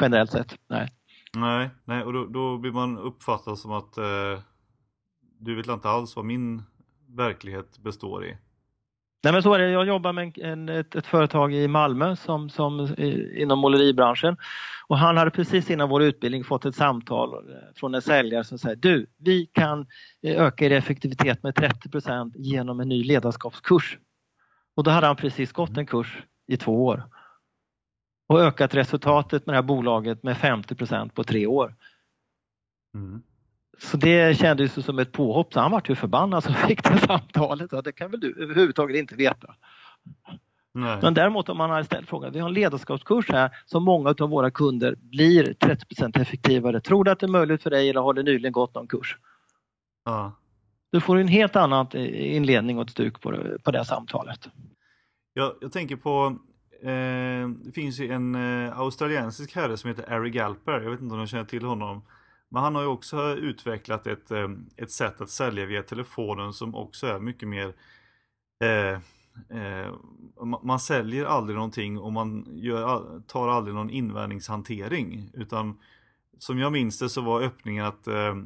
Generellt 0.00 0.30
sett, 0.30 0.54
nej. 0.68 0.92
Nej, 1.36 1.70
nej 1.84 2.02
och 2.02 2.12
då, 2.12 2.26
då 2.26 2.58
blir 2.58 2.72
man 2.72 2.98
uppfattad 2.98 3.58
som 3.58 3.72
att 3.72 3.98
eh, 3.98 4.40
du 5.40 5.56
vet 5.56 5.66
inte 5.66 5.88
alls 5.88 6.16
vad 6.16 6.24
min 6.24 6.62
verklighet 7.16 7.78
består 7.78 8.24
i. 8.24 8.36
Nej 9.24 9.32
men 9.32 9.42
så 9.42 9.54
är 9.54 9.58
det. 9.58 9.70
Jag 9.70 9.86
jobbar 9.86 10.12
med 10.12 10.38
en, 10.38 10.68
ett, 10.68 10.94
ett, 10.94 11.06
företag 11.06 11.54
i 11.54 11.68
Malmö 11.68 12.16
som, 12.16 12.50
som 12.50 12.94
inom 13.36 13.58
måleribranschen 13.58 14.36
och 14.86 14.98
han 14.98 15.16
hade 15.16 15.30
precis 15.30 15.70
innan 15.70 15.88
vår 15.88 16.02
utbildning 16.02 16.44
fått 16.44 16.64
ett 16.64 16.74
samtal 16.74 17.34
eh, 17.34 17.58
från 17.74 17.94
en 17.94 18.02
säljare 18.02 18.44
som 18.44 18.58
säger 18.58 18.76
du, 18.76 19.06
vi 19.16 19.46
kan 19.46 19.86
eh, 20.22 20.42
öka 20.42 20.64
er 20.64 20.70
effektivitet 20.70 21.42
med 21.42 21.54
30% 21.54 22.32
genom 22.34 22.80
en 22.80 22.88
ny 22.88 23.04
ledarskapskurs. 23.04 23.98
Och 24.74 24.84
då 24.84 24.90
hade 24.90 25.06
han 25.06 25.16
precis 25.16 25.52
gått 25.52 25.76
en 25.76 25.86
kurs 25.86 26.22
i 26.46 26.56
två 26.56 26.86
år 26.86 27.02
och 28.28 28.40
ökat 28.40 28.74
resultatet 28.74 29.46
med 29.46 29.52
det 29.52 29.56
här 29.56 29.62
bolaget 29.62 30.22
med 30.22 30.36
50% 30.36 31.08
på 31.08 31.24
tre 31.24 31.46
år. 31.46 31.74
Mm. 32.94 33.22
Så 33.78 33.96
det 33.96 34.38
kändes 34.38 34.84
som 34.84 34.98
ett 34.98 35.12
påhopp 35.12 35.52
så 35.52 35.60
han 35.60 35.70
var 35.70 35.82
ju 35.88 35.94
förbannad 35.94 36.44
som 36.44 36.54
fick 36.54 36.82
det 36.84 36.98
samtalet. 36.98 37.68
Ja, 37.72 37.82
det 37.82 37.92
kan 37.92 38.10
väl 38.10 38.20
du 38.20 38.42
överhuvudtaget 38.42 38.96
inte 38.96 39.14
veta. 39.14 39.54
Nej. 40.72 40.98
Men 41.02 41.14
däremot 41.14 41.48
om 41.48 41.56
man 41.56 41.70
har 41.70 41.82
ställt 41.82 42.08
frågan, 42.08 42.32
vi 42.32 42.38
har 42.38 42.48
en 42.48 42.54
ledarskapskurs 42.54 43.30
här 43.30 43.50
som 43.66 43.84
många 43.84 44.14
av 44.20 44.30
våra 44.30 44.50
kunder 44.50 44.94
blir 45.00 45.54
30% 45.54 46.20
effektivare. 46.20 46.80
Tror 46.80 47.04
du 47.04 47.10
att 47.10 47.20
det 47.20 47.26
är 47.26 47.30
möjligt 47.30 47.62
för 47.62 47.70
dig 47.70 47.90
eller 47.90 48.00
har 48.00 48.14
det 48.14 48.22
nyligen 48.22 48.52
gått 48.52 48.74
någon 48.74 48.86
kurs? 48.86 49.16
Ja. 50.04 50.32
Du 50.92 51.00
får 51.00 51.16
en 51.16 51.28
helt 51.28 51.56
annan 51.56 51.96
inledning 51.96 52.78
och 52.78 52.84
ett 52.84 52.90
stuk 52.90 53.20
på 53.20 53.30
det, 53.30 53.58
på 53.62 53.70
det 53.70 53.84
samtalet. 53.84 54.48
Jag, 55.32 55.52
jag 55.60 55.72
tänker 55.72 55.96
på, 55.96 56.38
eh, 56.82 57.48
det 57.48 57.72
finns 57.74 58.00
ju 58.00 58.12
en 58.12 58.34
eh, 58.34 58.78
australiensisk 58.78 59.56
herre 59.56 59.76
som 59.76 59.88
heter 59.88 60.12
Ari 60.12 60.30
Galper, 60.30 60.80
jag 60.80 60.90
vet 60.90 61.00
inte 61.00 61.14
om 61.14 61.20
du 61.20 61.26
känner 61.26 61.44
till 61.44 61.64
honom. 61.64 62.02
Men 62.56 62.62
han 62.62 62.74
har 62.74 62.82
ju 62.82 62.88
också 62.88 63.34
utvecklat 63.34 64.06
ett, 64.06 64.30
eh, 64.30 64.48
ett 64.76 64.90
sätt 64.90 65.20
att 65.20 65.30
sälja 65.30 65.66
via 65.66 65.82
telefonen 65.82 66.52
som 66.52 66.74
också 66.74 67.06
är 67.06 67.18
mycket 67.18 67.48
mer 67.48 67.74
eh, 68.60 69.00
eh, 69.58 69.94
man 70.62 70.80
säljer 70.80 71.24
aldrig 71.24 71.56
någonting 71.56 71.98
och 71.98 72.12
man 72.12 72.46
gör, 72.50 73.20
tar 73.26 73.48
aldrig 73.48 73.74
någon 73.74 73.90
invändningshantering 73.90 75.30
utan 75.34 75.78
som 76.38 76.58
jag 76.58 76.72
minns 76.72 76.98
det 76.98 77.08
så 77.08 77.20
var 77.20 77.42
öppningen 77.42 77.84
att, 77.84 78.06
eh, 78.06 78.36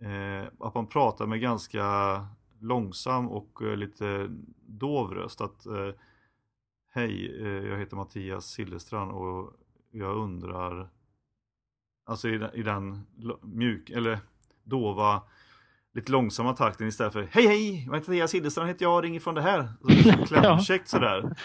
eh 0.00 0.46
att 0.58 0.74
man 0.74 0.86
pratar 0.86 1.26
med 1.26 1.40
ganska 1.40 1.84
långsam 2.60 3.28
och 3.28 3.62
eh, 3.62 3.76
lite 3.76 4.28
dov 4.66 5.14
röst. 5.14 5.40
Att, 5.40 5.66
eh, 5.66 5.90
Hej, 6.90 7.42
jag 7.68 7.78
heter 7.78 7.96
Mattias 7.96 8.46
Sillestrand 8.46 9.12
och 9.12 9.52
jag 9.90 10.16
undrar 10.16 10.88
Alltså 12.08 12.28
i, 12.28 12.48
i 12.54 12.62
den 12.62 13.06
mjuk, 13.42 13.90
eller 13.90 14.18
dova, 14.64 15.22
lite 15.94 16.12
långsamma 16.12 16.52
takten 16.52 16.88
istället 16.88 17.12
för 17.12 17.28
Hej 17.30 17.46
hej! 17.46 17.86
Mattias 17.90 18.34
Hillestrand 18.34 18.68
heter 18.68 18.84
jag, 18.84 19.04
ringer 19.04 19.20
från 19.20 19.34
det 19.34 19.42
här. 19.42 19.68
Klämkäckt 20.26 20.88
sådär. 20.88 21.36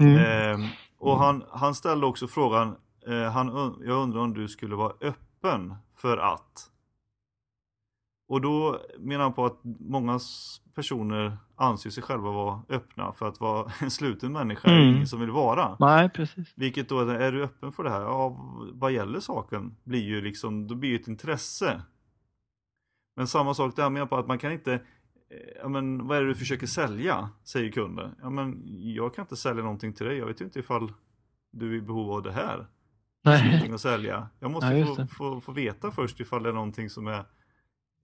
Mm. 0.00 0.16
Eh, 0.16 0.68
och 0.98 1.18
han, 1.18 1.44
han 1.50 1.74
ställde 1.74 2.06
också 2.06 2.28
frågan, 2.28 2.76
eh, 3.06 3.22
han, 3.22 3.76
jag 3.84 4.02
undrar 4.02 4.20
om 4.20 4.34
du 4.34 4.48
skulle 4.48 4.76
vara 4.76 4.92
öppen 5.00 5.74
för 5.96 6.18
att 6.18 6.70
och 8.28 8.40
då 8.40 8.80
menar 8.98 9.22
han 9.22 9.32
på 9.32 9.46
att 9.46 9.60
många 9.80 10.20
personer 10.74 11.36
anser 11.58 11.90
sig 11.90 12.02
själva 12.02 12.30
vara 12.30 12.62
öppna 12.68 13.12
för 13.12 13.28
att 13.28 13.40
vara 13.40 13.72
en 13.80 13.90
sluten 13.90 14.32
människa, 14.32 14.70
mm. 14.70 14.88
ingen 14.88 15.06
som 15.06 15.20
vill 15.20 15.30
vara. 15.30 15.76
Nej, 15.80 16.10
precis. 16.10 16.52
Vilket 16.56 16.88
då, 16.88 17.00
är 17.00 17.32
du 17.32 17.42
öppen 17.42 17.72
för 17.72 17.84
det 17.84 17.90
här? 17.90 18.00
Ja, 18.00 18.36
vad 18.72 18.92
gäller 18.92 19.20
saken 19.20 19.76
blir 19.84 20.02
ju 20.02 20.20
liksom, 20.20 20.66
då 20.66 20.74
blir 20.74 21.00
ett 21.00 21.08
intresse. 21.08 21.82
Men 23.16 23.26
samma 23.26 23.54
sak 23.54 23.76
där 23.76 23.90
menar 23.90 24.06
på 24.06 24.16
att 24.16 24.26
man 24.26 24.38
kan 24.38 24.52
inte, 24.52 24.72
eh, 24.74 24.80
ja 25.62 25.68
men 25.68 26.06
vad 26.06 26.18
är 26.18 26.22
det 26.22 26.28
du 26.28 26.34
försöker 26.34 26.66
sälja? 26.66 27.30
Säger 27.44 27.72
kunden. 27.72 28.14
Ja 28.22 28.30
men 28.30 28.62
jag 28.94 29.14
kan 29.14 29.22
inte 29.22 29.36
sälja 29.36 29.62
någonting 29.62 29.92
till 29.92 30.06
dig, 30.06 30.16
jag 30.16 30.26
vet 30.26 30.40
ju 30.40 30.44
inte 30.44 30.58
ifall 30.58 30.92
du 31.50 31.72
är 31.72 31.76
i 31.76 31.82
behov 31.82 32.12
av 32.12 32.22
det 32.22 32.32
här. 32.32 32.66
Nej. 33.24 33.44
Någonting 33.44 33.72
att 33.72 33.80
sälja. 33.80 34.28
Jag 34.40 34.50
måste 34.50 34.66
ja, 34.66 34.94
få, 34.94 35.06
få, 35.06 35.40
få 35.40 35.52
veta 35.52 35.90
först 35.90 36.20
ifall 36.20 36.42
det 36.42 36.48
är 36.48 36.52
någonting 36.52 36.90
som 36.90 37.06
är 37.06 37.24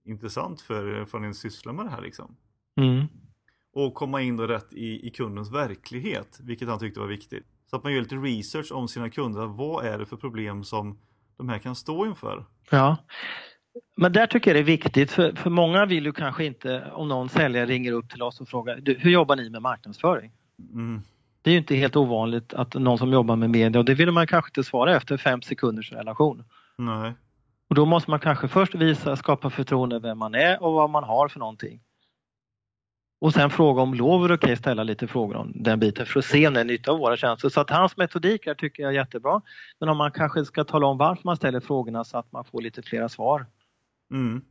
intressant 0.05 0.61
för, 0.61 1.05
för 1.05 1.19
en 1.21 1.33
sysslar 1.33 1.73
med 1.73 1.85
det 1.85 1.89
här 1.89 2.01
liksom. 2.01 2.35
Mm. 2.75 3.05
Och 3.75 3.93
komma 3.93 4.21
in 4.21 4.37
då 4.37 4.47
rätt 4.47 4.73
i, 4.73 5.07
i 5.07 5.09
kundens 5.09 5.51
verklighet, 5.51 6.39
vilket 6.43 6.67
han 6.67 6.79
tyckte 6.79 6.99
var 6.99 7.07
viktigt. 7.07 7.45
Så 7.69 7.75
att 7.75 7.83
man 7.83 7.93
gör 7.93 8.01
lite 8.01 8.15
research 8.15 8.71
om 8.71 8.87
sina 8.87 9.09
kunder, 9.09 9.45
vad 9.45 9.85
är 9.85 9.99
det 9.99 10.05
för 10.05 10.17
problem 10.17 10.63
som 10.63 10.99
de 11.37 11.49
här 11.49 11.59
kan 11.59 11.75
stå 11.75 12.05
inför? 12.05 12.45
Ja, 12.69 12.97
men 13.97 14.13
där 14.13 14.27
tycker 14.27 14.51
jag 14.51 14.55
det 14.55 14.61
är 14.61 14.77
viktigt 14.77 15.11
för, 15.11 15.31
för 15.31 15.49
många 15.49 15.85
vill 15.85 16.05
ju 16.05 16.11
kanske 16.11 16.45
inte 16.45 16.91
om 16.93 17.07
någon 17.07 17.29
säljare 17.29 17.65
ringer 17.65 17.91
upp 17.91 18.09
till 18.09 18.21
oss 18.21 18.41
och 18.41 18.47
frågar 18.47 18.81
hur 18.99 19.11
jobbar 19.11 19.35
ni 19.35 19.49
med 19.49 19.61
marknadsföring? 19.61 20.31
Mm. 20.73 21.01
Det 21.41 21.49
är 21.49 21.51
ju 21.51 21.57
inte 21.57 21.75
helt 21.75 21.95
ovanligt 21.95 22.53
att 22.53 22.73
någon 22.73 22.97
som 22.97 23.11
jobbar 23.11 23.35
med 23.35 23.49
media 23.49 23.79
och 23.79 23.85
det 23.85 23.93
vill 23.93 24.11
man 24.11 24.27
kanske 24.27 24.49
inte 24.49 24.63
svara 24.63 24.95
efter 24.95 25.17
fem 25.17 25.41
sekunders 25.41 25.91
relation. 25.91 26.43
Nej. 26.77 27.13
Och 27.69 27.75
då 27.75 27.85
måste 27.85 28.11
man 28.11 28.19
kanske 28.19 28.47
först 28.47 28.75
visa, 28.75 29.15
skapa 29.15 29.49
förtroende 29.49 29.99
vem 29.99 30.17
man 30.17 30.35
är 30.35 30.63
och 30.63 30.73
vad 30.73 30.89
man 30.89 31.03
har 31.03 31.27
för 31.27 31.39
någonting. 31.39 31.81
Och 33.25 33.33
sen 33.33 33.49
fråga 33.49 33.81
om 33.81 33.93
lov 33.93 34.25
är 34.25 34.31
okej, 34.35 34.55
ställa 34.55 34.83
lite 34.83 35.07
frågor 35.07 35.35
om 35.35 35.51
den 35.55 35.79
biten 35.79 36.05
för 36.05 36.19
att 36.19 36.25
se 36.25 36.47
om 36.47 36.53
det 36.53 36.59
är 36.59 36.63
nytta 36.65 36.91
av 36.91 36.99
våra 36.99 37.17
tjänster. 37.17 37.49
Så 37.49 37.61
att 37.61 37.69
hans 37.69 37.97
metodik 37.97 38.45
här 38.45 38.53
tycker 38.53 38.83
jag 38.83 38.91
är 38.91 38.95
jättebra. 38.95 39.41
Men 39.79 39.89
om 39.89 39.97
man 39.97 40.11
kanske 40.11 40.45
ska 40.45 40.63
tala 40.63 40.87
om 40.87 40.97
varför 40.97 41.21
man 41.25 41.35
ställer 41.35 41.59
frågorna 41.59 42.03
så 42.03 42.17
att 42.17 42.31
man 42.31 42.45
får 42.45 42.61
lite 42.61 42.81
flera 42.81 43.09
svar. 43.09 43.45
Mm. 44.11 44.41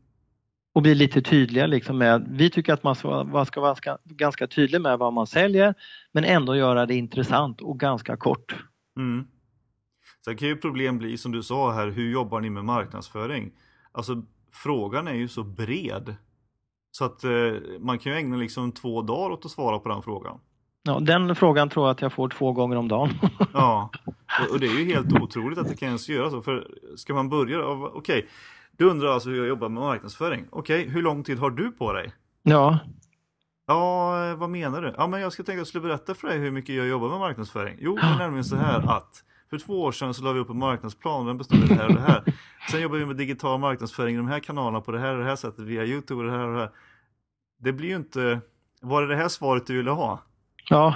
Och 0.72 0.82
bli 0.82 0.94
lite 0.94 1.22
tydliga 1.22 1.66
liksom 1.66 1.98
med, 1.98 2.26
vi 2.30 2.50
tycker 2.50 2.72
att 2.72 2.82
man 2.82 2.94
ska, 2.94 3.44
ska 3.46 3.60
vara 3.60 3.98
ganska 4.04 4.46
tydlig 4.46 4.80
med 4.80 4.98
vad 4.98 5.12
man 5.12 5.26
säljer 5.26 5.74
men 6.12 6.24
ändå 6.24 6.56
göra 6.56 6.87
det 6.87 6.94
intressant 6.94 7.60
och 7.60 7.80
ganska 7.80 8.16
kort. 8.16 8.56
Mm. 8.96 9.26
Sen 10.24 10.37
kan 10.37 10.48
ju 10.48 10.56
problem 10.56 10.98
bli 10.98 11.18
som 11.18 11.32
du 11.32 11.42
sa 11.42 11.72
här, 11.72 11.90
hur 11.90 12.12
jobbar 12.12 12.40
ni 12.40 12.50
med 12.50 12.64
marknadsföring? 12.64 13.52
Alltså 13.92 14.22
frågan 14.52 15.08
är 15.08 15.14
ju 15.14 15.28
så 15.28 15.42
bred. 15.42 16.14
Så 16.96 17.04
att 17.04 17.24
eh, 17.24 17.30
man 17.80 17.98
kan 17.98 18.12
ju 18.12 18.18
ägna 18.18 18.37
liksom 18.37 18.72
två 18.72 19.02
dagar 19.02 19.30
åt 19.30 19.44
att 19.44 19.50
svara 19.50 19.78
på 19.78 19.88
den 19.88 20.02
frågan. 20.02 20.38
Ja, 20.83 21.00
den 21.00 21.37
frågan 21.37 21.68
tror 21.68 21.87
jag 21.87 21.92
att 21.92 22.02
jag 22.02 22.12
får 22.12 22.28
två 22.28 22.52
gånger 22.52 22.76
om 22.76 22.88
dagen. 22.88 23.11
ja, 23.52 23.90
och, 24.52 24.61
det 24.61 24.66
är 24.66 24.78
ju 24.78 24.85
helt 24.85 25.12
otroligt 25.12 25.59
att 25.59 25.68
det 25.68 25.76
kan 25.76 25.88
ens 25.88 26.09
göra 26.09 26.30
så. 26.30 26.42
För 26.42 26.68
ska 26.96 27.14
man 27.14 27.28
börja, 27.28 27.66
okej, 27.66 27.98
okay, 27.98 28.22
du 28.76 28.90
undrar 28.90 29.09
alltså 29.09 29.28
hur 29.28 29.37
jag 29.37 29.46
jobbar 29.46 29.68
med 29.68 29.83
marknadsföring. 29.83 30.44
Okej, 30.50 30.80
okay, 30.80 30.92
hur 30.92 31.02
lång 31.02 31.24
tid 31.24 31.38
har 31.38 31.50
du 31.50 31.72
på 31.72 31.92
dig? 31.92 32.12
Ja. 32.42 32.78
Ja, 33.66 34.30
eh, 34.30 34.37
vad 34.37 34.50
menar 34.50 34.83
du? 34.83 34.94
Ja, 34.96 35.07
men 35.07 35.20
jag 35.20 35.33
ska 35.33 35.42
tänka 35.42 35.57
att 35.57 35.61
jag 35.61 35.66
skulle 35.66 35.83
berätta 35.83 36.14
för 36.14 36.28
dig 36.28 36.38
hur 36.38 36.50
mycket 36.50 36.74
jag 36.74 36.87
jobbar 36.87 37.09
med 37.09 37.18
marknadsföring. 37.18 37.76
Jo, 37.80 37.96
det 37.96 38.07
är 38.07 38.18
nämligen 38.18 38.44
så 38.44 38.57
här 38.57 38.96
att 38.96 39.24
för 39.58 39.66
två 39.66 39.82
år 39.82 39.92
sedan 39.92 40.14
så 40.14 40.24
la 40.24 40.32
vi 40.32 40.40
upp 40.40 40.50
en 40.50 40.58
marknadsplan, 40.58 41.26
den 41.26 41.38
bestod 41.38 41.62
av 41.62 41.68
det 41.68 41.74
här 41.74 41.86
och 41.86 41.94
det 41.94 42.00
här. 42.00 42.22
Sen 42.70 42.80
jobbar 42.80 42.98
vi 42.98 43.06
med 43.06 43.16
digital 43.16 43.60
marknadsföring 43.60 44.14
i 44.14 44.18
de 44.18 44.28
här 44.28 44.40
kanalerna 44.40 44.80
på 44.80 44.92
det 44.92 44.98
här 44.98 45.12
och 45.12 45.18
det 45.18 45.24
här 45.24 45.36
sättet 45.36 45.64
via 45.64 45.84
Youtube 45.84 46.20
och 46.20 46.26
det 46.26 46.32
här 46.32 46.46
och 46.48 46.54
det 46.54 46.60
här. 46.60 46.70
Det 47.58 47.72
blir 47.72 47.88
ju 47.88 47.96
inte, 47.96 48.40
var 48.80 49.02
det 49.02 49.08
det 49.08 49.16
här 49.16 49.28
svaret 49.28 49.66
du 49.66 49.76
ville 49.76 49.90
ha? 49.90 50.22
Ja. 50.68 50.94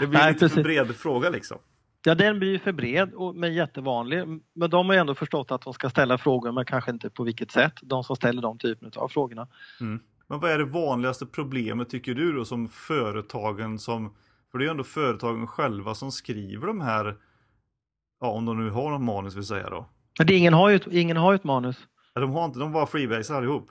Det 0.00 0.06
blir 0.06 0.18
Nej, 0.18 0.32
lite 0.32 0.48
för 0.48 0.62
bred 0.62 0.96
fråga 0.96 1.30
liksom. 1.30 1.58
Ja, 2.04 2.14
den 2.14 2.38
blir 2.38 2.48
ju 2.48 2.58
för 2.58 2.72
bred 2.72 3.12
men 3.34 3.54
jättevanlig. 3.54 4.24
Men 4.54 4.70
de 4.70 4.86
har 4.86 4.94
ju 4.94 5.00
ändå 5.00 5.14
förstått 5.14 5.50
att 5.50 5.62
de 5.62 5.72
ska 5.72 5.90
ställa 5.90 6.18
frågor 6.18 6.52
men 6.52 6.64
kanske 6.64 6.90
inte 6.90 7.10
på 7.10 7.24
vilket 7.24 7.50
sätt. 7.50 7.72
De 7.82 8.04
som 8.04 8.16
ställer 8.16 8.42
de 8.42 8.58
typerna 8.58 8.90
av 8.96 9.08
frågorna. 9.08 9.48
Mm. 9.80 10.00
Men 10.26 10.40
vad 10.40 10.50
är 10.50 10.58
det 10.58 10.64
vanligaste 10.64 11.26
problemet 11.26 11.90
tycker 11.90 12.14
du 12.14 12.32
då 12.32 12.44
som 12.44 12.68
företagen 12.68 13.78
som, 13.78 14.14
för 14.50 14.58
det 14.58 14.64
är 14.64 14.66
ju 14.66 14.70
ändå 14.70 14.84
företagen 14.84 15.46
själva 15.46 15.94
som 15.94 16.12
skriver 16.12 16.66
de 16.66 16.80
här 16.80 17.16
Ja, 18.20 18.30
om 18.30 18.44
de 18.44 18.64
nu 18.64 18.70
har 18.70 18.90
någon 18.90 19.04
manus 19.04 19.36
vill 19.36 19.44
säga 19.46 19.70
då. 19.70 19.86
Men 20.18 20.26
det, 20.26 20.34
ingen, 20.36 20.54
har 20.54 20.68
ju, 20.68 20.76
ett- 20.76 20.86
ingen 20.92 21.16
har 21.16 21.32
ju 21.32 21.36
ett 21.36 21.44
manus. 21.44 21.76
Ja, 22.14 22.20
de 22.20 22.30
har 22.32 22.44
inte, 22.44 22.58
de 22.58 22.72
bara 22.72 22.86
freebasar 22.86 23.34
allihop. 23.34 23.68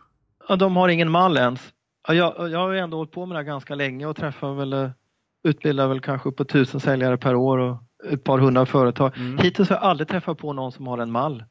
Ja, 0.47 0.55
de 0.55 0.75
har 0.75 0.89
ingen 0.89 1.11
mall 1.11 1.37
ens. 1.37 1.73
Ja, 2.07 2.13
Jag, 2.13 2.49
jag 2.49 2.59
har 2.59 2.71
ju 2.71 2.79
ändå 2.79 2.97
hållit 2.97 3.11
på 3.11 3.25
med 3.25 3.35
det 3.35 3.39
här 3.39 3.43
ganska 3.43 3.75
länge 3.75 4.05
och 4.05 4.15
träffar 4.15 4.53
väl, 4.53 4.73
eh, 4.73 4.89
utbildar 5.43 5.87
väl 5.87 5.99
kanske 6.01 6.29
upp 6.29 6.37
på 6.37 6.45
tusen 6.45 6.79
säljare 6.79 7.17
per 7.17 7.35
år 7.35 7.57
och 7.57 7.77
ett 8.11 8.23
par 8.23 8.39
hundra 8.39 8.65
företag. 8.65 9.17
Mm. 9.17 9.37
Hittills 9.37 9.69
har 9.69 9.75
jag 9.75 9.83
aldrig 9.83 10.07
träffat 10.07 10.37
på 10.37 10.53
någon 10.53 10.71
som 10.71 10.87
har 10.87 10.97
en 10.97 11.11
mall. 11.11 11.43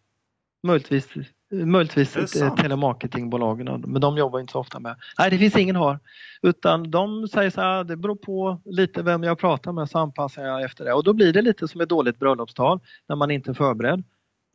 Möjligtvis, 0.66 1.09
möjligtvis 1.55 2.36
eh, 2.36 2.55
telemarketingbolagen, 2.55 3.84
men 3.86 4.00
de 4.00 4.16
jobbar 4.16 4.40
inte 4.40 4.52
så 4.52 4.59
ofta 4.59 4.80
med. 4.80 4.96
Nej, 5.18 5.30
det 5.30 5.38
finns 5.38 5.57
ingen 5.57 5.76
har. 5.76 5.98
Utan 6.42 6.90
de 6.90 7.28
säger 7.28 7.50
så 7.50 7.61
här, 7.61 7.84
det 7.84 7.96
beror 7.96 8.16
på 8.16 8.61
lite 8.64 9.02
vem 9.02 9.22
jag 9.22 9.38
pratar 9.38 9.72
med 9.72 9.90
så 9.90 9.98
anpassar 9.98 10.44
jag 10.44 10.62
efter 10.62 10.84
det. 10.84 10.92
Och 10.92 11.05
då 11.05 11.12
blir 11.12 11.32
det 11.32 11.42
lite 11.42 11.68
som 11.68 11.80
ett 11.80 11.88
dåligt 11.88 12.18
bröllopstal 12.18 12.80
när 13.09 13.16
man 13.16 13.30
inte 13.30 13.50
är 13.50 13.55
förberedd. 13.55 14.05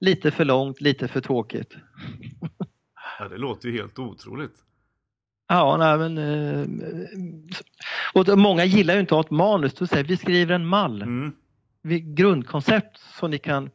Lite 0.02 0.32
för 0.32 0.46
långt, 0.46 0.82
lite 0.82 1.08
för 1.08 1.22
tråkigt. 1.22 1.76
Ja, 3.20 3.28
det 3.28 3.38
låter 3.38 3.70
ju 3.70 3.78
helt 3.78 4.00
otroligt. 4.00 4.56
Ja, 5.48 5.78
nej, 5.78 5.98
men, 5.98 6.18
eh, 6.18 6.68
och 8.14 8.38
många 8.38 8.66
gillar 8.66 8.94
ju 8.94 9.00
inte 9.00 9.14
att 9.14 9.18
ha 9.18 9.22
ett 9.26 9.32
manus. 9.32 9.74
Du 9.74 9.88
säger 9.88 10.04
vi 10.04 10.18
skriver 10.18 10.56
en 10.56 10.66
mall, 10.66 11.02
Mm. 11.02 11.32
vi, 11.82 12.00
grundkoncept 12.00 12.98
som 13.20 13.32
ni 13.32 13.38
kan 13.38 13.70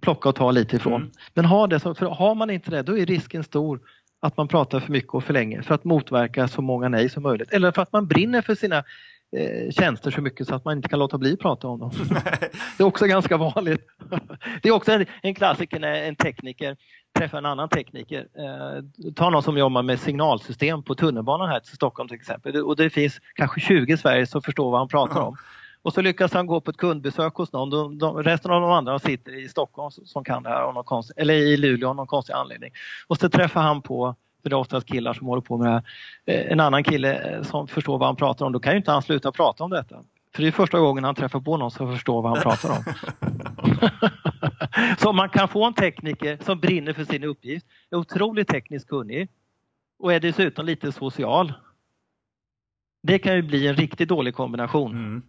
plocka 0.00 0.28
och 0.28 0.34
ta 0.34 0.50
lite 0.50 0.76
ifrån. 0.76 1.00
Mm. 1.02 1.12
Men 1.34 1.44
ha 1.44 1.66
det, 1.66 1.80
för 1.80 2.06
har 2.06 2.34
man 2.34 2.50
inte 2.50 2.70
det 2.70 2.82
då 2.82 2.98
är 2.98 3.06
risken 3.06 3.44
stor 3.44 3.80
att 4.22 4.36
man 4.36 4.48
pratar 4.48 4.80
för 4.80 4.92
mycket 4.92 5.14
och 5.14 5.24
för 5.24 5.32
länge 5.32 5.62
för 5.62 5.74
att 5.74 5.84
motverka 5.84 6.48
så 6.48 6.62
många 6.62 6.88
nej 6.88 7.08
som 7.08 7.22
möjligt. 7.22 7.52
Eller 7.52 7.72
för 7.72 7.82
att 7.82 7.92
man 7.92 8.06
brinner 8.06 8.42
för 8.42 8.54
sina 8.54 8.84
eh, 9.36 9.70
tjänster 9.70 10.10
så 10.10 10.20
mycket 10.20 10.48
så 10.48 10.54
att 10.54 10.64
man 10.64 10.76
inte 10.76 10.88
kan 10.88 10.98
låta 10.98 11.18
bli 11.18 11.32
att 11.32 11.38
prata 11.38 11.68
om 11.68 11.78
dem. 11.78 11.90
Det 12.78 12.82
är 12.82 12.86
också 12.86 13.06
ganska 13.06 13.36
vanligt. 13.36 13.86
Det 14.62 14.68
är 14.68 14.72
också 14.72 14.92
en, 14.92 15.06
en 15.22 15.34
klassiker 15.34 15.80
när 15.80 15.94
en 15.94 16.16
tekniker 16.16 16.76
träffar 17.18 17.38
en 17.38 17.46
annan 17.46 17.68
tekniker. 17.68 18.26
Eh, 18.38 19.12
ta 19.14 19.30
någon 19.30 19.42
som 19.42 19.58
jobbar 19.58 19.82
med 19.82 20.00
signalsystem 20.00 20.82
på 20.82 20.94
tunnelbanan 20.94 21.48
här 21.48 21.60
till 21.60 21.74
Stockholm 21.74 22.08
till 22.08 22.18
exempel. 22.18 22.62
Och 22.62 22.76
det 22.76 22.90
finns 22.90 23.20
kanske 23.34 23.60
20 23.60 23.92
i 23.92 23.96
Sverige 23.96 24.26
som 24.26 24.42
förstår 24.42 24.70
vad 24.70 24.80
han 24.80 24.88
pratar 24.88 25.20
om. 25.20 25.36
Och 25.82 25.92
så 25.92 26.00
lyckas 26.00 26.32
han 26.32 26.46
gå 26.46 26.60
på 26.60 26.70
ett 26.70 26.76
kundbesök 26.76 27.34
hos 27.34 27.52
någon. 27.52 27.70
De, 27.70 27.98
de, 27.98 28.22
resten 28.22 28.50
av 28.50 28.60
de 28.60 28.70
andra 28.70 28.98
sitter 28.98 29.44
i 29.44 29.48
Stockholm 29.48 29.90
som 29.90 30.24
kan 30.24 30.42
det 30.42 30.48
här, 30.48 30.62
av 30.62 30.74
någon 30.74 30.84
konst, 30.84 31.10
eller 31.16 31.34
i 31.34 31.56
Luleå 31.56 31.88
av 31.88 31.96
någon 31.96 32.06
konstig 32.06 32.32
anledning. 32.32 32.70
Och 33.06 33.16
så 33.16 33.28
träffar 33.28 33.60
han 33.60 33.82
på, 33.82 34.14
för 34.42 34.50
det 34.50 34.54
är 34.54 34.58
oftast 34.58 34.86
killar 34.86 35.14
som 35.14 35.26
håller 35.26 35.42
på 35.42 35.58
med 35.58 35.66
det 35.66 35.72
här, 35.72 35.82
eh, 36.40 36.52
en 36.52 36.60
annan 36.60 36.84
kille 36.84 37.14
eh, 37.14 37.42
som 37.42 37.68
förstår 37.68 37.98
vad 37.98 38.08
han 38.08 38.16
pratar 38.16 38.46
om. 38.46 38.52
Då 38.52 38.60
kan 38.60 38.72
ju 38.72 38.78
inte 38.78 38.90
han 38.90 39.02
sluta 39.02 39.32
prata 39.32 39.64
om 39.64 39.70
detta. 39.70 39.96
För 40.34 40.42
det 40.42 40.48
är 40.48 40.52
första 40.52 40.78
gången 40.78 41.04
han 41.04 41.14
träffar 41.14 41.40
på 41.40 41.56
någon 41.56 41.70
som 41.70 41.92
förstår 41.92 42.22
vad 42.22 42.32
han 42.32 42.42
pratar 42.42 42.70
om. 42.70 42.84
Så 44.98 45.08
om 45.08 45.16
man 45.16 45.28
kan 45.28 45.48
få 45.48 45.66
en 45.66 45.74
tekniker 45.74 46.38
som 46.44 46.60
brinner 46.60 46.92
för 46.92 47.04
sin 47.04 47.24
uppgift, 47.24 47.66
är 47.90 47.96
otroligt 47.96 48.48
tekniskt 48.48 48.88
kunnig 48.88 49.28
och 49.98 50.12
är 50.12 50.20
dessutom 50.20 50.66
lite 50.66 50.92
social. 50.92 51.52
Det 53.02 53.18
kan 53.18 53.36
ju 53.36 53.42
bli 53.42 53.66
en 53.66 53.76
riktigt 53.76 54.08
dålig 54.08 54.34
kombination. 54.34 54.92
Mm. 54.92 55.22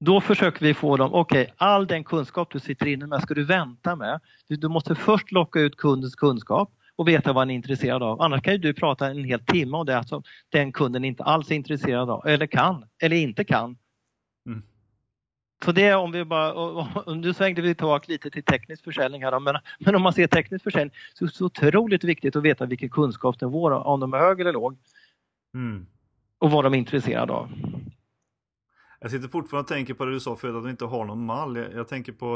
Då 0.00 0.20
försöker 0.20 0.66
vi 0.66 0.74
få 0.74 0.96
dem, 0.96 1.14
okej, 1.14 1.54
all 1.56 1.86
den 1.86 2.04
kunskap 2.04 2.52
du 2.52 2.60
sitter 2.60 2.86
inne 2.86 3.06
med 3.06 3.22
ska 3.22 3.34
du 3.34 3.44
vänta 3.44 3.96
med. 3.96 4.20
Du, 4.48 4.56
du 4.56 4.68
måste 4.68 4.94
först 4.94 5.32
locka 5.32 5.60
ut 5.60 5.76
kundens 5.76 6.14
kunskap 6.14 6.72
och 6.96 7.08
veta 7.08 7.32
vad 7.32 7.40
han 7.40 7.50
är 7.50 7.54
intresserad 7.54 8.02
av. 8.02 8.22
Annars 8.22 8.42
kan 8.42 8.52
ju 8.52 8.58
du 8.58 8.74
prata 8.74 9.06
en 9.06 9.24
hel 9.24 9.40
timme 9.40 9.76
om 9.76 9.86
det 9.86 10.04
som 10.08 10.22
den 10.48 10.72
kunden 10.72 11.04
inte 11.04 11.22
alls 11.24 11.50
är 11.50 11.54
intresserad 11.54 12.10
av, 12.10 12.26
eller 12.26 12.46
kan, 12.46 12.84
eller 13.02 13.16
inte 13.16 13.44
kan. 13.44 13.76
Mm. 14.46 14.62
Så 15.64 15.72
det 15.72 15.94
om 15.94 16.12
vi 16.12 16.24
bara, 16.24 16.52
och, 16.52 16.76
och, 16.76 17.08
och 17.08 17.16
nu 17.16 17.34
svängde 17.34 17.62
vi 17.62 17.74
tillbaka 17.74 18.12
lite 18.12 18.30
till 18.30 18.44
teknisk 18.44 18.84
försäljning 18.84 19.24
här 19.24 19.40
men, 19.40 19.56
men 19.78 19.94
om 19.94 20.02
man 20.02 20.12
ser 20.12 20.26
teknisk 20.26 20.64
försäljning 20.64 20.94
så 21.14 21.24
är 21.24 21.28
det 21.28 21.34
så 21.34 21.44
otroligt 21.44 22.04
viktigt 22.04 22.36
att 22.36 22.42
veta 22.42 22.66
vilken 22.66 22.90
kunskapsnivå, 22.90 23.74
om 23.74 24.00
de 24.00 24.14
är 24.14 24.18
hög 24.18 24.40
eller 24.40 24.52
låg 24.52 24.78
Mm. 25.54 25.86
och 26.38 26.50
vad 26.50 26.64
de 26.64 26.74
är 26.74 26.78
intresserade 26.78 27.32
av. 27.32 27.50
Jag 29.00 29.10
sitter 29.10 29.28
fortfarande 29.28 29.62
och 29.62 29.68
tänker 29.68 29.94
på 29.94 30.04
det 30.04 30.12
du 30.12 30.20
sa 30.20 30.36
förut 30.36 30.56
att 30.56 30.64
du 30.64 30.70
inte 30.70 30.84
har 30.84 31.04
någon 31.04 31.24
mall. 31.26 31.56
Jag, 31.56 31.72
jag 31.72 31.88
tänker 31.88 32.12
på 32.12 32.34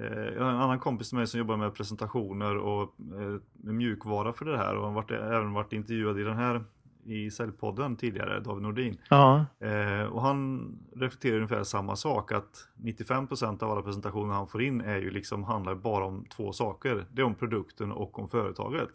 eh, 0.00 0.06
jag 0.06 0.42
har 0.44 0.50
en 0.50 0.56
annan 0.56 0.78
kompis 0.78 1.08
till 1.08 1.18
mig 1.18 1.26
som 1.26 1.38
jobbar 1.38 1.56
med 1.56 1.74
presentationer 1.74 2.56
och 2.56 2.82
eh, 2.98 3.40
med 3.52 3.74
mjukvara 3.74 4.32
för 4.32 4.44
det 4.44 4.58
här 4.58 4.76
och 4.76 4.86
har 4.86 4.92
varit, 4.92 5.10
även 5.10 5.52
varit 5.52 5.72
intervjuad 5.72 6.20
i 6.20 6.22
den 6.22 6.36
här 6.36 6.64
i 7.04 7.30
Säljpodden 7.30 7.96
tidigare, 7.96 8.40
David 8.40 8.62
Nordin. 8.62 8.98
Ja, 9.10 9.46
Eh, 9.60 10.02
och 10.06 10.22
han 10.22 10.72
reflekterar 10.96 11.36
ungefär 11.36 11.62
samma 11.62 11.96
sak 11.96 12.32
att 12.32 12.68
95% 12.82 13.62
av 13.62 13.70
alla 13.70 13.82
presentationer 13.82 14.34
han 14.34 14.46
får 14.48 14.62
in 14.62 14.80
är 14.80 14.96
ju 14.98 15.10
liksom 15.10 15.44
handlar 15.44 15.74
bara 15.74 16.04
om 16.04 16.24
två 16.24 16.52
saker. 16.52 17.06
Det 17.12 17.22
är 17.22 17.26
om 17.26 17.34
produkten 17.34 17.92
och 17.92 18.18
om 18.18 18.28
företaget. 18.28 18.90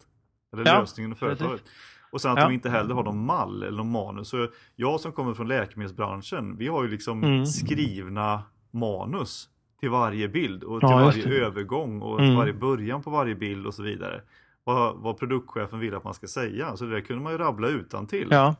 Eller 0.52 0.66
Ja, 0.66 0.80
lösningen 0.80 1.12
och 1.12 1.18
företaget. 1.18 1.50
precis. 1.60 1.76
Och 2.12 2.20
sen 2.20 2.32
att 2.32 2.38
Ja. 2.38 2.44
de 2.44 2.54
inte 2.54 2.70
heller 2.70 2.94
har 2.94 3.02
någon 3.04 3.26
mall 3.26 3.62
eller 3.62 3.76
någon 3.76 3.90
manus. 3.90 4.28
Så 4.28 4.48
jag 4.76 5.00
som 5.00 5.12
kommer 5.12 5.34
från 5.34 5.48
läkemedelsbranschen, 5.48 6.56
vi 6.56 6.68
har 6.68 6.82
ju 6.84 6.90
liksom 6.90 7.24
Mm. 7.24 7.46
skrivna 7.46 8.42
manus 8.70 9.48
till 9.80 9.90
varje 9.90 10.28
bild 10.28 10.62
och 10.64 10.78
Ja, 10.82 10.88
till 11.10 11.16
just 11.20 11.26
varje 11.28 11.46
övergång 11.46 12.02
och 12.02 12.18
Mm. 12.18 12.30
till 12.30 12.36
varje 12.36 12.52
början 12.52 13.02
på 13.02 13.10
varje 13.10 13.34
bild 13.34 13.66
och 13.66 13.74
så 13.74 13.82
vidare. 13.82 14.22
Vad, 14.64 14.96
vad 14.96 15.18
produktchefen 15.18 15.78
vill 15.78 15.94
att 15.94 16.04
man 16.04 16.14
ska 16.14 16.26
säga. 16.26 16.76
Så 16.76 16.84
det 16.84 16.90
där 16.90 17.00
kunde 17.00 17.22
man 17.22 17.32
ju 17.32 17.38
rabbla 17.38 17.68
utan 17.68 18.06
till 18.06 18.28
ja. 18.30 18.54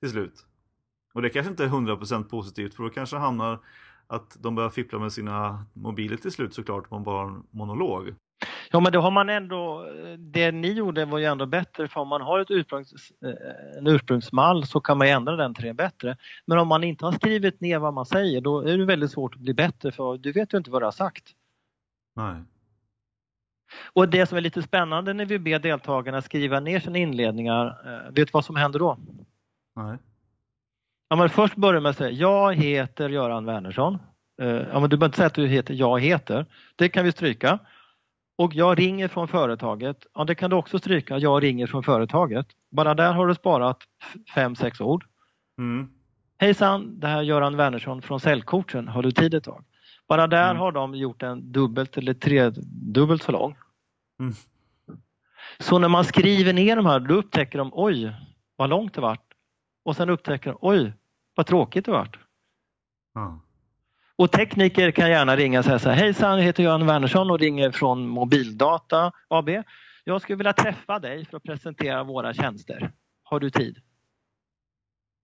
till 0.00 0.10
slut. 0.10 0.46
Och 1.14 1.22
det 1.22 1.30
kanske 1.30 1.50
inte 1.50 1.64
är 1.64 1.68
100% 1.68 2.24
positivt 2.28 2.74
för 2.74 2.82
då 2.82 2.90
kanske 2.90 3.16
hamnar 3.16 3.58
att 4.06 4.36
de 4.40 4.54
börjar 4.54 4.70
fippla 4.70 4.98
med 4.98 5.12
sina 5.12 5.64
mobiler 5.72 6.16
till 6.16 6.32
slut 6.32 6.54
såklart 6.54 6.84
om 6.88 6.96
man 6.96 7.04
bara 7.04 7.18
har 7.24 7.30
en 7.36 7.42
monolog. 7.50 8.14
Ja 8.72 8.80
men 8.80 8.92
då 8.92 9.00
har 9.00 9.10
man 9.10 9.28
ändå, 9.28 9.86
det 10.18 10.52
ni 10.52 10.72
gjorde 10.72 11.04
var 11.04 11.18
ju 11.18 11.24
ändå 11.24 11.46
bättre 11.46 11.88
för 11.88 12.00
om 12.00 12.08
man 12.08 12.20
har 12.20 12.40
ett 12.40 12.50
ursprungs, 12.50 13.12
eh, 13.24 13.78
en 13.78 13.86
ursprungsmall 13.86 14.66
så 14.66 14.80
kan 14.80 14.98
man 14.98 15.06
ändra 15.06 15.36
den 15.36 15.54
till 15.54 15.64
det 15.64 15.74
bättre. 15.74 16.16
Men 16.46 16.58
om 16.58 16.68
man 16.68 16.84
inte 16.84 17.04
har 17.04 17.12
skrivit 17.12 17.60
ner 17.60 17.78
vad 17.78 17.94
man 17.94 18.06
säger 18.06 18.40
då 18.40 18.60
är 18.60 18.78
det 18.78 18.84
väldigt 18.84 19.10
svårt 19.10 19.34
att 19.34 19.40
bli 19.40 19.54
bättre 19.54 19.92
för 19.92 20.18
du 20.18 20.32
vet 20.32 20.54
ju 20.54 20.58
inte 20.58 20.70
vad 20.70 20.82
du 20.82 20.86
har 20.86 20.92
sagt. 20.92 21.30
Nej. 22.16 22.34
Och 23.92 24.08
det 24.08 24.26
som 24.26 24.38
är 24.38 24.42
lite 24.42 24.62
spännande 24.62 25.12
när 25.12 25.26
vi 25.26 25.38
ber 25.38 25.58
deltagarna 25.58 26.22
skriva 26.22 26.60
ner 26.60 26.80
sina 26.80 26.98
inledningar, 26.98 27.66
eh, 27.66 28.12
vet 28.12 28.14
du 28.14 28.30
vad 28.32 28.44
som 28.44 28.56
händer 28.56 28.78
då? 28.78 28.98
Nej. 29.76 29.98
Ja, 31.08 31.16
men 31.16 31.28
först 31.28 31.56
börjar 31.56 31.80
med 31.80 31.90
att 31.90 31.96
säga 31.96 32.10
jag 32.10 32.54
heter 32.54 33.08
Göran 33.08 33.44
Wernersson. 33.44 33.98
Eh, 34.42 34.48
Ja, 34.48 34.80
men 34.80 34.90
du 34.90 34.96
behöver 34.96 35.06
inte 35.06 35.16
säga 35.16 35.26
att 35.26 35.34
du 35.34 35.46
heter 35.46 35.74
jag 35.74 36.00
heter. 36.00 36.46
Det 36.76 36.88
kan 36.88 37.04
vi 37.04 37.12
stryka. 37.12 37.58
Och 38.38 38.54
jag 38.54 38.78
ringer 38.78 39.08
från 39.08 39.28
företaget. 39.28 40.06
Ja, 40.14 40.24
det 40.24 40.34
kan 40.34 40.50
du 40.50 40.56
också 40.56 40.78
stryka. 40.78 41.18
Jag 41.18 41.42
ringer 41.42 41.66
från 41.66 41.82
företaget. 41.82 42.46
Bara 42.70 42.94
där 42.94 43.12
har 43.12 43.26
du 43.26 43.34
sparat 43.34 43.78
fem, 44.34 44.56
sex 44.56 44.80
ord. 44.80 45.04
Mm. 45.58 45.88
Hejsan, 46.38 47.00
det 47.00 47.06
här 47.06 47.18
är 47.18 47.22
Göran 47.22 47.56
Wernersson 47.56 48.02
från 48.02 48.20
Säljcoachen. 48.20 48.88
Har 48.88 49.02
du 49.02 49.10
tid 49.12 49.34
ett 49.34 49.44
tag? 49.44 49.64
Bara 50.08 50.26
där 50.26 50.44
Mm. 50.50 50.56
har 50.56 50.72
de 50.72 50.94
gjort 50.94 51.22
en 51.22 51.52
dubbelt 51.52 51.96
eller 51.96 52.14
tredubbelt 52.14 53.22
så 53.22 53.32
lång. 53.32 53.56
Mm. 54.20 54.32
Så 55.58 55.78
när 55.78 55.88
man 55.88 56.04
skriver 56.04 56.52
ner 56.52 56.76
de 56.76 56.86
här 56.86 57.00
då 57.00 57.14
upptäcker 57.14 57.58
de 57.58 57.70
oj 57.72 58.12
vad 58.56 58.70
långt 58.70 58.94
det 58.94 59.00
vart. 59.00 59.26
Och 59.84 59.96
sen 59.96 60.10
upptäcker 60.10 60.50
de 60.50 60.58
oj 60.60 60.92
vad 61.34 61.46
tråkigt 61.46 61.84
det 61.84 61.90
vart. 61.92 62.18
Ja. 63.14 63.40
Och 64.16 64.32
tekniker 64.32 64.90
kan 64.90 65.10
gärna 65.10 65.36
ringa 65.36 65.58
och 65.58 65.64
säga 65.64 65.78
så 65.78 65.90
här, 65.90 65.96
hejsan 65.96 66.38
jag 66.38 66.44
heter 66.44 66.62
Göran 66.62 66.86
Wernersson 66.86 67.30
och 67.30 67.38
ringer 67.38 67.70
från 67.70 68.08
Mobildata 68.08 69.12
AB. 69.28 69.48
Jag 70.04 70.22
skulle 70.22 70.36
vilja 70.36 70.52
träffa 70.52 70.98
dig 70.98 71.24
för 71.24 71.36
att 71.36 71.42
presentera 71.42 72.04
våra 72.04 72.34
tjänster. 72.34 72.92
Har 73.22 73.40
du 73.40 73.50
tid? 73.50 73.78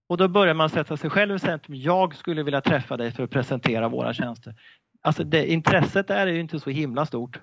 Och 0.09 0.16
då 0.16 0.28
börjar 0.28 0.55
man 0.55 0.70
sätta 0.70 0.97
sig 0.97 1.11
själv 1.11 1.36
i 1.36 1.39
centrum. 1.39 1.76
Jag 1.76 2.16
skulle 2.16 2.43
vilja 2.43 2.61
träffa 2.61 2.97
dig 2.97 3.12
för 3.12 3.22
att 3.22 3.30
presentera 3.30 3.89
våra 3.89 4.14
tjänster. 4.14 4.55
Alltså 5.03 5.24
det, 5.24 5.53
intresset 5.53 6.09
där 6.09 6.26
är 6.26 6.32
ju 6.32 6.41
inte 6.41 6.61
så 6.61 6.70
himla 6.70 7.07
stort. 7.07 7.41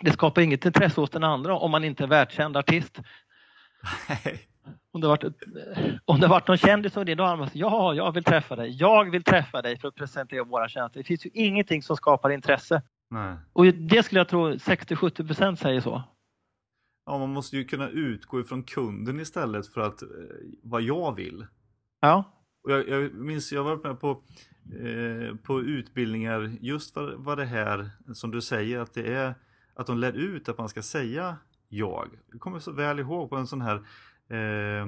Det 0.00 0.12
skapar 0.12 0.42
inget 0.42 0.66
intresse 0.66 1.00
hos 1.00 1.10
den 1.10 1.24
andra 1.24 1.56
om 1.56 1.70
man 1.70 1.84
inte 1.84 2.04
är 2.04 2.08
världskänd 2.08 2.56
artist. 2.56 3.00
Om 4.92 5.00
det 5.00 5.08
varit, 5.08 5.24
ett, 5.24 5.36
om 6.04 6.20
det 6.20 6.28
varit 6.28 6.48
någon 6.48 6.56
kändis 6.56 6.92
som 6.92 7.04
det, 7.04 7.14
då 7.14 7.24
har 7.24 7.36
man 7.36 7.46
sagt 7.46 7.56
ja, 7.56 7.94
jag 7.94 8.12
vill 8.12 8.24
träffa 8.24 8.56
dig. 8.56 8.70
Jag 8.70 9.10
vill 9.10 9.22
träffa 9.22 9.62
dig 9.62 9.78
för 9.78 9.88
att 9.88 9.94
presentera 9.94 10.44
våra 10.44 10.68
tjänster. 10.68 11.00
Det 11.00 11.04
finns 11.04 11.26
ju 11.26 11.30
ingenting 11.34 11.82
som 11.82 11.96
skapar 11.96 12.30
intresse. 12.30 12.82
Nej. 13.10 13.36
Och 13.52 13.66
det 13.66 14.02
skulle 14.02 14.20
jag 14.20 14.28
tro 14.28 14.50
60-70 14.50 15.26
procent 15.26 15.58
säger 15.60 15.80
så. 15.80 16.02
Ja, 17.06 17.18
man 17.18 17.30
måste 17.30 17.56
ju 17.56 17.64
kunna 17.64 17.88
utgå 17.88 18.40
ifrån 18.40 18.62
kunden 18.62 19.20
istället 19.20 19.66
för 19.66 19.80
att 19.80 20.02
eh, 20.02 20.08
vad 20.62 20.82
jag 20.82 21.14
vill. 21.14 21.46
Ja, 22.00 22.24
Och 22.64 22.72
jag, 22.72 22.88
jag 22.88 23.14
minns, 23.14 23.52
jag 23.52 23.64
var 23.64 23.76
med 23.76 24.00
på, 24.00 24.10
eh, 24.80 25.36
på 25.36 25.60
utbildningar 25.60 26.56
just 26.60 26.94
för 26.94 27.14
vad 27.16 27.38
det 27.38 27.44
här 27.44 27.90
som 28.14 28.30
du 28.30 28.40
säger 28.40 28.78
att 28.78 28.94
det 28.94 29.14
är 29.14 29.34
att 29.74 29.86
de 29.86 29.98
lär 29.98 30.12
ut 30.12 30.48
att 30.48 30.58
man 30.58 30.68
ska 30.68 30.82
säga 30.82 31.36
jag. 31.68 32.08
Jag 32.30 32.40
kommer 32.40 32.58
så 32.58 32.72
väl 32.72 32.98
ihåg 32.98 33.30
på 33.30 33.36
en 33.36 33.46
sån 33.46 33.60
här 33.60 33.82
eh, 34.28 34.86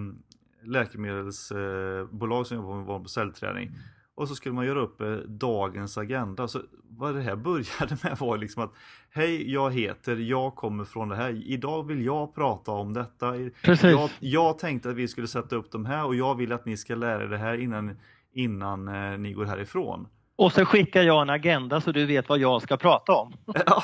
läkemedelsbolag 0.63 2.47
som 2.47 2.57
jobbar 2.57 2.77
med 2.77 3.03
på 3.03 3.09
säljträning. 3.09 3.71
och 4.15 4.29
så 4.29 4.35
skulle 4.35 4.55
man 4.55 4.67
göra 4.67 4.81
upp 4.81 5.01
eh, 5.01 5.15
dagens 5.17 5.99
agenda. 5.99 6.49
Så 6.49 6.61
vad 6.89 7.15
det 7.15 7.21
här 7.21 7.37
började 7.47 7.97
med 8.03 8.19
var 8.19 8.39
liksom 8.39 8.63
att 8.63 8.73
Hej, 9.11 9.53
jag 9.53 9.71
heter, 9.71 10.17
jag 10.17 10.55
kommer 10.55 10.85
från 10.85 11.09
det 11.09 11.17
här. 11.17 11.43
Idag 11.47 11.87
vill 11.87 12.05
jag 12.05 12.35
prata 12.35 12.73
om 12.73 12.93
detta. 12.93 13.35
Precis. 13.63 13.91
Jag, 13.91 14.11
jag 14.21 14.59
tänkte 14.59 14.91
att 14.91 14.97
vi 14.97 15.09
skulle 15.09 15.29
sätta 15.29 15.57
upp 15.57 15.71
de 15.71 15.85
här 15.85 16.07
och 16.07 16.15
jag 16.15 16.35
vill 16.35 16.53
att 16.53 16.67
ni 16.67 16.77
ska 16.77 16.95
lära 16.95 17.23
er 17.23 17.29
det 17.29 17.39
här 17.39 17.59
innan, 17.59 17.97
innan 18.33 18.89
eh, 18.89 19.19
ni 19.19 19.33
går 19.33 19.45
härifrån. 19.45 20.09
Och 20.39 20.53
så 20.53 20.65
skickar 20.65 21.03
jag 21.03 21.23
en 21.23 21.31
agenda 21.31 21.81
så 21.81 21.93
du 21.93 22.07
vet 22.07 22.29
vad 22.29 22.39
jag 22.39 22.63
ska 22.63 22.77
prata 22.77 23.13
om. 23.13 23.33
Ja. 23.67 23.83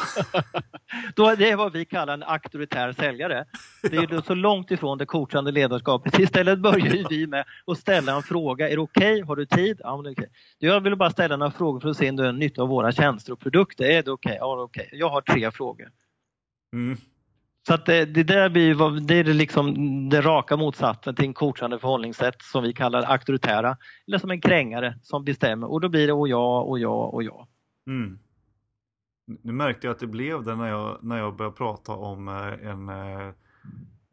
Då, 1.17 1.35
det 1.35 1.51
är 1.51 1.57
vad 1.57 1.73
vi 1.73 1.85
kallar 1.85 2.15
en 2.15 2.23
auktoritär 2.23 2.93
säljare. 2.93 3.45
Det 3.83 3.97
är 3.97 4.07
då 4.07 4.23
så 4.23 4.35
långt 4.35 4.71
ifrån 4.71 4.99
det 4.99 5.07
coachande 5.07 5.53
ledarskapet. 5.53 6.19
Istället 6.19 6.59
börjar 6.59 7.09
vi 7.09 7.27
med 7.27 7.45
att 7.67 7.79
ställa 7.79 8.17
en 8.17 8.23
fråga. 8.23 8.69
Är 8.69 8.77
det 8.77 8.83
okej? 8.83 9.13
Okay? 9.13 9.23
Har 9.23 9.37
du 9.37 9.47
tid? 9.47 9.81
Ja, 9.83 9.97
men 9.97 10.13
okay. 10.13 10.27
Jag 10.59 10.81
vill 10.81 10.97
bara 10.97 11.11
ställa 11.11 11.37
några 11.37 11.53
frågor 11.53 11.81
för 11.81 11.89
att 11.89 11.97
se 11.97 12.11
om 12.11 12.17
du 12.17 12.25
har 12.25 12.33
nytta 12.33 12.63
av 12.63 12.69
våra 12.69 12.93
tjänster 12.93 13.33
och 13.33 13.41
produkter. 13.41 13.85
Är 13.85 14.03
det 14.03 14.11
okej? 14.11 14.31
Okay? 14.31 14.39
Ja, 14.41 14.63
okej. 14.63 14.89
Jag 14.93 15.09
har 15.09 15.21
tre 15.21 15.51
frågor. 15.51 15.89
Mm. 16.73 16.99
Så 17.67 17.75
att 17.75 17.87
det, 17.87 18.05
det 18.05 18.23
där 18.23 18.49
blir 18.49 19.01
det 19.01 19.15
är 19.15 19.25
liksom 19.25 19.75
det 20.09 20.21
raka 20.21 20.57
motsatsen 20.57 21.15
till 21.15 21.25
en 21.25 21.35
coachande 21.35 21.79
förhållningssätt 21.79 22.43
som 22.43 22.63
vi 22.63 22.73
kallar 22.73 23.03
auktoritära 23.03 23.77
eller 24.07 24.19
som 24.19 24.31
en 24.31 24.41
krängare 24.41 24.99
som 25.03 25.25
bestämmer 25.25 25.73
och 25.73 25.81
då 25.81 25.89
blir 25.89 26.07
det 26.07 26.13
och 26.13 26.29
jag 26.29 26.69
och 26.69 26.79
jag 26.79 27.15
och 27.15 27.23
jag. 27.23 27.47
Mm. 27.87 28.19
Nu 29.43 29.53
märkte 29.53 29.87
jag 29.87 29.95
att 29.95 30.01
det 30.01 30.07
blev 30.07 30.43
det 30.43 30.57
när 30.57 30.69
jag, 30.69 30.99
när 31.03 31.19
jag 31.19 31.37
började 31.37 31.57
prata 31.57 31.93
om 31.93 32.29
eh, 32.29 32.69
en, 32.71 32.89
eh, 32.89 33.33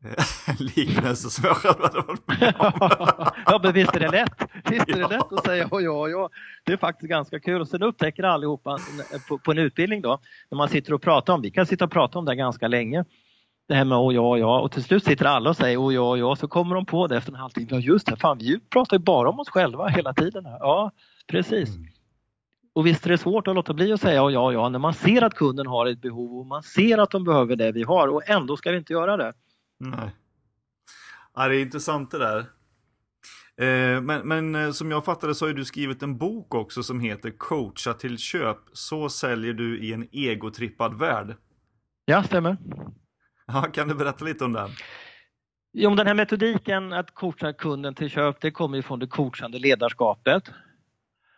liknelse 0.60 1.30
som 1.30 1.46
jag 1.46 1.58
själv 1.58 1.82
hade 1.82 2.02
varit 2.02 2.28
med 2.28 2.56
om. 2.60 2.72
ja, 3.46 3.60
men 3.64 3.74
visst 3.74 3.96
är 3.96 4.00
det 4.00 4.12
lätt? 4.12 4.48
Visst 4.70 4.90
är 4.90 4.94
det 4.94 5.00
ja. 5.00 5.08
lätt 5.08 5.32
att 5.32 5.46
säga 5.46 5.68
och 5.72 5.82
ja, 5.82 6.08
ja. 6.08 6.30
Det 6.64 6.74
är 6.74 6.78
faktiskt 6.78 7.10
ganska 7.10 7.40
kul. 7.40 7.62
Och 7.62 7.68
sen 7.68 7.84
upptäcker 7.84 8.24
allihopa 8.24 8.78
på, 9.28 9.38
på 9.38 9.52
en 9.52 9.58
utbildning 9.58 10.02
då, 10.02 10.20
när 10.52 10.58
man 10.58 10.70
sitter 10.70 10.94
och 10.94 11.02
pratar 11.02 11.34
om, 11.34 11.42
vi 11.42 11.52
kan 11.52 11.66
sitta 11.66 11.86
och 11.86 11.92
prata 11.92 12.20
om 12.20 12.26
det 12.26 12.36
ganska 12.36 12.68
länge, 12.68 13.06
det 13.72 13.78
här 13.78 13.86
med 13.86 13.98
och 13.98 14.14
ja, 14.14 14.38
ja 14.38 14.62
och 14.62 14.72
till 14.72 14.84
slut 14.84 15.04
sitter 15.04 15.26
alla 15.26 15.50
och 15.50 15.56
säger 15.56 15.80
och 15.80 15.94
ja, 15.94 16.18
ja 16.18 16.36
så 16.36 16.48
kommer 16.48 16.76
de 16.76 16.86
på 16.86 17.08
det 17.08 17.18
efter 17.18 17.32
en 17.32 17.40
halvtimme. 17.40 17.68
Ja 17.72 17.80
just 17.80 18.08
det, 18.08 18.16
fan 18.16 18.38
vi 18.38 18.60
pratar 18.60 18.98
ju 18.98 19.04
bara 19.04 19.30
om 19.30 19.40
oss 19.40 19.50
själva 19.50 19.88
hela 19.88 20.14
tiden. 20.14 20.46
Här. 20.46 20.58
Ja, 20.60 20.92
precis. 21.28 21.76
Mm. 21.76 21.88
Och 22.74 22.86
visst 22.86 23.06
är 23.06 23.10
det 23.10 23.18
svårt 23.18 23.48
att 23.48 23.56
låta 23.56 23.74
bli 23.74 23.94
att 23.94 24.02
säga 24.02 24.24
och 24.24 24.32
ja, 24.32 24.54
ja 24.54 24.70
när 24.70 24.80
man 24.80 24.94
ser 24.94 25.22
att 25.22 25.34
kunden 25.34 25.68
har 25.68 25.86
ett 25.86 26.02
behov 26.02 26.40
och 26.40 26.46
man 26.46 26.64
ser 26.64 26.98
att 26.98 27.12
de 27.12 27.24
behöver 27.24 27.56
det 27.56 27.72
vi 27.72 27.84
har 27.84 28.08
och 28.08 28.30
ändå 28.30 28.58
ska 28.58 28.72
vi 28.72 28.78
inte 28.78 28.94
göra 28.94 29.18
det. 29.18 29.34
Nej. 29.80 30.16
Ja, 31.36 31.48
det 31.48 31.56
är 31.56 31.62
intressant 31.62 32.12
det 32.12 32.18
där. 32.18 32.40
Eh, 33.58 34.02
men, 34.02 34.28
men 34.28 34.56
eh, 34.56 34.72
som 34.72 34.92
jag 34.92 35.06
fattade 35.06 35.36
så 35.36 35.48
har 35.48 35.54
du 35.54 35.66
skrivit 35.66 36.04
en 36.04 36.18
bok 36.18 36.56
också 36.56 36.84
som 36.84 37.00
heter 37.00 37.32
Coacha 37.38 37.94
till 37.94 38.18
köp. 38.18 38.58
Så 38.74 39.10
säljer 39.10 39.54
du 39.54 39.80
i 39.80 39.94
en 39.94 40.08
egotrippad 40.12 41.00
värld. 41.00 41.36
Ja, 42.06 42.24
stämmer. 42.24 42.58
Ja, 43.54 43.62
kan 43.62 43.88
du 43.88 43.96
berätta 43.96 44.26
lite 44.26 44.46
om 44.46 44.54
den? 44.54 44.70
Jo, 45.74 45.96
den 45.96 46.08
här 46.08 46.14
metodiken 46.14 46.94
att 46.94 47.12
coacha 47.12 47.54
kunden 47.54 47.96
till 47.96 48.10
köp, 48.10 48.42
det 48.42 48.52
kommer 48.52 48.78
ju 48.78 48.82
från 48.82 49.00
det 49.00 49.08
coachande 49.08 49.60
ledarskapet. 49.60 50.44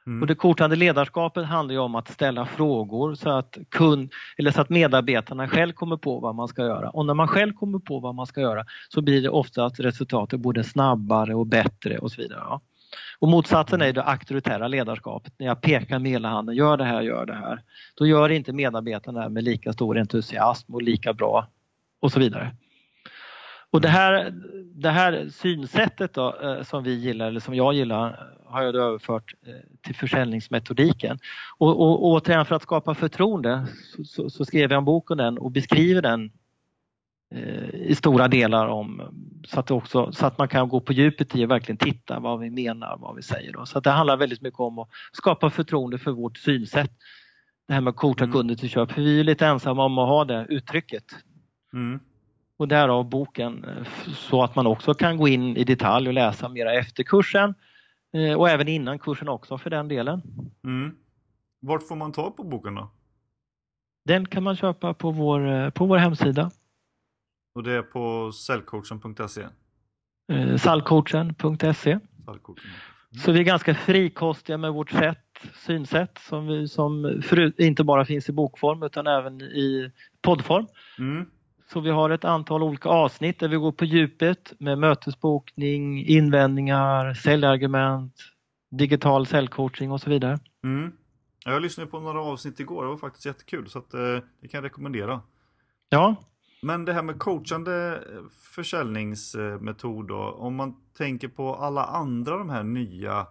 Mm. 0.08 0.22
Och 0.22 0.28
det 0.28 0.36
coachande 0.36 0.76
ledarskapet 0.76 1.46
handlar 1.46 1.80
om 1.80 1.96
att 1.96 2.08
ställa 2.08 2.46
frågor 2.46 3.16
så 3.16 3.30
att, 3.30 3.58
kund, 3.70 4.12
eller 4.38 4.52
så 4.52 4.62
att 4.62 4.70
medarbetarna 4.70 5.48
själv 5.48 5.74
kommer 5.74 5.98
på 5.98 6.20
vad 6.20 6.36
man 6.36 6.48
ska 6.48 6.62
göra. 6.62 6.90
Och 6.90 7.06
när 7.06 7.14
man 7.14 7.28
själv 7.28 7.54
kommer 7.54 7.80
på 7.80 8.00
vad 8.00 8.16
man 8.16 8.26
ska 8.26 8.42
göra 8.42 8.66
så 8.90 9.02
blir 9.02 9.22
det 9.22 9.30
ofta 9.30 9.66
att 9.66 9.80
resultatet 9.80 10.40
både 10.40 10.64
snabbare 10.64 11.36
och 11.36 11.48
bättre 11.48 11.98
och 11.98 12.12
så 12.12 12.22
vidare. 12.22 12.60
Och 13.20 13.28
motsatsen 13.28 13.82
är 13.82 13.94
det 13.94 14.04
auktoritära 14.04 14.68
ledarskapet. 14.68 15.34
När 15.40 15.48
jag 15.48 15.62
pekar 15.62 16.00
med 16.00 16.12
hela 16.12 16.30
handen, 16.30 16.56
gör 16.56 16.78
det 16.78 16.84
här, 16.84 17.02
gör 17.02 17.26
det 17.26 17.36
här. 17.36 17.62
Då 17.96 18.06
gör 18.06 18.30
inte 18.30 18.54
medarbetarna 18.54 19.24
det 19.24 19.30
med 19.30 19.44
lika 19.44 19.74
stor 19.74 19.98
entusiasm 19.98 20.74
och 20.74 20.82
lika 20.82 21.14
bra 21.14 21.48
och 22.04 22.12
så 22.12 22.20
vidare. 22.20 22.56
Och 23.72 23.82
det 23.82 23.88
här, 23.88 24.34
det 24.76 24.90
här 24.90 25.30
synsättet 25.30 26.14
då, 26.14 26.36
eh, 26.42 26.64
som 26.64 26.84
vi 26.84 26.94
gillar, 26.94 27.28
eller 27.28 27.40
som 27.40 27.56
jag 27.56 27.74
gillar, 27.74 28.34
har 28.46 28.62
jag 28.64 28.76
överfört 28.76 29.34
eh, 29.46 29.54
till 29.82 29.96
försäljningsmetodiken. 29.96 31.20
Och, 31.58 31.70
och, 31.70 32.06
återigen 32.06 32.46
för 32.46 32.56
att 32.56 32.62
skapa 32.62 32.96
förtroende 32.96 33.68
så, 34.06 34.30
så, 34.30 34.46
skrev 34.46 34.72
jag 34.72 34.78
en 34.78 34.86
bok 34.86 35.12
om 35.12 35.18
den 35.18 35.38
och 35.38 35.52
beskriver 35.52 36.02
den 36.02 36.32
eh, 37.36 37.70
i 37.70 37.96
stora 37.96 38.28
delar 38.28 38.68
om 38.68 39.02
så 39.48 39.60
att, 39.60 39.72
också, 39.72 40.12
så 40.12 40.26
att 40.26 40.38
man 40.38 40.48
kan 40.48 40.70
gå 40.70 40.80
på 40.80 40.94
djupet 40.94 41.36
i 41.36 41.46
och 41.46 41.52
verkligen 41.52 41.78
titta 41.78 42.20
vad 42.20 42.40
vi 42.40 42.50
menar, 42.50 42.98
vad 43.00 43.16
vi 43.16 43.22
säger. 43.22 43.54
Då. 43.54 43.66
Så 43.66 43.80
det 43.80 43.90
handlar 43.90 44.18
väldigt 44.18 44.42
mycket 44.42 44.60
om 44.60 44.80
att 44.80 44.90
skapa 45.12 45.50
förtroende 45.50 45.98
för 45.98 46.12
vårt 46.12 46.38
synsätt. 46.38 46.92
Det 47.68 47.74
här 47.74 47.82
med 47.82 47.96
coacha 47.96 48.24
mm. 48.24 48.34
kunder 48.34 48.56
till 48.56 48.70
köp, 48.70 48.92
för 48.92 49.02
vi 49.02 49.20
är 49.20 49.24
lite 49.24 49.46
ensamma 49.46 49.86
om 49.86 49.98
att 49.98 50.08
ha 50.08 50.26
det 50.26 50.46
uttrycket. 50.50 51.04
Mm. 51.74 52.00
Och 52.58 52.68
därav 52.68 53.10
boken 53.10 53.64
eh, 53.64 53.88
så 54.14 54.44
att 54.44 54.56
man 54.56 54.68
också 54.68 54.94
kan 54.94 55.18
gå 55.18 55.28
in 55.28 55.58
i 55.58 55.64
detalj 55.64 56.08
och 56.08 56.14
läsa 56.14 56.50
mera 56.50 56.74
efter 56.74 57.04
kursen 57.04 57.54
eh, 58.14 58.34
och 58.34 58.50
även 58.50 58.68
innan 58.68 59.00
kursen 59.00 59.30
också 59.30 59.58
för 59.58 59.70
den 59.70 59.88
delen. 59.88 60.22
Mm. 60.64 60.96
Vart 61.60 61.88
får 61.88 61.96
man 61.96 62.12
ta 62.12 62.32
på 62.32 62.44
boken 62.44 62.76
då? 62.76 62.92
Den 64.06 64.28
kan 64.28 64.44
man 64.44 64.56
köpa 64.56 64.94
på 64.94 65.12
vår, 65.12 65.48
eh, 65.48 65.70
på 65.70 65.86
vår 65.86 65.98
hemsida. 65.98 66.52
Och 67.56 67.64
det 67.64 67.72
är 67.72 67.82
på 67.82 68.32
cellcoachen.se? 68.32 69.48
Sallcoachen.se 70.58 71.92
mm. 71.92 72.02
Så 73.24 73.32
vi 73.32 73.40
är 73.40 73.44
ganska 73.44 73.76
frikostiga 73.76 74.58
med 74.58 74.74
vårt 74.74 74.92
sätt, 74.92 75.44
synsätt 75.56 76.18
som, 76.18 76.48
vi, 76.48 76.68
som 76.68 77.22
förut, 77.24 77.60
inte 77.60 77.84
bara 77.84 78.06
finns 78.06 78.30
i 78.30 78.32
bokform 78.32 78.84
utan 78.84 79.08
även 79.08 79.42
i 79.42 79.92
poddform. 80.22 80.68
Mm. 81.00 81.26
Så 81.74 81.80
vi 81.80 81.90
har 81.90 82.10
ett 82.10 82.26
antal 82.26 82.64
olika 82.64 82.90
avsnitt 82.90 83.40
där 83.40 83.48
vi 83.48 83.56
går 83.56 83.72
på 83.72 83.86
djupet 83.86 84.54
med 84.60 84.78
mötesbokning, 84.78 86.06
invändningar, 86.06 87.14
säljargument, 87.14 88.14
digital 88.72 89.28
säljcoaching 89.28 89.92
och 89.92 90.02
så 90.02 90.10
vidare. 90.10 90.40
Mm. 90.64 90.92
Jag 91.46 91.62
lyssnade 91.62 91.90
på 91.90 92.00
några 92.00 92.22
avsnitt 92.22 92.60
igår, 92.60 92.84
det 92.84 92.90
var 92.90 92.98
faktiskt 92.98 93.26
jättekul 93.26 93.70
så 93.70 93.80
att, 93.80 93.94
eh, 93.94 94.00
det 94.42 94.48
kan 94.48 94.58
jag 94.58 94.64
rekommendera. 94.64 95.22
Ja. 95.90 96.16
Men 96.62 96.86
det 96.86 96.94
här 96.94 97.04
med 97.04 97.20
coachande 97.20 98.04
försäljningsmetod 98.56 100.08
då, 100.08 100.18
om 100.18 100.56
man 100.56 100.76
tänker 100.98 101.28
på 101.28 101.56
alla 101.56 101.86
andra 101.86 102.38
de 102.38 102.50
här 102.50 102.64
nya 102.64 103.28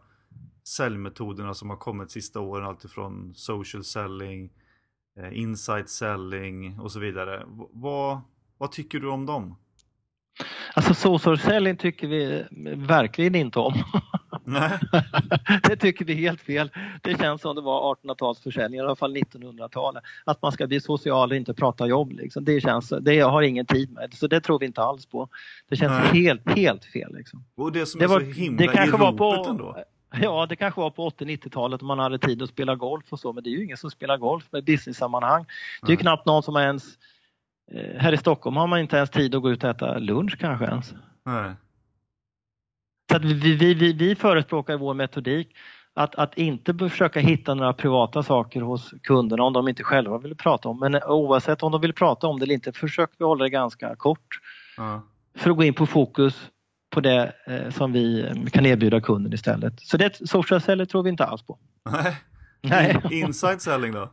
säljmetoderna 0.64 1.54
som 1.54 1.70
har 1.70 1.76
kommit 1.76 2.10
sista 2.10 2.40
åren, 2.40 2.66
alltifrån 2.66 3.32
social 3.34 3.84
selling, 3.84 4.50
eh, 5.16 5.38
insight 5.38 5.88
selling 5.88 6.80
och 6.80 6.92
så 6.92 7.00
vidare. 7.00 7.46
Vad, 7.72 8.20
vad 8.62 8.72
tycker 8.72 9.00
du 9.00 9.08
om 9.08 9.26
dem? 9.26 9.56
Alltså 10.74 11.36
selling 11.36 11.76
tycker 11.76 12.08
vi 12.08 12.44
verkligen 12.76 13.34
inte 13.34 13.58
om. 13.58 13.74
Nej. 14.44 14.78
det 15.68 15.76
tycker 15.76 16.04
vi 16.04 16.12
är 16.12 16.16
helt 16.16 16.40
fel. 16.40 16.70
Det 17.02 17.18
känns 17.18 17.42
som 17.42 17.56
det 17.56 17.62
var 17.62 17.94
1800-talsförsäljning, 17.94 18.76
i 18.76 18.80
alla 18.80 18.96
fall 18.96 19.16
1900-talet. 19.16 20.02
Att 20.24 20.42
man 20.42 20.52
ska 20.52 20.66
bli 20.66 20.80
social 20.80 21.30
och 21.30 21.36
inte 21.36 21.54
prata 21.54 21.86
jobb. 21.86 22.12
Liksom. 22.12 22.44
Det, 22.44 22.60
känns, 22.60 22.92
det 23.00 23.14
jag 23.14 23.28
har 23.30 23.42
ingen 23.42 23.66
tid 23.66 23.92
med, 23.92 24.14
så 24.14 24.26
det 24.26 24.40
tror 24.40 24.58
vi 24.58 24.66
inte 24.66 24.82
alls 24.82 25.06
på. 25.06 25.28
Det 25.68 25.76
känns 25.76 26.12
Nej. 26.12 26.22
helt, 26.22 26.56
helt 26.56 26.84
fel. 26.84 27.14
Liksom. 27.14 27.44
Och 27.56 27.72
det 27.72 27.86
som 27.86 27.98
det 27.98 28.04
är 28.04 28.08
var, 28.08 28.20
så 28.20 28.26
himla 28.26 28.58
det 28.58 28.68
kanske 28.68 28.96
i 28.96 29.00
var 29.00 29.12
på, 29.12 29.50
ändå. 29.50 29.76
Ja, 30.20 30.46
det 30.46 30.56
kanske 30.56 30.80
var 30.80 30.90
på 30.90 31.10
80-90-talet 31.10 31.82
om 31.82 31.88
man 31.88 31.98
hade 31.98 32.18
tid 32.18 32.42
att 32.42 32.50
spela 32.50 32.74
golf 32.74 33.04
och 33.10 33.20
så, 33.20 33.32
men 33.32 33.44
det 33.44 33.50
är 33.50 33.52
ju 33.52 33.64
ingen 33.64 33.76
som 33.76 33.90
spelar 33.90 34.16
golf 34.16 34.44
med 34.50 34.64
business-sammanhang. 34.64 35.46
Det 35.86 35.92
är 35.92 35.96
knappt 35.96 36.26
någon 36.26 36.42
som 36.42 36.56
ens 36.56 36.98
här 37.96 38.12
i 38.12 38.16
Stockholm 38.16 38.56
har 38.56 38.66
man 38.66 38.80
inte 38.80 38.96
ens 38.96 39.10
tid 39.10 39.34
att 39.34 39.42
gå 39.42 39.50
ut 39.50 39.64
och 39.64 39.70
äta 39.70 39.98
lunch 39.98 40.38
kanske 40.38 40.64
ens. 40.64 40.94
Nej. 41.24 41.52
Så 43.10 43.16
att 43.16 43.24
vi, 43.24 43.56
vi, 43.56 43.74
vi, 43.74 43.92
vi 43.92 44.14
förespråkar 44.14 44.74
i 44.74 44.76
vår 44.76 44.94
metodik 44.94 45.56
att, 45.94 46.14
att 46.14 46.38
inte 46.38 46.74
försöka 46.74 47.20
hitta 47.20 47.54
några 47.54 47.72
privata 47.72 48.22
saker 48.22 48.60
hos 48.60 48.94
kunderna 49.02 49.42
om 49.42 49.52
de 49.52 49.68
inte 49.68 49.82
själva 49.82 50.18
vill 50.18 50.36
prata 50.36 50.68
om. 50.68 50.80
Men 50.80 51.02
oavsett 51.02 51.62
om 51.62 51.72
de 51.72 51.80
vill 51.80 51.92
prata 51.92 52.26
om 52.26 52.38
det 52.38 52.44
eller 52.44 52.54
inte, 52.54 52.72
försöker 52.72 53.14
vi 53.18 53.24
hålla 53.24 53.44
det 53.44 53.50
ganska 53.50 53.96
kort. 53.96 54.40
Ja. 54.76 55.02
För 55.36 55.50
att 55.50 55.56
gå 55.56 55.64
in 55.64 55.74
på 55.74 55.86
fokus 55.86 56.50
på 56.90 57.00
det 57.00 57.32
eh, 57.46 57.70
som 57.70 57.92
vi 57.92 58.32
kan 58.52 58.66
erbjuda 58.66 59.00
kunden 59.00 59.32
istället. 59.32 59.80
Så 59.80 59.96
det 59.96 60.28
social 60.28 60.60
selling 60.60 60.86
tror 60.86 61.02
vi 61.02 61.10
inte 61.10 61.24
alls 61.24 61.42
på. 61.42 61.58
Nej. 61.90 62.16
Nej. 62.60 63.00
Insight 63.10 63.62
selling 63.62 63.92
då? 63.92 64.12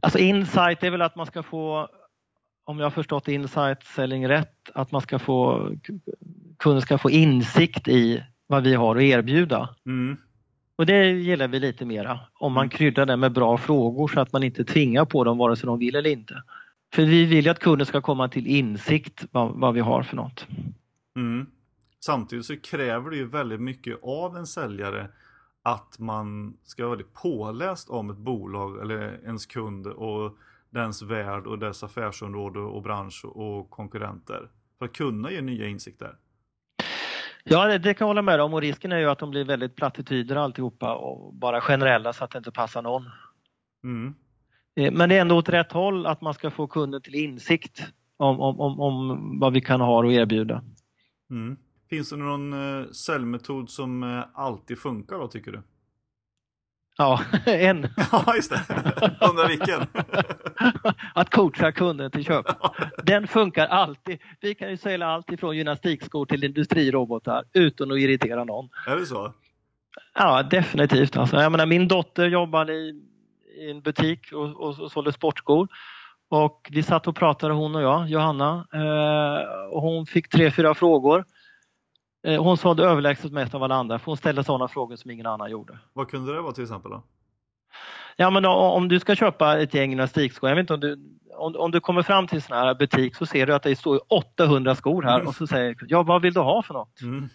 Alltså 0.00 0.18
insight 0.18 0.82
är 0.82 0.90
väl 0.90 1.02
att 1.02 1.16
man 1.16 1.26
ska 1.26 1.42
få, 1.42 1.88
om 2.64 2.78
jag 2.78 2.86
har 2.86 2.90
förstått 2.90 3.28
insight 3.28 3.82
selling 3.82 4.28
rätt, 4.28 4.70
att 4.74 4.92
man 4.92 5.00
ska 5.00 5.18
få, 5.18 5.70
kunden 6.58 6.82
ska 6.82 6.98
få 6.98 7.10
insikt 7.10 7.88
i 7.88 8.24
vad 8.46 8.62
vi 8.62 8.74
har 8.74 8.96
att 8.96 9.02
erbjuda. 9.02 9.68
Mm. 9.86 10.16
Och 10.76 10.86
det 10.86 11.10
gillar 11.10 11.48
vi 11.48 11.60
lite 11.60 11.84
mera, 11.84 12.20
om 12.34 12.52
man 12.52 12.62
mm. 12.62 12.70
kryddar 12.70 13.06
det 13.06 13.16
med 13.16 13.32
bra 13.32 13.58
frågor 13.58 14.08
så 14.08 14.20
att 14.20 14.32
man 14.32 14.42
inte 14.42 14.64
tvingar 14.64 15.04
på 15.04 15.24
dem 15.24 15.38
vare 15.38 15.56
sig 15.56 15.66
de 15.66 15.78
vill 15.78 15.94
eller 15.94 16.10
inte. 16.10 16.42
För 16.94 17.02
vi 17.02 17.24
vill 17.24 17.44
ju 17.44 17.50
att 17.50 17.58
kunden 17.58 17.86
ska 17.86 18.00
komma 18.00 18.28
till 18.28 18.46
insikt 18.46 19.24
vad, 19.30 19.52
vad 19.52 19.74
vi 19.74 19.80
har 19.80 20.02
för 20.02 20.16
något. 20.16 20.46
Mm. 21.16 21.46
Samtidigt 22.04 22.46
så 22.46 22.56
kräver 22.56 23.10
det 23.10 23.16
ju 23.16 23.26
väldigt 23.26 23.60
mycket 23.60 23.98
av 24.02 24.36
en 24.36 24.46
säljare 24.46 25.08
att 25.62 25.98
man 25.98 26.56
ska 26.64 26.82
vara 26.82 26.90
väldigt 26.90 27.14
påläst 27.14 27.90
om 27.90 28.10
ett 28.10 28.16
bolag 28.16 28.82
eller 28.82 29.20
ens 29.24 29.46
kund 29.46 29.86
och 29.86 30.36
dens 30.74 31.02
värld 31.02 31.46
och 31.46 31.58
dess 31.58 31.82
affärsområde 31.82 32.58
och 32.58 32.82
bransch 32.82 33.24
och 33.24 33.70
konkurrenter. 33.70 34.50
För 34.78 34.84
att 34.84 34.92
kunna 34.92 35.30
ge 35.30 35.40
nya 35.40 35.68
insikter. 35.68 36.16
Ja, 37.44 37.78
det, 37.78 37.94
kan 37.94 38.04
jag 38.04 38.06
hålla 38.06 38.22
med 38.22 38.40
om 38.40 38.54
och 38.54 38.60
risken 38.60 38.92
är 38.92 38.98
ju 38.98 39.10
att 39.10 39.18
de 39.18 39.30
blir 39.30 39.44
väldigt 39.44 39.76
plattityder 39.76 40.36
alltihopa 40.36 40.94
och 40.94 41.34
bara 41.34 41.60
generella 41.60 42.12
så 42.12 42.24
att 42.24 42.30
det 42.30 42.38
inte 42.38 42.52
passar 42.52 42.82
någon. 42.82 43.10
Mm. 43.84 44.14
Eh, 44.76 44.92
men 44.92 45.08
det 45.08 45.16
är 45.16 45.20
ändå 45.20 45.36
åt 45.36 45.48
rätt 45.48 45.72
håll 45.72 46.06
att 46.06 46.20
man 46.20 46.34
ska 46.34 46.50
få 46.50 46.66
kunden 46.66 47.02
till 47.02 47.14
insikt 47.14 47.82
om, 48.16 48.40
om, 48.40 48.60
om, 48.60 48.80
om 48.80 49.38
vad 49.40 49.52
vi 49.52 49.60
kan 49.60 49.80
ha 49.80 50.06
att 50.06 50.12
erbjuda. 50.12 50.64
Mm. 51.30 51.56
Finns 51.90 52.10
det 52.10 52.16
någon 52.16 52.52
eh, 52.52 52.90
säljmetod 52.90 53.70
som 53.70 54.02
eh, 54.02 54.24
alltid 54.34 54.78
funkar 54.78 55.18
då 55.18 55.28
tycker 55.28 55.52
du? 55.52 55.62
Ja, 56.98 57.20
en. 57.46 57.88
Ja, 58.12 58.34
just 58.36 58.50
det. 58.50 58.60
Undrar 59.20 59.48
vilken? 59.48 59.80
att 61.14 61.30
coacha 61.30 61.72
kunden 61.72 62.10
till 62.10 62.24
köp. 62.24 62.46
Den 63.02 63.28
funkar 63.28 63.66
alltid. 63.66 64.18
Vi 64.40 64.54
kan 64.54 64.70
ju 64.70 64.76
sälja 64.76 65.06
allt 65.06 65.32
ifrån 65.32 65.56
gymnastikskor 65.56 66.26
till 66.26 66.44
industrirobotar 66.44 67.44
utan 67.52 67.90
att 67.90 67.98
irritera 67.98 68.44
någon. 68.44 68.68
Är 68.86 68.96
det 68.96 69.06
så? 69.06 69.32
Ja, 70.14 70.42
definitivt. 70.42 71.16
Alltså, 71.16 71.36
jag 71.36 71.52
menar, 71.52 71.66
min 71.66 71.88
dotter 71.88 72.26
jobbade 72.26 72.72
i, 72.72 73.02
i 73.58 73.70
en 73.70 73.80
butik 73.80 74.32
och, 74.32 74.60
och, 74.62 74.80
och 74.80 74.92
sålde 74.92 75.12
sportskor. 75.12 75.68
Och 76.28 76.68
vi 76.70 76.82
satt 76.82 77.06
och 77.06 77.16
pratade 77.16 77.54
hon 77.54 77.74
och 77.74 77.82
jag, 77.82 78.08
Johanna, 78.08 78.66
eh, 78.74 79.68
och 79.70 79.82
hon 79.82 80.06
fick 80.06 80.28
tre, 80.28 80.50
fyra 80.50 80.74
frågor. 80.74 81.24
Eh, 82.24 82.42
hon 82.42 82.56
sålde 82.56 82.84
överlägset 82.84 83.32
mest 83.32 83.54
av 83.54 83.62
alla 83.62 83.74
andra 83.74 83.98
för 83.98 84.06
hon 84.06 84.16
ställde 84.16 84.44
sådana 84.44 84.68
frågor 84.68 84.96
som 84.96 85.10
ingen 85.10 85.26
annan 85.26 85.50
gjorde. 85.50 85.78
Vad 85.92 86.10
kunde 86.10 86.34
det 86.34 86.40
vara 86.40 86.52
till 86.52 86.62
exempel 86.62 86.90
då? 86.90 87.02
Ja 88.16 88.30
men 88.30 88.44
om 88.44 88.88
du 88.88 89.00
ska 89.00 89.14
köpa 89.14 89.58
ett 89.58 89.74
gäng 89.74 89.90
gymnastikskor, 89.90 90.48
jag 90.48 90.56
vet 90.56 90.62
inte 90.62 90.74
om 90.74 90.80
du, 90.80 91.18
om, 91.36 91.56
om 91.56 91.70
du 91.70 91.80
kommer 91.80 92.02
fram 92.02 92.26
till 92.26 92.36
en 92.36 92.42
sån 92.42 92.56
här 92.56 92.74
butik 92.74 93.16
så 93.16 93.26
ser 93.26 93.46
du 93.46 93.54
att 93.54 93.62
det 93.62 93.76
står 93.76 94.00
800 94.08 94.74
skor 94.74 95.02
här 95.02 95.14
mm. 95.14 95.28
och 95.28 95.34
så 95.34 95.46
säger 95.46 95.76
ja 95.88 96.02
vad 96.02 96.22
vill 96.22 96.34
du 96.34 96.40
ha 96.40 96.62
för 96.62 96.74
något? 96.74 97.00
Mm. 97.02 97.28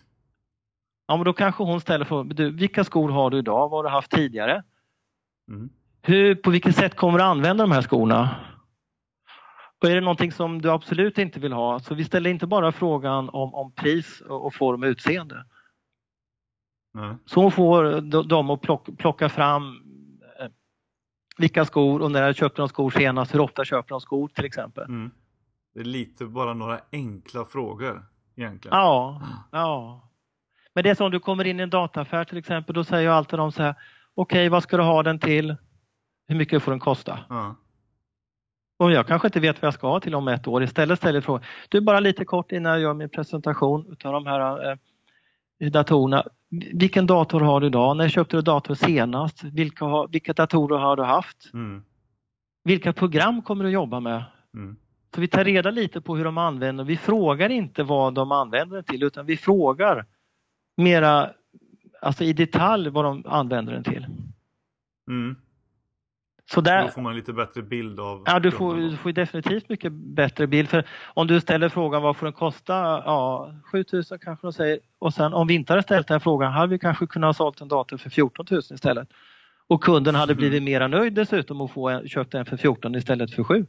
Ja 1.08 1.16
men 1.16 1.26
då 1.26 1.34
kanske 1.34 1.64
hon 1.64 1.82
ställer 1.82 2.06
frågan, 2.06 2.30
du, 2.30 2.52
vilka 2.52 2.84
skor 2.84 3.10
har 3.10 3.30
du 3.30 3.38
idag? 3.38 3.70
Vad 3.70 3.72
har 3.72 3.84
du 3.84 3.90
haft 3.90 4.12
tidigare? 4.12 4.64
Mm. 5.50 5.70
Hur, 6.02 6.36
på 6.36 6.50
vilket 6.50 6.76
sätt 6.76 6.96
kommer 6.96 7.18
du 7.20 7.24
använda 7.24 7.64
de 7.64 7.72
här 7.72 7.82
skorna? 7.82 8.30
Och 9.82 9.90
är 9.90 9.96
det 9.96 10.02
någonting 10.02 10.32
som 10.32 10.62
du 10.62 10.72
absolut 10.72 11.18
inte 11.18 11.40
vill 11.40 11.54
ha, 11.54 11.80
så 11.80 11.96
vi 11.96 12.04
ställer 12.04 12.30
inte 12.30 12.48
bara 12.48 12.72
frågan 12.72 13.30
om, 13.30 13.54
om 13.54 13.72
pris 13.72 14.22
och 14.22 14.54
form 14.54 14.84
och 14.84 14.88
utseende. 14.88 15.46
Mm. 16.98 17.16
Så 17.26 17.52
får 17.52 18.02
dem 18.24 18.50
att 18.50 18.62
plocka, 18.62 18.92
plocka 18.92 19.30
fram 19.30 19.64
eh, 20.40 20.48
vilka 21.38 21.66
skor 21.66 22.02
och 22.02 22.12
när 22.12 22.34
köpte 22.34 22.62
de 22.62 22.70
skor 22.70 22.90
senast, 22.90 23.34
hur 23.34 23.40
ofta 23.40 23.66
köper 23.66 23.90
de 23.90 24.02
skor 24.02 24.28
till 24.28 24.46
exempel. 24.46 24.84
Mm. 24.84 25.12
Det 25.74 25.80
är 25.80 25.84
lite 25.84 26.26
bara 26.26 26.54
några 26.54 26.80
enkla 26.92 27.46
frågor 27.46 28.06
egentligen. 28.36 28.78
Ja, 28.78 29.22
ja. 29.52 30.10
Men 30.74 30.84
det 30.84 30.90
är 30.90 30.96
som 30.96 31.06
om 31.06 31.12
du 31.12 31.20
kommer 31.20 31.48
in 31.48 31.60
i 31.60 31.64
en 31.64 31.70
dataaffär 31.70 32.24
till 32.24 32.38
exempel, 32.38 32.76
då 32.76 32.84
säger 32.84 33.06
jag 33.06 33.16
alltid 33.16 33.40
de 33.40 33.52
så 33.52 33.64
här, 33.64 33.72
okej 34.16 34.40
okay, 34.40 34.50
vad 34.50 34.64
ska 34.64 34.78
du 34.78 34.84
ha 34.84 35.04
den 35.04 35.20
till? 35.20 35.56
Hur 36.28 36.36
mycket 36.36 36.64
får 36.64 36.72
den 36.72 36.80
kosta? 36.80 37.20
Mm. 37.30 37.56
Och 38.80 38.92
jag 38.92 39.08
kanske 39.08 39.28
inte 39.28 39.40
vet 39.40 39.62
vad 39.62 39.68
jag 39.68 39.74
ska 39.74 40.00
till 40.00 40.16
om 40.16 40.28
ett 40.28 40.48
år. 40.48 40.64
Istället 40.64 41.00
ställer 41.00 41.18
jag 41.18 41.24
frågan, 41.24 41.44
du 41.70 41.82
bara 41.82 42.00
lite 42.00 42.26
kort 42.26 42.52
innan 42.52 42.72
jag 42.72 42.82
gör 42.82 42.94
min 42.94 43.10
presentation 43.10 43.96
av 44.04 44.14
de 44.14 44.26
här 44.26 44.72
eh, 44.72 45.72
datorerna. 45.72 46.26
Vilken 46.74 47.08
dator 47.08 47.40
har 47.40 47.62
du 47.62 47.68
idag? 47.68 47.98
När 47.98 48.10
köpte 48.10 48.38
du 48.38 48.42
dator 48.42 48.76
senast? 48.76 49.44
Vilka, 49.44 49.86
har, 49.86 50.08
vilka 50.08 50.34
datorer 50.34 50.78
har 50.78 50.96
du 50.96 51.04
haft? 51.04 51.54
Mm. 51.54 51.84
Vilka 52.64 52.94
program 52.94 53.42
kommer 53.42 53.64
du 53.64 53.70
jobba 53.70 54.00
med? 54.00 54.24
Mm. 54.54 54.76
Så 55.16 55.22
vi 55.22 55.28
tar 55.28 55.44
reda 55.44 55.72
lite 55.72 56.02
på 56.02 56.16
hur 56.16 56.26
de 56.26 56.38
använder. 56.38 56.84
Vi 56.84 56.98
frågar 56.98 57.50
inte 57.50 57.84
vad 57.84 58.14
de 58.14 58.32
använder 58.32 58.76
den 58.76 58.84
till 58.84 59.04
utan 59.04 59.26
vi 59.26 59.38
frågar 59.38 60.06
mera 60.78 61.32
alltså 62.02 62.24
i 62.24 62.34
detalj 62.34 62.90
vad 62.90 63.06
de 63.06 63.24
använder 63.26 63.74
den 63.74 63.84
till. 63.84 64.06
Mm. 65.10 65.36
Så 66.54 66.62
där, 66.62 66.84
Då 66.84 66.90
får 66.90 67.02
man 67.02 67.16
lite 67.16 67.34
bättre 67.34 67.62
bild 67.62 68.00
av... 68.00 68.24
Ja, 68.26 68.40
du 68.40 68.52
får, 68.52 68.76
du 68.76 68.98
får 68.98 69.12
definitivt 69.12 69.70
mycket 69.70 69.92
bättre 69.94 70.48
bild. 70.48 70.70
För 70.70 70.88
om 71.14 71.28
du 71.28 71.42
ställer 71.42 71.70
frågan 71.70 72.02
vad 72.02 72.18
får 72.18 72.26
den 72.26 72.34
kosta? 72.34 72.74
Ja, 72.74 73.54
7000 73.72 74.20
kanske 74.20 74.48
de 74.48 74.54
säger. 74.54 74.80
Och 75.00 75.14
sen 75.14 75.34
om 75.34 75.48
vi 75.48 75.54
inte 75.54 75.74
hade 75.74 75.84
ställt 75.84 76.08
den 76.08 76.22
frågan 76.22 76.54
hade 76.54 76.68
vi 76.68 76.80
kanske 76.80 77.08
kunnat 77.08 77.28
ha 77.28 77.34
sålt 77.34 77.62
en 77.62 77.68
dator 77.68 77.98
för 77.98 78.10
14 78.10 78.46
000 78.52 78.60
istället. 78.60 79.10
Och 79.68 79.84
kunden 79.84 80.16
hade 80.16 80.34
mm. 80.34 80.38
blivit 80.40 80.64
mera 80.64 80.88
nöjd 80.88 81.14
dessutom 81.14 81.62
och 81.62 81.72
få 81.72 81.90
en, 81.90 82.08
köpt 82.08 82.32
den 82.32 82.46
för 82.46 82.58
14 82.58 82.96
istället 82.96 83.34
för 83.34 83.44
7. 83.44 83.66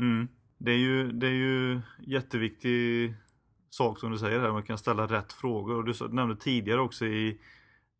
Mm. 0.00 0.28
Det, 0.58 0.70
är 0.70 0.78
ju, 0.78 1.12
det 1.12 1.26
är 1.26 1.30
ju 1.30 1.80
jätteviktig 2.06 3.14
sak 3.70 3.98
som 3.98 4.10
du 4.10 4.18
säger 4.18 4.40
här, 4.40 4.52
man 4.52 4.62
kan 4.62 4.78
ställa 4.78 5.06
rätt 5.06 5.32
frågor. 5.32 5.76
Och 5.76 5.84
du 5.84 6.08
nämnde 6.08 6.36
tidigare 6.36 6.80
också 6.80 7.04
i 7.04 7.38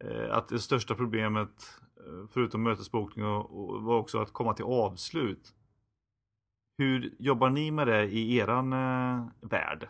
eh, 0.04 0.36
att 0.36 0.48
det 0.48 0.58
största 0.58 0.94
problemet 0.94 1.50
förutom 2.32 2.62
mötesbokning 2.62 3.26
och, 3.26 3.58
och 3.58 3.82
var 3.82 3.98
också 3.98 4.18
att 4.18 4.32
komma 4.32 4.54
till 4.54 4.64
avslut. 4.64 5.52
Hur 6.78 7.14
jobbar 7.18 7.50
ni 7.50 7.70
med 7.70 7.86
det 7.86 8.04
i 8.04 8.36
eran 8.36 8.72
eh, 8.72 9.26
värld? 9.40 9.88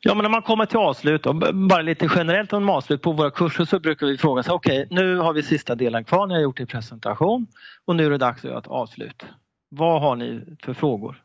Ja, 0.00 0.14
men 0.14 0.22
när 0.22 0.30
man 0.30 0.42
kommer 0.42 0.66
till 0.66 0.78
avslut, 0.78 1.26
och 1.26 1.34
bara 1.54 1.82
lite 1.82 2.08
generellt 2.16 2.52
om 2.52 2.68
avslut 2.68 3.02
på 3.02 3.12
våra 3.12 3.30
kurser 3.30 3.64
så 3.64 3.80
brukar 3.80 4.06
vi 4.06 4.18
fråga 4.18 4.42
sig, 4.42 4.52
okej 4.52 4.82
okay, 4.82 4.96
nu 4.96 5.16
har 5.16 5.32
vi 5.32 5.42
sista 5.42 5.74
delen 5.74 6.04
kvar, 6.04 6.26
ni 6.26 6.34
har 6.34 6.40
gjort 6.40 6.60
er 6.60 6.66
presentation 6.66 7.46
och 7.84 7.96
nu 7.96 8.06
är 8.06 8.10
det 8.10 8.18
dags 8.18 8.38
att 8.38 8.50
göra 8.50 8.58
ett 8.58 8.66
avslut. 8.66 9.24
Vad 9.68 10.00
har 10.00 10.16
ni 10.16 10.56
för 10.62 10.74
frågor? 10.74 11.22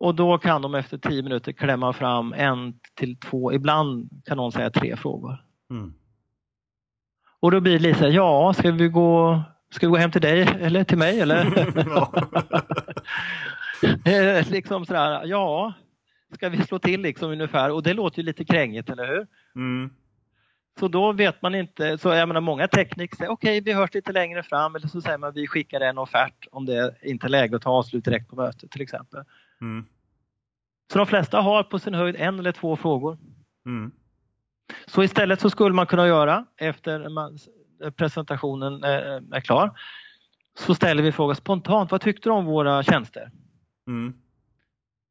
Och 0.00 0.14
då 0.14 0.38
kan 0.38 0.62
de 0.62 0.74
efter 0.74 0.98
tio 0.98 1.22
minuter 1.22 1.52
klämma 1.52 1.92
fram 1.92 2.32
en 2.32 2.80
till 2.94 3.16
två, 3.16 3.52
ibland 3.52 4.22
kan 4.24 4.36
någon 4.36 4.52
säga 4.52 4.70
tre 4.70 4.96
frågor. 4.96 5.44
Mm. 5.70 5.94
Och 7.40 7.50
då 7.50 7.60
blir 7.60 7.72
det 7.72 7.78
lite 7.78 7.98
så 7.98 8.04
här, 8.04 8.12
ja, 8.12 8.52
ska 8.52 8.70
vi 8.70 8.88
gå, 8.88 9.42
ska 9.70 9.86
vi 9.86 9.90
gå 9.90 9.96
hem 9.96 10.10
till 10.10 10.20
dig 10.20 10.48
eller 10.60 10.84
till 10.84 10.98
mig 10.98 11.20
eller? 11.20 11.44
Liksom 14.50 14.86
sådär, 14.86 15.22
ja, 15.24 15.72
ska 16.34 16.48
vi 16.48 16.62
slå 16.62 16.78
till 16.78 17.00
liksom 17.00 17.30
ungefär 17.30 17.70
och 17.70 17.82
det 17.82 17.94
låter 17.94 18.18
ju 18.18 18.24
lite 18.24 18.44
krängigt, 18.44 18.90
eller 18.90 19.06
hur? 19.06 19.26
Mm. 19.56 19.90
Så 20.78 20.88
då 20.88 21.12
vet 21.12 21.42
man 21.42 21.54
inte, 21.54 21.98
så 21.98 22.08
jag 22.08 22.28
menar 22.28 22.40
många 22.40 22.68
tekniker 22.68 23.16
säger 23.16 23.30
okej 23.30 23.58
okay, 23.58 23.60
vi 23.60 23.72
hörs 23.72 23.94
lite 23.94 24.12
längre 24.12 24.42
fram 24.42 24.76
eller 24.76 24.88
så 24.88 25.00
säger 25.00 25.18
man 25.18 25.32
vi 25.34 25.46
skickar 25.46 25.80
en 25.80 25.98
offert 25.98 26.46
om 26.52 26.66
det 26.66 26.94
inte 27.02 27.26
är 27.26 27.28
läge 27.28 27.56
att 27.56 27.62
ta 27.62 27.70
avslut 27.70 28.04
direkt 28.04 28.28
på 28.28 28.36
mötet 28.36 28.70
till 28.70 28.82
exempel. 28.82 29.24
Mm. 29.60 29.84
Så 30.92 30.98
de 30.98 31.06
flesta 31.06 31.40
har 31.40 31.62
på 31.62 31.78
sin 31.78 31.94
höjd 31.94 32.16
en 32.18 32.38
eller 32.38 32.52
två 32.52 32.76
frågor. 32.76 33.18
Mm. 33.66 33.90
Så 34.86 35.02
istället 35.02 35.40
så 35.40 35.50
skulle 35.50 35.74
man 35.74 35.86
kunna 35.86 36.06
göra 36.06 36.46
efter 36.56 37.08
presentationen 37.90 38.84
eh, 38.84 39.36
är 39.36 39.40
klar 39.40 39.74
så 40.58 40.74
ställer 40.74 41.02
vi 41.02 41.12
frågan 41.12 41.36
spontant, 41.36 41.90
vad 41.90 42.00
tyckte 42.00 42.28
du 42.28 42.32
om 42.32 42.44
våra 42.44 42.82
tjänster? 42.82 43.30
Mm. 43.86 44.14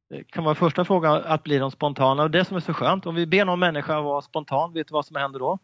Det 0.10 0.24
kan 0.24 0.44
vara 0.44 0.56
första 0.56 0.86
frågan 0.86 1.24
att 1.26 1.44
bli 1.44 1.58
de 1.58 1.72
spontana 1.72 2.24
och 2.24 2.32
det 2.32 2.46
som 2.46 2.58
är 2.58 2.62
så 2.62 2.74
skönt, 2.74 3.06
om 3.06 3.16
vi 3.16 3.28
ber 3.28 3.46
någon 3.46 3.60
människa 3.60 4.02
vara 4.02 4.22
spontan, 4.22 4.74
vet 4.74 4.88
du 4.88 4.94
vad 4.94 5.06
som 5.06 5.16
händer 5.16 5.40
då? 5.40 5.60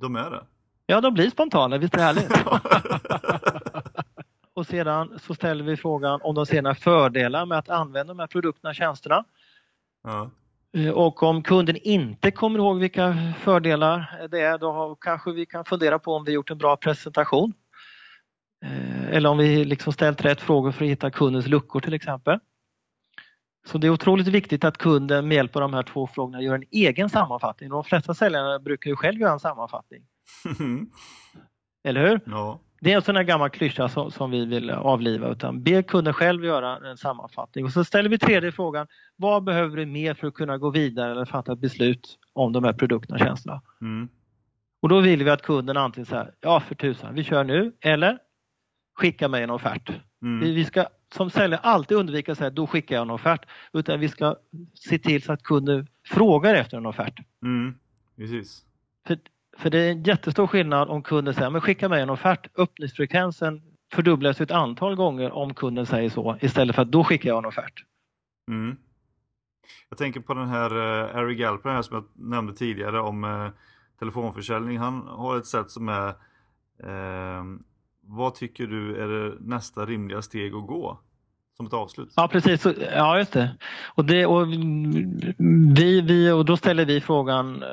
De 0.00 0.16
är 0.16 0.30
det? 0.30 0.44
Ja, 0.86 1.00
de 1.00 1.14
blir 1.14 1.30
spontana, 1.30 1.78
visst 1.78 1.94
är 1.94 1.98
det 1.98 2.04
härligt? 2.04 2.32
och 4.54 4.66
sedan 4.66 5.18
så 5.18 5.34
ställer 5.34 5.64
vi 5.64 5.76
frågan 5.76 6.20
om 6.22 6.34
de 6.34 6.46
ser 6.46 6.62
några 6.62 6.74
fördelar 6.74 7.46
med 7.46 7.58
att 7.58 7.68
använda 7.68 8.14
de 8.14 8.20
här 8.20 8.26
produkterna 8.26 8.70
och 8.70 8.74
tjänsterna. 8.74 9.24
Ja. 10.02 10.30
Eh, 10.74 10.90
och 10.90 11.22
om 11.22 11.42
kunden 11.42 11.76
inte 11.76 12.30
kommer 12.30 12.58
ihåg 12.58 12.78
vilka 12.78 13.32
fördelar 13.40 14.26
det 14.30 14.40
är 14.40 14.58
då 14.58 14.96
kanske 15.00 15.32
vi 15.32 15.46
kan 15.46 15.64
fundera 15.64 15.98
på 15.98 16.14
om 16.14 16.24
vi 16.24 16.32
gjort 16.32 16.50
en 16.50 16.58
bra 16.58 16.76
presentation. 16.76 17.52
Eh, 18.64 19.08
eller 19.08 19.28
om 19.28 19.38
vi 19.38 19.64
liksom 19.64 19.92
ställt 19.92 20.24
rätt 20.24 20.40
frågor 20.40 20.72
för 20.72 20.84
att 20.84 20.90
hitta 20.90 21.10
kundens 21.10 21.46
luckor 21.46 21.80
till 21.80 21.94
exempel. 21.94 22.38
Så 23.66 23.78
det 23.78 23.86
är 23.86 23.90
otroligt 23.90 24.28
viktigt 24.28 24.64
att 24.64 24.78
kunden 24.78 25.28
med 25.28 25.34
hjälp 25.34 25.56
av 25.56 25.62
de 25.62 25.74
här 25.74 25.82
två 25.82 26.06
frågorna 26.06 26.42
gör 26.42 26.54
en 26.54 26.64
egen 26.70 27.10
sammanfattning. 27.10 27.70
De 27.70 27.84
flesta 27.84 28.14
säljarna 28.14 28.58
brukar 28.58 28.90
ju 28.90 28.96
själv 28.96 29.20
göra 29.20 29.32
en 29.32 29.40
sammanfattning. 29.40 30.02
Eller 31.84 32.06
hur? 32.08 32.20
Ja. 32.26 32.60
Det 32.84 32.92
är 32.92 32.96
en 32.96 33.02
sån 33.02 33.16
här 33.16 33.22
gammal 33.22 33.50
klyscha 33.50 33.88
som, 33.88 34.10
som, 34.10 34.30
vi 34.30 34.44
vill 34.44 34.70
avliva 34.70 35.28
utan 35.28 35.62
be 35.62 35.82
kunden 35.82 36.14
själv 36.14 36.44
göra 36.44 36.90
en 36.90 36.96
sammanfattning. 36.96 37.64
Och 37.64 37.72
så 37.72 37.84
ställer 37.84 38.08
vi 38.08 38.18
tredje 38.18 38.52
frågan, 38.52 38.86
vad 39.16 39.44
behöver 39.44 39.76
du 39.76 39.86
mer 39.86 40.14
för 40.14 40.26
att 40.26 40.34
kunna 40.34 40.58
gå 40.58 40.70
vidare 40.70 41.12
eller 41.12 41.24
fatta 41.24 41.52
ett 41.52 41.58
beslut 41.58 42.18
om 42.32 42.52
de 42.52 42.64
här 42.64 42.72
produkterna 42.72 43.14
och 43.14 43.20
tjänsterna? 43.20 43.62
Mm. 43.80 44.08
Och 44.82 44.88
då 44.88 45.00
vill 45.00 45.24
vi 45.24 45.30
att 45.30 45.42
kunden 45.42 45.76
antingen 45.76 46.06
säger, 46.06 46.34
ja 46.40 46.60
för 46.60 46.74
tusan, 46.74 47.14
vi 47.14 47.24
kör 47.24 47.44
nu 47.44 47.72
eller 47.80 48.18
skicka 48.94 49.28
mig 49.28 49.42
en 49.42 49.50
offert. 49.50 49.90
Mm. 50.22 50.40
Vi, 50.40 50.54
vi, 50.54 50.64
ska 50.64 50.86
som 51.14 51.30
säljare 51.30 51.60
alltid 51.60 51.96
undvika 51.96 52.32
att 52.32 52.38
säga, 52.38 52.50
då 52.50 52.66
skickar 52.66 52.94
jag 52.94 53.02
en 53.02 53.10
offert. 53.10 53.46
Utan 53.72 54.00
vi 54.00 54.08
ska 54.08 54.36
se 54.74 54.98
till 54.98 55.22
så 55.22 55.32
att 55.32 55.42
kunden 55.42 55.86
frågar 56.06 56.54
efter 56.54 56.76
en 56.76 56.86
offert. 56.86 57.20
Mm. 57.42 57.74
Precis. 58.16 58.64
För 59.06 59.18
För 59.56 59.70
det 59.70 59.78
är 59.78 59.90
en 59.90 60.02
jättestor 60.02 60.46
skillnad 60.46 60.88
om 60.88 61.02
kunden 61.02 61.34
säger 61.34 61.50
men 61.50 61.60
skicka 61.60 61.88
mig 61.88 62.02
en 62.02 62.10
offert. 62.10 62.46
Öppningsfrekvensen 62.56 63.62
fördubblas 63.92 64.40
ett 64.40 64.50
antal 64.50 64.94
gånger 64.94 65.32
om 65.32 65.54
kunden 65.54 65.86
säger 65.86 66.10
så 66.10 66.36
istället 66.40 66.74
för 66.74 66.82
att 66.82 66.92
då 66.92 67.04
skickar 67.04 67.28
jag 67.28 67.38
en 67.38 67.44
offert. 67.44 67.84
Mm. 68.48 68.76
Jag 69.88 69.98
tänker 69.98 70.20
på 70.20 70.34
den 70.34 70.48
här 70.48 70.76
uh, 70.76 71.16
Ari 71.16 71.34
Galper 71.34 71.70
här 71.70 71.82
som 71.82 71.94
jag 71.96 72.30
nämnde 72.30 72.52
tidigare 72.52 73.00
om 73.00 73.24
uh, 73.24 73.50
telefonförsäljning. 73.98 74.78
Han 74.78 75.06
har 75.08 75.38
ett 75.38 75.46
sätt 75.46 75.70
som 75.70 75.88
är 75.88 76.08
uh, 76.84 77.44
Vad 78.00 78.34
tycker 78.34 78.66
du 78.66 79.02
är 79.02 79.08
det 79.08 79.36
nästa 79.40 79.86
rimliga 79.86 80.22
steg 80.22 80.54
att 80.54 80.66
gå? 80.66 81.00
Som 81.56 81.66
ett 81.66 81.72
avslut. 81.72 82.12
Ja 82.16 82.28
precis, 82.28 82.66
ja 82.94 83.18
just 83.18 83.32
det. 83.32 83.56
Och, 83.94 84.04
det, 84.04 84.26
och 84.26 84.52
vi, 85.76 86.00
vi, 86.00 86.30
och 86.30 86.44
då 86.44 86.56
ställer 86.56 86.84
vi 86.84 87.00
frågan 87.00 87.64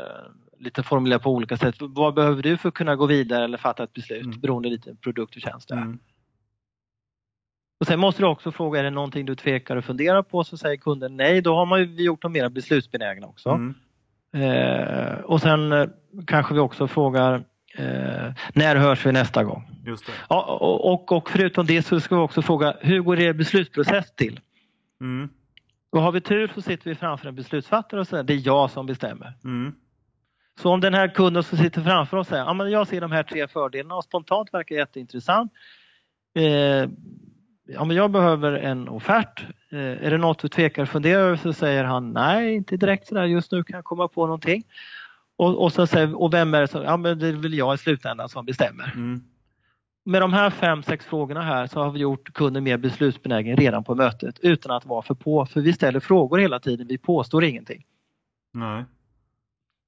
lite 0.61 0.83
formulerat 0.83 1.23
på 1.23 1.31
olika 1.31 1.57
sätt. 1.57 1.75
Vad 1.79 2.13
behöver 2.13 2.43
du 2.43 2.57
för 2.57 2.69
att 2.69 2.75
kunna 2.75 2.95
gå 2.95 3.05
vidare 3.05 3.43
eller 3.43 3.57
fatta 3.57 3.83
ett 3.83 3.93
beslut 3.93 4.25
mm. 4.25 4.39
beroende 4.39 4.69
lite 4.69 4.89
på 4.89 4.95
produkt 4.95 5.35
och 5.35 5.41
tjänst. 5.41 5.71
Mm. 5.71 5.99
Och 7.79 7.87
sen 7.87 7.99
måste 7.99 8.21
du 8.21 8.27
också 8.27 8.51
fråga, 8.51 8.79
är 8.79 8.83
det 8.83 8.89
någonting 8.89 9.25
du 9.25 9.35
tvekar 9.35 9.75
och 9.75 9.85
funderar 9.85 10.23
på? 10.23 10.43
Så 10.43 10.57
säger 10.57 10.77
kunden 10.77 11.17
nej, 11.17 11.41
då 11.41 11.55
har 11.55 11.65
man 11.65 11.79
ju 11.79 12.03
gjort 12.03 12.21
dem 12.21 12.31
mer 12.31 12.49
beslutsbenägna 12.49 13.27
också. 13.27 13.49
Mm. 13.49 13.73
Eh, 14.33 15.13
och 15.13 15.41
sen 15.41 15.71
eh, 15.71 15.87
kanske 16.27 16.53
vi 16.53 16.59
också 16.59 16.87
frågar 16.87 17.33
eh, 17.77 18.33
när 18.53 18.75
hörs 18.75 19.05
vi 19.05 19.11
nästa 19.11 19.43
gång? 19.43 19.63
Ja, 20.29 20.57
och, 20.61 20.93
och, 20.93 21.11
och, 21.11 21.29
förutom 21.29 21.65
det 21.65 21.81
så 21.81 21.99
ska 21.99 22.15
vi 22.15 22.21
också 22.21 22.41
fråga 22.41 22.77
hur 22.81 23.01
går 23.01 23.19
er 23.19 23.33
beslutsprocess 23.33 24.15
till? 24.15 24.39
Mm. 25.01 25.29
Och 25.91 26.01
har 26.01 26.11
vi 26.11 26.21
tur 26.21 26.51
så 26.55 26.61
sitter 26.61 26.89
vi 26.89 26.95
framför 26.95 27.27
en 27.27 27.35
beslutsfattare 27.35 27.99
och 27.99 28.07
säger 28.07 28.23
det 28.23 28.33
är 28.33 28.41
jag 28.45 28.71
som 28.71 28.85
bestämmer. 28.85 29.33
Mm. 29.43 29.73
Så 30.61 30.69
om 30.69 30.81
den 30.81 30.93
här 30.93 31.07
kunden 31.07 31.43
som 31.43 31.57
sitter 31.57 31.81
framför 31.81 32.17
oss 32.17 32.27
säger 32.27 32.43
ja, 32.43 32.67
jag 32.67 32.87
ser 32.87 33.01
de 33.01 33.11
här 33.11 33.23
tre 33.23 33.47
fördelarna 33.47 33.95
och 33.95 34.03
spontant 34.03 34.53
verkar 34.53 34.75
jätteintressant. 34.75 35.51
Eh, 36.35 36.89
ja, 37.67 37.85
men 37.85 37.91
jag 37.91 38.11
behöver 38.11 38.51
en 38.51 38.89
offert. 38.89 39.45
Eh, 39.71 39.79
är 39.79 40.11
det 40.11 40.17
något 40.17 40.39
du 40.39 40.47
tvekar 40.47 40.81
och 40.81 40.89
funderar 40.89 41.21
över 41.21 41.37
så 41.37 41.53
säger 41.53 41.83
han 41.83 42.13
nej, 42.13 42.53
inte 42.53 42.77
direkt 42.77 43.07
sådär. 43.07 43.25
Just 43.25 43.51
nu 43.51 43.63
kan 43.63 43.75
jag 43.75 43.83
komma 43.83 44.07
på 44.07 44.25
någonting. 44.25 44.63
Och, 45.35 45.63
och 45.63 45.73
så 45.73 45.87
säger 45.87 46.21
och 46.21 46.33
vem 46.33 46.53
är 46.53 46.61
det 46.61 46.67
som, 46.67 46.83
ja 46.83 46.97
men 46.97 47.19
det 47.19 47.27
är 47.27 47.33
väl 47.33 47.53
jag 47.53 47.73
i 47.73 47.77
slutändan 47.77 48.29
som 48.29 48.45
bestämmer. 48.45 48.91
Mm. 48.95 49.23
Med 50.05 50.21
de 50.21 50.33
här 50.33 50.49
fem, 50.49 50.83
sex 50.83 51.05
frågorna 51.05 51.41
här 51.41 51.67
så 51.67 51.83
har 51.83 51.91
vi 51.91 51.99
gjort 51.99 52.33
kunden 52.33 52.63
mer 52.63 52.77
beslutsbenägen 52.77 53.57
redan 53.57 53.83
på 53.83 53.95
mötet 53.95 54.39
utan 54.39 54.71
att 54.71 54.85
vara 54.85 55.01
för 55.01 55.13
på. 55.13 55.45
För 55.45 55.61
vi 55.61 55.73
ställer 55.73 55.99
frågor 55.99 56.37
hela 56.37 56.59
tiden, 56.59 56.87
vi 56.87 56.97
påstår 56.97 57.43
ingenting. 57.43 57.85
Nej. 58.53 58.83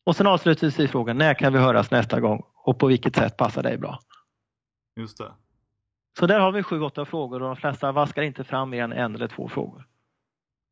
Och 0.05 0.15
sen 0.15 0.27
avslutningsvis 0.27 0.91
frågan, 0.91 1.17
när 1.17 1.33
kan 1.33 1.53
vi 1.53 1.59
höras 1.59 1.91
nästa 1.91 2.19
gång 2.19 2.43
och 2.55 2.79
på 2.79 2.87
vilket 2.87 3.15
sätt 3.15 3.37
passar 3.37 3.63
dig 3.63 3.77
bra? 3.77 3.99
Just 4.95 5.17
det. 5.17 5.31
Så 6.19 6.27
där 6.27 6.39
har 6.39 6.51
vi 6.51 6.63
sju, 6.63 6.81
åtta 6.81 7.05
frågor 7.05 7.41
och 7.41 7.47
de 7.47 7.55
flesta 7.55 7.91
vaskar 7.91 8.21
inte 8.21 8.43
fram 8.43 8.69
mer 8.69 8.83
än 8.83 8.93
en 8.93 9.15
eller 9.15 9.27
två 9.27 9.49
frågor. 9.49 9.87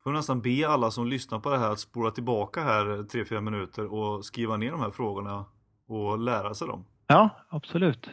Får 0.04 0.12
nästan 0.12 0.42
be 0.42 0.68
alla 0.68 0.90
som 0.90 1.06
lyssnar 1.06 1.38
på 1.38 1.50
det 1.50 1.58
här 1.58 1.70
att 1.70 1.80
spola 1.80 2.10
tillbaka 2.10 2.62
här 2.62 3.04
tre 3.04 3.24
fyra 3.24 3.40
minuter 3.40 3.92
och 3.92 4.24
skriva 4.24 4.56
ner 4.56 4.70
de 4.70 4.80
här 4.80 4.90
frågorna 4.90 5.44
och 5.86 6.18
lära 6.18 6.54
sig 6.54 6.68
dem. 6.68 6.84
Ja, 7.06 7.28
absolut. 7.48 8.10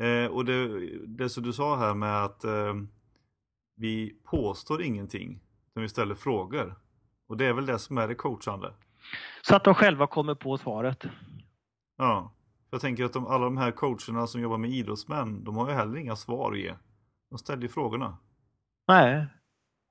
Eh, 0.00 0.26
och 0.26 0.44
det, 0.44 0.68
det 1.06 1.28
som 1.28 1.42
du 1.42 1.52
sa 1.52 1.76
här 1.76 1.94
med 1.94 2.24
att 2.24 2.44
eh, 2.44 2.74
vi 3.76 4.16
påstår 4.24 4.82
ingenting, 4.82 5.40
utan 5.70 5.82
vi 5.82 5.88
ställer 5.88 6.14
frågor. 6.14 6.74
Och 7.28 7.36
det 7.36 7.46
är 7.46 7.52
väl 7.52 7.66
det 7.66 7.78
som 7.78 7.98
är 7.98 8.08
det 8.08 8.14
coachande. 8.14 8.72
Så 9.42 9.56
att 9.56 9.64
de 9.64 9.74
själva 9.74 10.06
kommer 10.06 10.34
på 10.34 10.58
svaret. 10.58 11.04
Ja. 11.98 12.32
Jag 12.70 12.80
tänker 12.80 13.04
att 13.04 13.12
de, 13.12 13.26
alla 13.26 13.44
de 13.44 13.56
här 13.56 13.70
coacherna 13.70 14.26
som 14.26 14.40
jobbar 14.40 14.58
med 14.58 14.70
idrottsmän, 14.70 15.44
de 15.44 15.56
har 15.56 15.68
ju 15.68 15.74
heller 15.74 15.96
inga 15.96 16.16
svar 16.16 16.52
att 16.52 16.58
ge. 16.58 16.74
De 17.30 17.38
ställer 17.38 17.62
ju 17.62 17.68
frågorna. 17.68 18.16
Nej. 18.88 19.26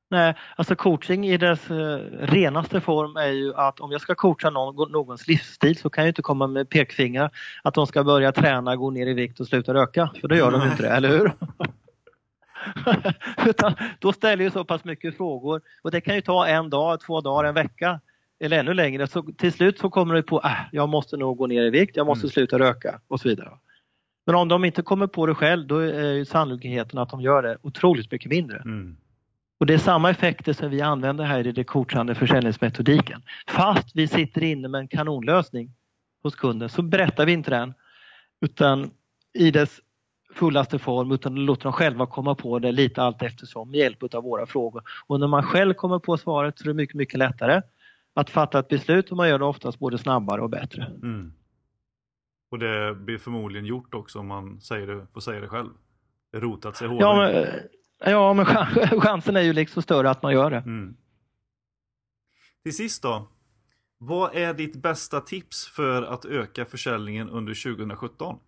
Nej, 0.10 0.36
alltså 0.56 0.76
coaching 0.76 1.26
i 1.26 1.38
dess 1.38 1.72
eh, 1.72 1.98
renaste 2.20 2.82
form 2.82 3.18
är 3.18 3.32
ju 3.32 3.56
att 3.56 3.80
om 3.80 3.92
jag 3.92 4.02
ska 4.02 4.16
coacha 4.16 4.50
någon, 4.50 4.92
någons 4.92 5.28
livsstil 5.28 5.78
så 5.78 5.90
kan 5.90 6.04
jag 6.04 6.10
inte 6.10 6.22
komma 6.22 6.48
med 6.48 6.70
pekfingrar 6.70 7.32
att 7.64 7.74
de 7.74 7.88
ska 7.88 8.04
börja 8.04 8.32
träna, 8.32 8.76
gå 8.76 8.92
ner 8.92 9.08
i 9.08 9.14
vikt 9.14 9.40
och 9.40 9.48
sluta 9.48 9.74
röka. 9.74 10.10
För 10.22 10.28
då 10.28 10.36
gör 10.36 10.52
Nej. 10.52 10.60
de 10.60 10.72
inte 10.72 10.84
det, 10.84 10.90
eller 10.90 11.10
hur? 11.10 11.32
Utan 13.50 13.74
då 14.00 14.14
ställer 14.14 14.44
ju 14.44 14.52
så 14.52 14.66
pass 14.66 14.84
mycket 14.84 15.18
frågor 15.18 15.62
och 15.82 15.92
det 15.92 16.02
kan 16.02 16.16
ju 16.16 16.22
ta 16.22 16.48
en 16.48 16.70
dag, 16.70 17.00
två 17.00 17.22
dagar, 17.22 17.44
en 17.44 17.56
vecka 17.56 18.00
eller 18.40 18.60
ännu 18.60 18.74
längre, 18.74 19.08
så 19.08 19.24
till 19.38 19.54
slut 19.54 19.80
så 19.80 19.90
kommer 19.90 20.14
du 20.14 20.24
på 20.24 20.38
att 20.38 20.46
äh, 20.46 20.58
jag 20.72 20.90
måste 20.90 21.18
nog 21.18 21.38
gå 21.38 21.48
ner 21.48 21.64
i 21.64 21.70
vikt, 21.70 21.96
jag 21.96 22.08
måste 22.08 22.26
mm. 22.26 22.32
sluta 22.32 22.60
röka 22.60 23.00
och 23.08 23.20
så 23.20 23.30
vidare. 23.30 23.50
Men 24.26 24.36
om 24.36 24.48
de 24.48 24.66
inte 24.66 24.82
kommer 24.82 25.08
på 25.08 25.26
det 25.26 25.36
själv 25.36 25.68
då 25.68 25.78
är 25.78 26.24
sannolikheten 26.24 27.00
att 27.00 27.10
de 27.10 27.22
gör 27.22 27.44
det 27.44 27.58
otroligt 27.62 28.12
mycket 28.12 28.30
mindre. 28.30 28.58
Mm. 28.58 28.98
Och 29.60 29.66
det 29.66 29.74
är 29.74 29.78
samma 29.78 30.10
effekter 30.10 30.54
som 30.54 30.70
vi 30.70 30.82
använder 30.82 31.24
här 31.24 31.48
i 31.48 31.52
det 31.52 31.64
coachande 31.64 32.16
försäljningsmetodiken. 32.16 33.22
Fast 33.48 33.96
vi 33.96 34.08
sitter 34.08 34.44
inne 34.44 34.68
med 34.68 34.80
en 34.80 34.88
kanonlösning 34.88 35.72
hos 36.24 36.36
kunden 36.36 36.70
så 36.70 36.82
berättar 36.82 37.26
vi 37.26 37.32
inte 37.32 37.52
den 37.52 37.74
utan 38.42 38.92
i 39.34 39.52
dess 39.52 39.80
fullaste 40.34 40.80
form 40.80 41.12
utan 41.12 41.36
låter 41.36 41.64
dem 41.64 41.74
själva 41.74 42.06
komma 42.06 42.36
på 42.36 42.60
det 42.60 42.72
lite 42.72 43.02
allt 43.02 43.22
eftersom 43.22 43.72
med 43.72 43.80
hjälp 43.80 44.14
av 44.14 44.24
våra 44.24 44.46
frågor. 44.46 44.84
Och 45.08 45.20
när 45.20 45.28
man 45.28 45.44
själv 45.44 45.74
kommer 45.74 46.00
på 46.00 46.18
svaret 46.18 46.60
så 46.60 46.64
är 46.64 46.68
det 46.68 46.74
mycket, 46.74 46.96
mycket 46.96 47.20
lättare 47.20 47.62
att 48.16 48.30
fatta 48.30 48.60
ett 48.60 48.68
beslut 48.68 49.12
och 49.12 49.18
man 49.18 49.30
gör 49.30 49.40
det 49.40 49.46
oftast 49.46 49.80
både 49.80 49.98
snabbare 49.98 50.42
och 50.42 50.50
bättre. 50.50 50.86
Mm. 50.86 51.34
Och 52.52 52.60
det 52.60 52.96
blir 52.96 53.18
förmodligen 53.18 53.66
gjort 53.66 53.94
också 53.94 54.20
om 54.20 54.28
man 54.28 54.62
säger 54.62 54.88
det, 54.88 55.08
får 55.14 55.22
säga 55.22 55.42
det 55.42 55.48
själv. 55.48 55.70
Det 56.32 56.40
rotat 56.40 56.78
sig 56.78 56.88
hårdare. 56.88 57.62
Ja, 58.04 58.34
men, 58.34 58.46
ja, 58.46 58.46
men 58.90 59.02
chansen 59.02 59.36
är 59.36 59.42
ju 59.42 59.54
liksom 59.54 59.82
större 59.82 60.10
att 60.10 60.24
man 60.24 60.34
gör 60.34 60.52
det. 60.52 60.58
Mm. 60.58 60.98
Till 62.64 62.76
sist 62.76 63.04
då. 63.04 63.28
Vad 63.98 64.36
är 64.36 64.54
ditt 64.54 64.76
bästa 64.76 65.22
tips 65.22 65.68
för 65.68 66.02
att 66.02 66.26
öka 66.26 66.66
försäljningen 66.66 67.30
under 67.30 67.76
2017? 67.76 68.40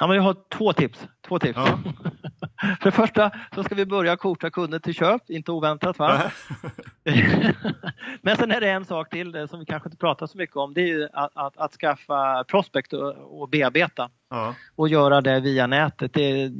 Ja, 0.00 0.06
men 0.06 0.16
jag 0.16 0.22
har 0.22 0.36
två 0.48 0.72
tips. 0.72 1.08
Två 1.28 1.38
tips. 1.38 1.56
Ja. 1.56 1.78
För 2.80 2.84
det 2.84 2.92
första 2.92 3.30
så 3.54 3.64
ska 3.64 3.74
vi 3.74 3.86
börja 3.86 4.16
coacha 4.16 4.50
kunder 4.50 4.78
till 4.78 4.94
köp, 4.94 5.30
inte 5.30 5.52
oväntat 5.52 5.98
va? 5.98 6.22
Men 8.22 8.36
sen 8.36 8.52
är 8.52 8.60
det 8.60 8.70
en 8.70 8.84
sak 8.84 9.10
till 9.10 9.48
som 9.48 9.60
vi 9.60 9.66
kanske 9.66 9.88
inte 9.88 9.96
pratar 9.96 10.26
så 10.26 10.38
mycket 10.38 10.56
om. 10.56 10.74
Det 10.74 10.90
är 10.90 11.08
att, 11.12 11.30
att, 11.34 11.56
att 11.56 11.72
skaffa 11.72 12.44
prospect 12.44 12.92
och, 12.92 13.40
och 13.40 13.48
bearbeta 13.48 14.10
ja. 14.30 14.54
och 14.76 14.88
göra 14.88 15.20
det 15.20 15.40
via 15.40 15.66
nätet. 15.66 16.12
Det, 16.12 16.50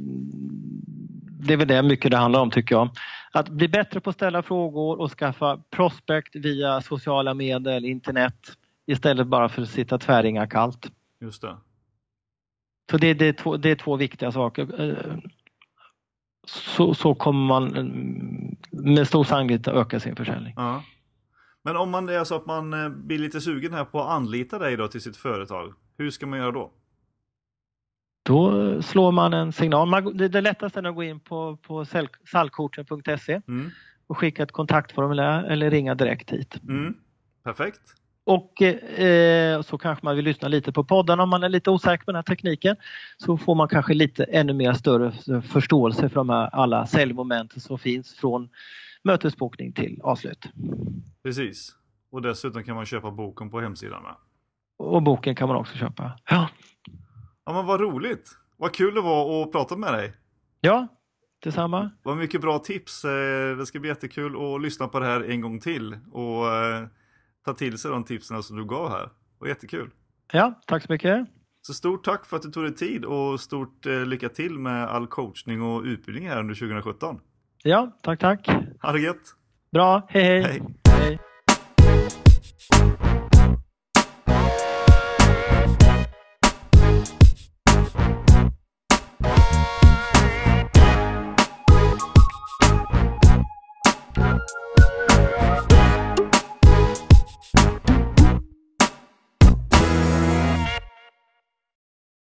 det 1.39 1.53
är 1.53 1.57
väl 1.57 1.67
det 1.67 1.83
mycket 1.83 2.11
det 2.11 2.17
handlar 2.17 2.39
om 2.39 2.51
tycker 2.51 2.75
jag. 2.75 2.89
Att 3.31 3.49
bli 3.49 3.67
bättre 3.67 3.99
på 3.99 4.09
att 4.09 4.15
ställa 4.15 4.43
frågor 4.43 4.99
och 4.99 5.11
skaffa 5.11 5.59
prospect 5.69 6.35
via 6.35 6.81
sociala 6.81 7.33
medel, 7.33 7.85
internet 7.85 8.51
istället 8.85 9.27
bara 9.27 9.49
för 9.49 9.61
att 9.61 9.69
sitta 9.69 9.97
tväringa 9.97 10.47
kallt. 10.47 10.91
Just 11.21 11.41
det. 11.41 11.57
Så 12.91 12.97
det, 12.97 13.13
det, 13.13 13.25
är 13.25 13.33
två, 13.33 13.57
det 13.57 13.69
är 13.69 13.75
två 13.75 13.95
viktiga 13.95 14.31
saker 14.31 14.67
så, 16.49 16.93
så 16.93 17.15
kommer 17.15 17.47
man 17.47 17.75
mm, 17.75 18.55
med 18.71 19.07
stor 19.07 19.23
sannolikhet 19.23 19.67
öka 19.67 19.99
sin 19.99 20.15
försäljning. 20.15 20.53
Ja. 20.57 20.83
Men 21.63 21.77
om 21.77 21.89
man 21.89 22.09
är 22.09 22.23
så 22.23 22.35
att 22.35 22.45
man 22.45 22.73
eh, 22.73 22.89
blir 22.89 23.19
lite 23.19 23.41
sugen 23.41 23.73
här 23.73 23.85
på 23.85 24.01
att 24.01 24.09
anlita 24.09 24.59
dig 24.59 24.77
då 24.77 24.87
till 24.87 25.01
sitt 25.01 25.17
företag, 25.17 25.73
hur 25.97 26.09
ska 26.09 26.27
man 26.27 26.39
göra 26.39 26.51
då? 26.51 26.71
Då 28.23 28.81
slår 28.81 29.11
man 29.11 29.33
en 29.33 29.51
signal. 29.51 30.17
det, 30.17 30.27
det 30.27 30.41
lättaste 30.41 30.79
är 30.79 30.83
att 30.83 30.95
gå 30.95 31.03
in 31.03 31.19
på, 31.19 31.57
på 31.57 31.85
sallcoachen.se 32.25 33.41
mm. 33.47 33.69
och 34.07 34.17
skicka 34.17 34.43
ett 34.43 34.51
kontaktformulär 34.51 35.43
eller 35.43 35.71
ringa 35.71 35.95
direkt 35.95 36.31
hit. 36.31 36.61
Mm. 36.63 36.95
Perfekt. 37.43 37.81
Och 38.23 38.61
eh, 38.61 39.61
så 39.61 39.77
kanske 39.77 40.05
man 40.05 40.15
vill 40.15 40.25
lyssna 40.25 40.47
lite 40.47 40.71
på 40.71 40.83
podden 40.83 41.19
om 41.19 41.29
man 41.29 41.43
är 41.43 41.49
lite 41.49 41.71
osäker 41.71 42.05
på 42.05 42.11
den 42.11 42.15
här 42.15 42.23
tekniken. 42.23 42.75
Så 43.17 43.37
får 43.37 43.55
man 43.55 43.67
kanske 43.67 43.93
lite 43.93 44.23
ännu 44.23 44.53
mer 44.53 44.73
större 44.73 45.41
förståelse 45.41 46.09
för 46.09 46.15
de 46.15 46.29
här 46.29 46.49
alla 46.55 46.85
säljmomenten 46.87 47.59
som 47.59 47.79
finns 47.79 48.15
från 48.15 48.49
mötesbokning 49.03 49.73
till 49.73 49.99
avslut. 50.03 50.45
Precis. 51.23 51.75
Och 52.11 52.21
dessutom 52.21 52.63
kan 52.63 52.75
man 52.75 52.85
köpa 52.85 53.11
boken 53.11 53.49
på 53.49 53.61
hemsidan 53.61 54.03
med. 54.03 54.15
Och 54.77 55.03
boken 55.03 55.35
kan 55.35 55.47
man 55.47 55.57
också 55.57 55.77
köpa. 55.77 56.11
Ja. 56.29 56.49
Ja 57.45 57.53
men 57.53 57.65
vad 57.65 57.81
roligt. 57.81 58.29
Vad 58.57 58.73
kul 58.73 58.95
det 58.95 59.01
var 59.01 59.43
att 59.43 59.51
prata 59.51 59.75
med 59.75 59.93
dig. 59.93 60.13
Ja, 60.61 60.87
detsamma. 61.43 61.91
Vad 62.03 62.17
mycket 62.17 62.41
bra 62.41 62.59
tips. 62.59 63.05
Eh, 63.05 63.57
det 63.57 63.65
ska 63.65 63.79
bli 63.79 63.89
jättekul 63.89 64.55
att 64.55 64.61
lyssna 64.61 64.87
på 64.87 64.99
det 64.99 65.05
här 65.05 65.29
en 65.29 65.41
gång 65.41 65.59
till. 65.59 65.97
Och 66.11 66.55
eh, 66.55 66.87
ta 67.49 67.53
till 67.53 67.77
sig 67.77 67.91
de 67.91 68.03
tipsen 68.03 68.43
som 68.43 68.57
du 68.57 68.65
gav 68.65 68.89
här. 68.89 69.03
Det 69.03 69.09
var 69.39 69.47
jättekul. 69.47 69.89
Ja, 70.33 70.61
tack 70.67 70.83
så 70.83 70.91
mycket. 70.91 71.27
Så 71.61 71.73
stort 71.73 72.05
tack 72.05 72.25
för 72.25 72.37
att 72.37 72.43
du 72.43 72.51
tog 72.51 72.63
dig 72.63 72.75
tid 72.75 73.05
och 73.05 73.39
stort 73.39 73.85
eh, 73.85 74.05
lycka 74.05 74.29
till 74.29 74.59
med 74.59 74.87
all 74.89 75.07
coachning 75.07 75.61
och 75.61 75.83
utbildning 75.83 76.27
här 76.27 76.39
under 76.39 76.55
2017. 76.55 77.19
Ja, 77.63 77.97
tack 78.01 78.19
tack. 78.19 78.47
Ha 78.81 78.91
det 78.91 78.99
gött. 78.99 79.35
Bra, 79.71 80.07
hej. 80.09 80.41
hej. 80.41 80.61
hej. 80.89 81.19
hej. 81.79 83.08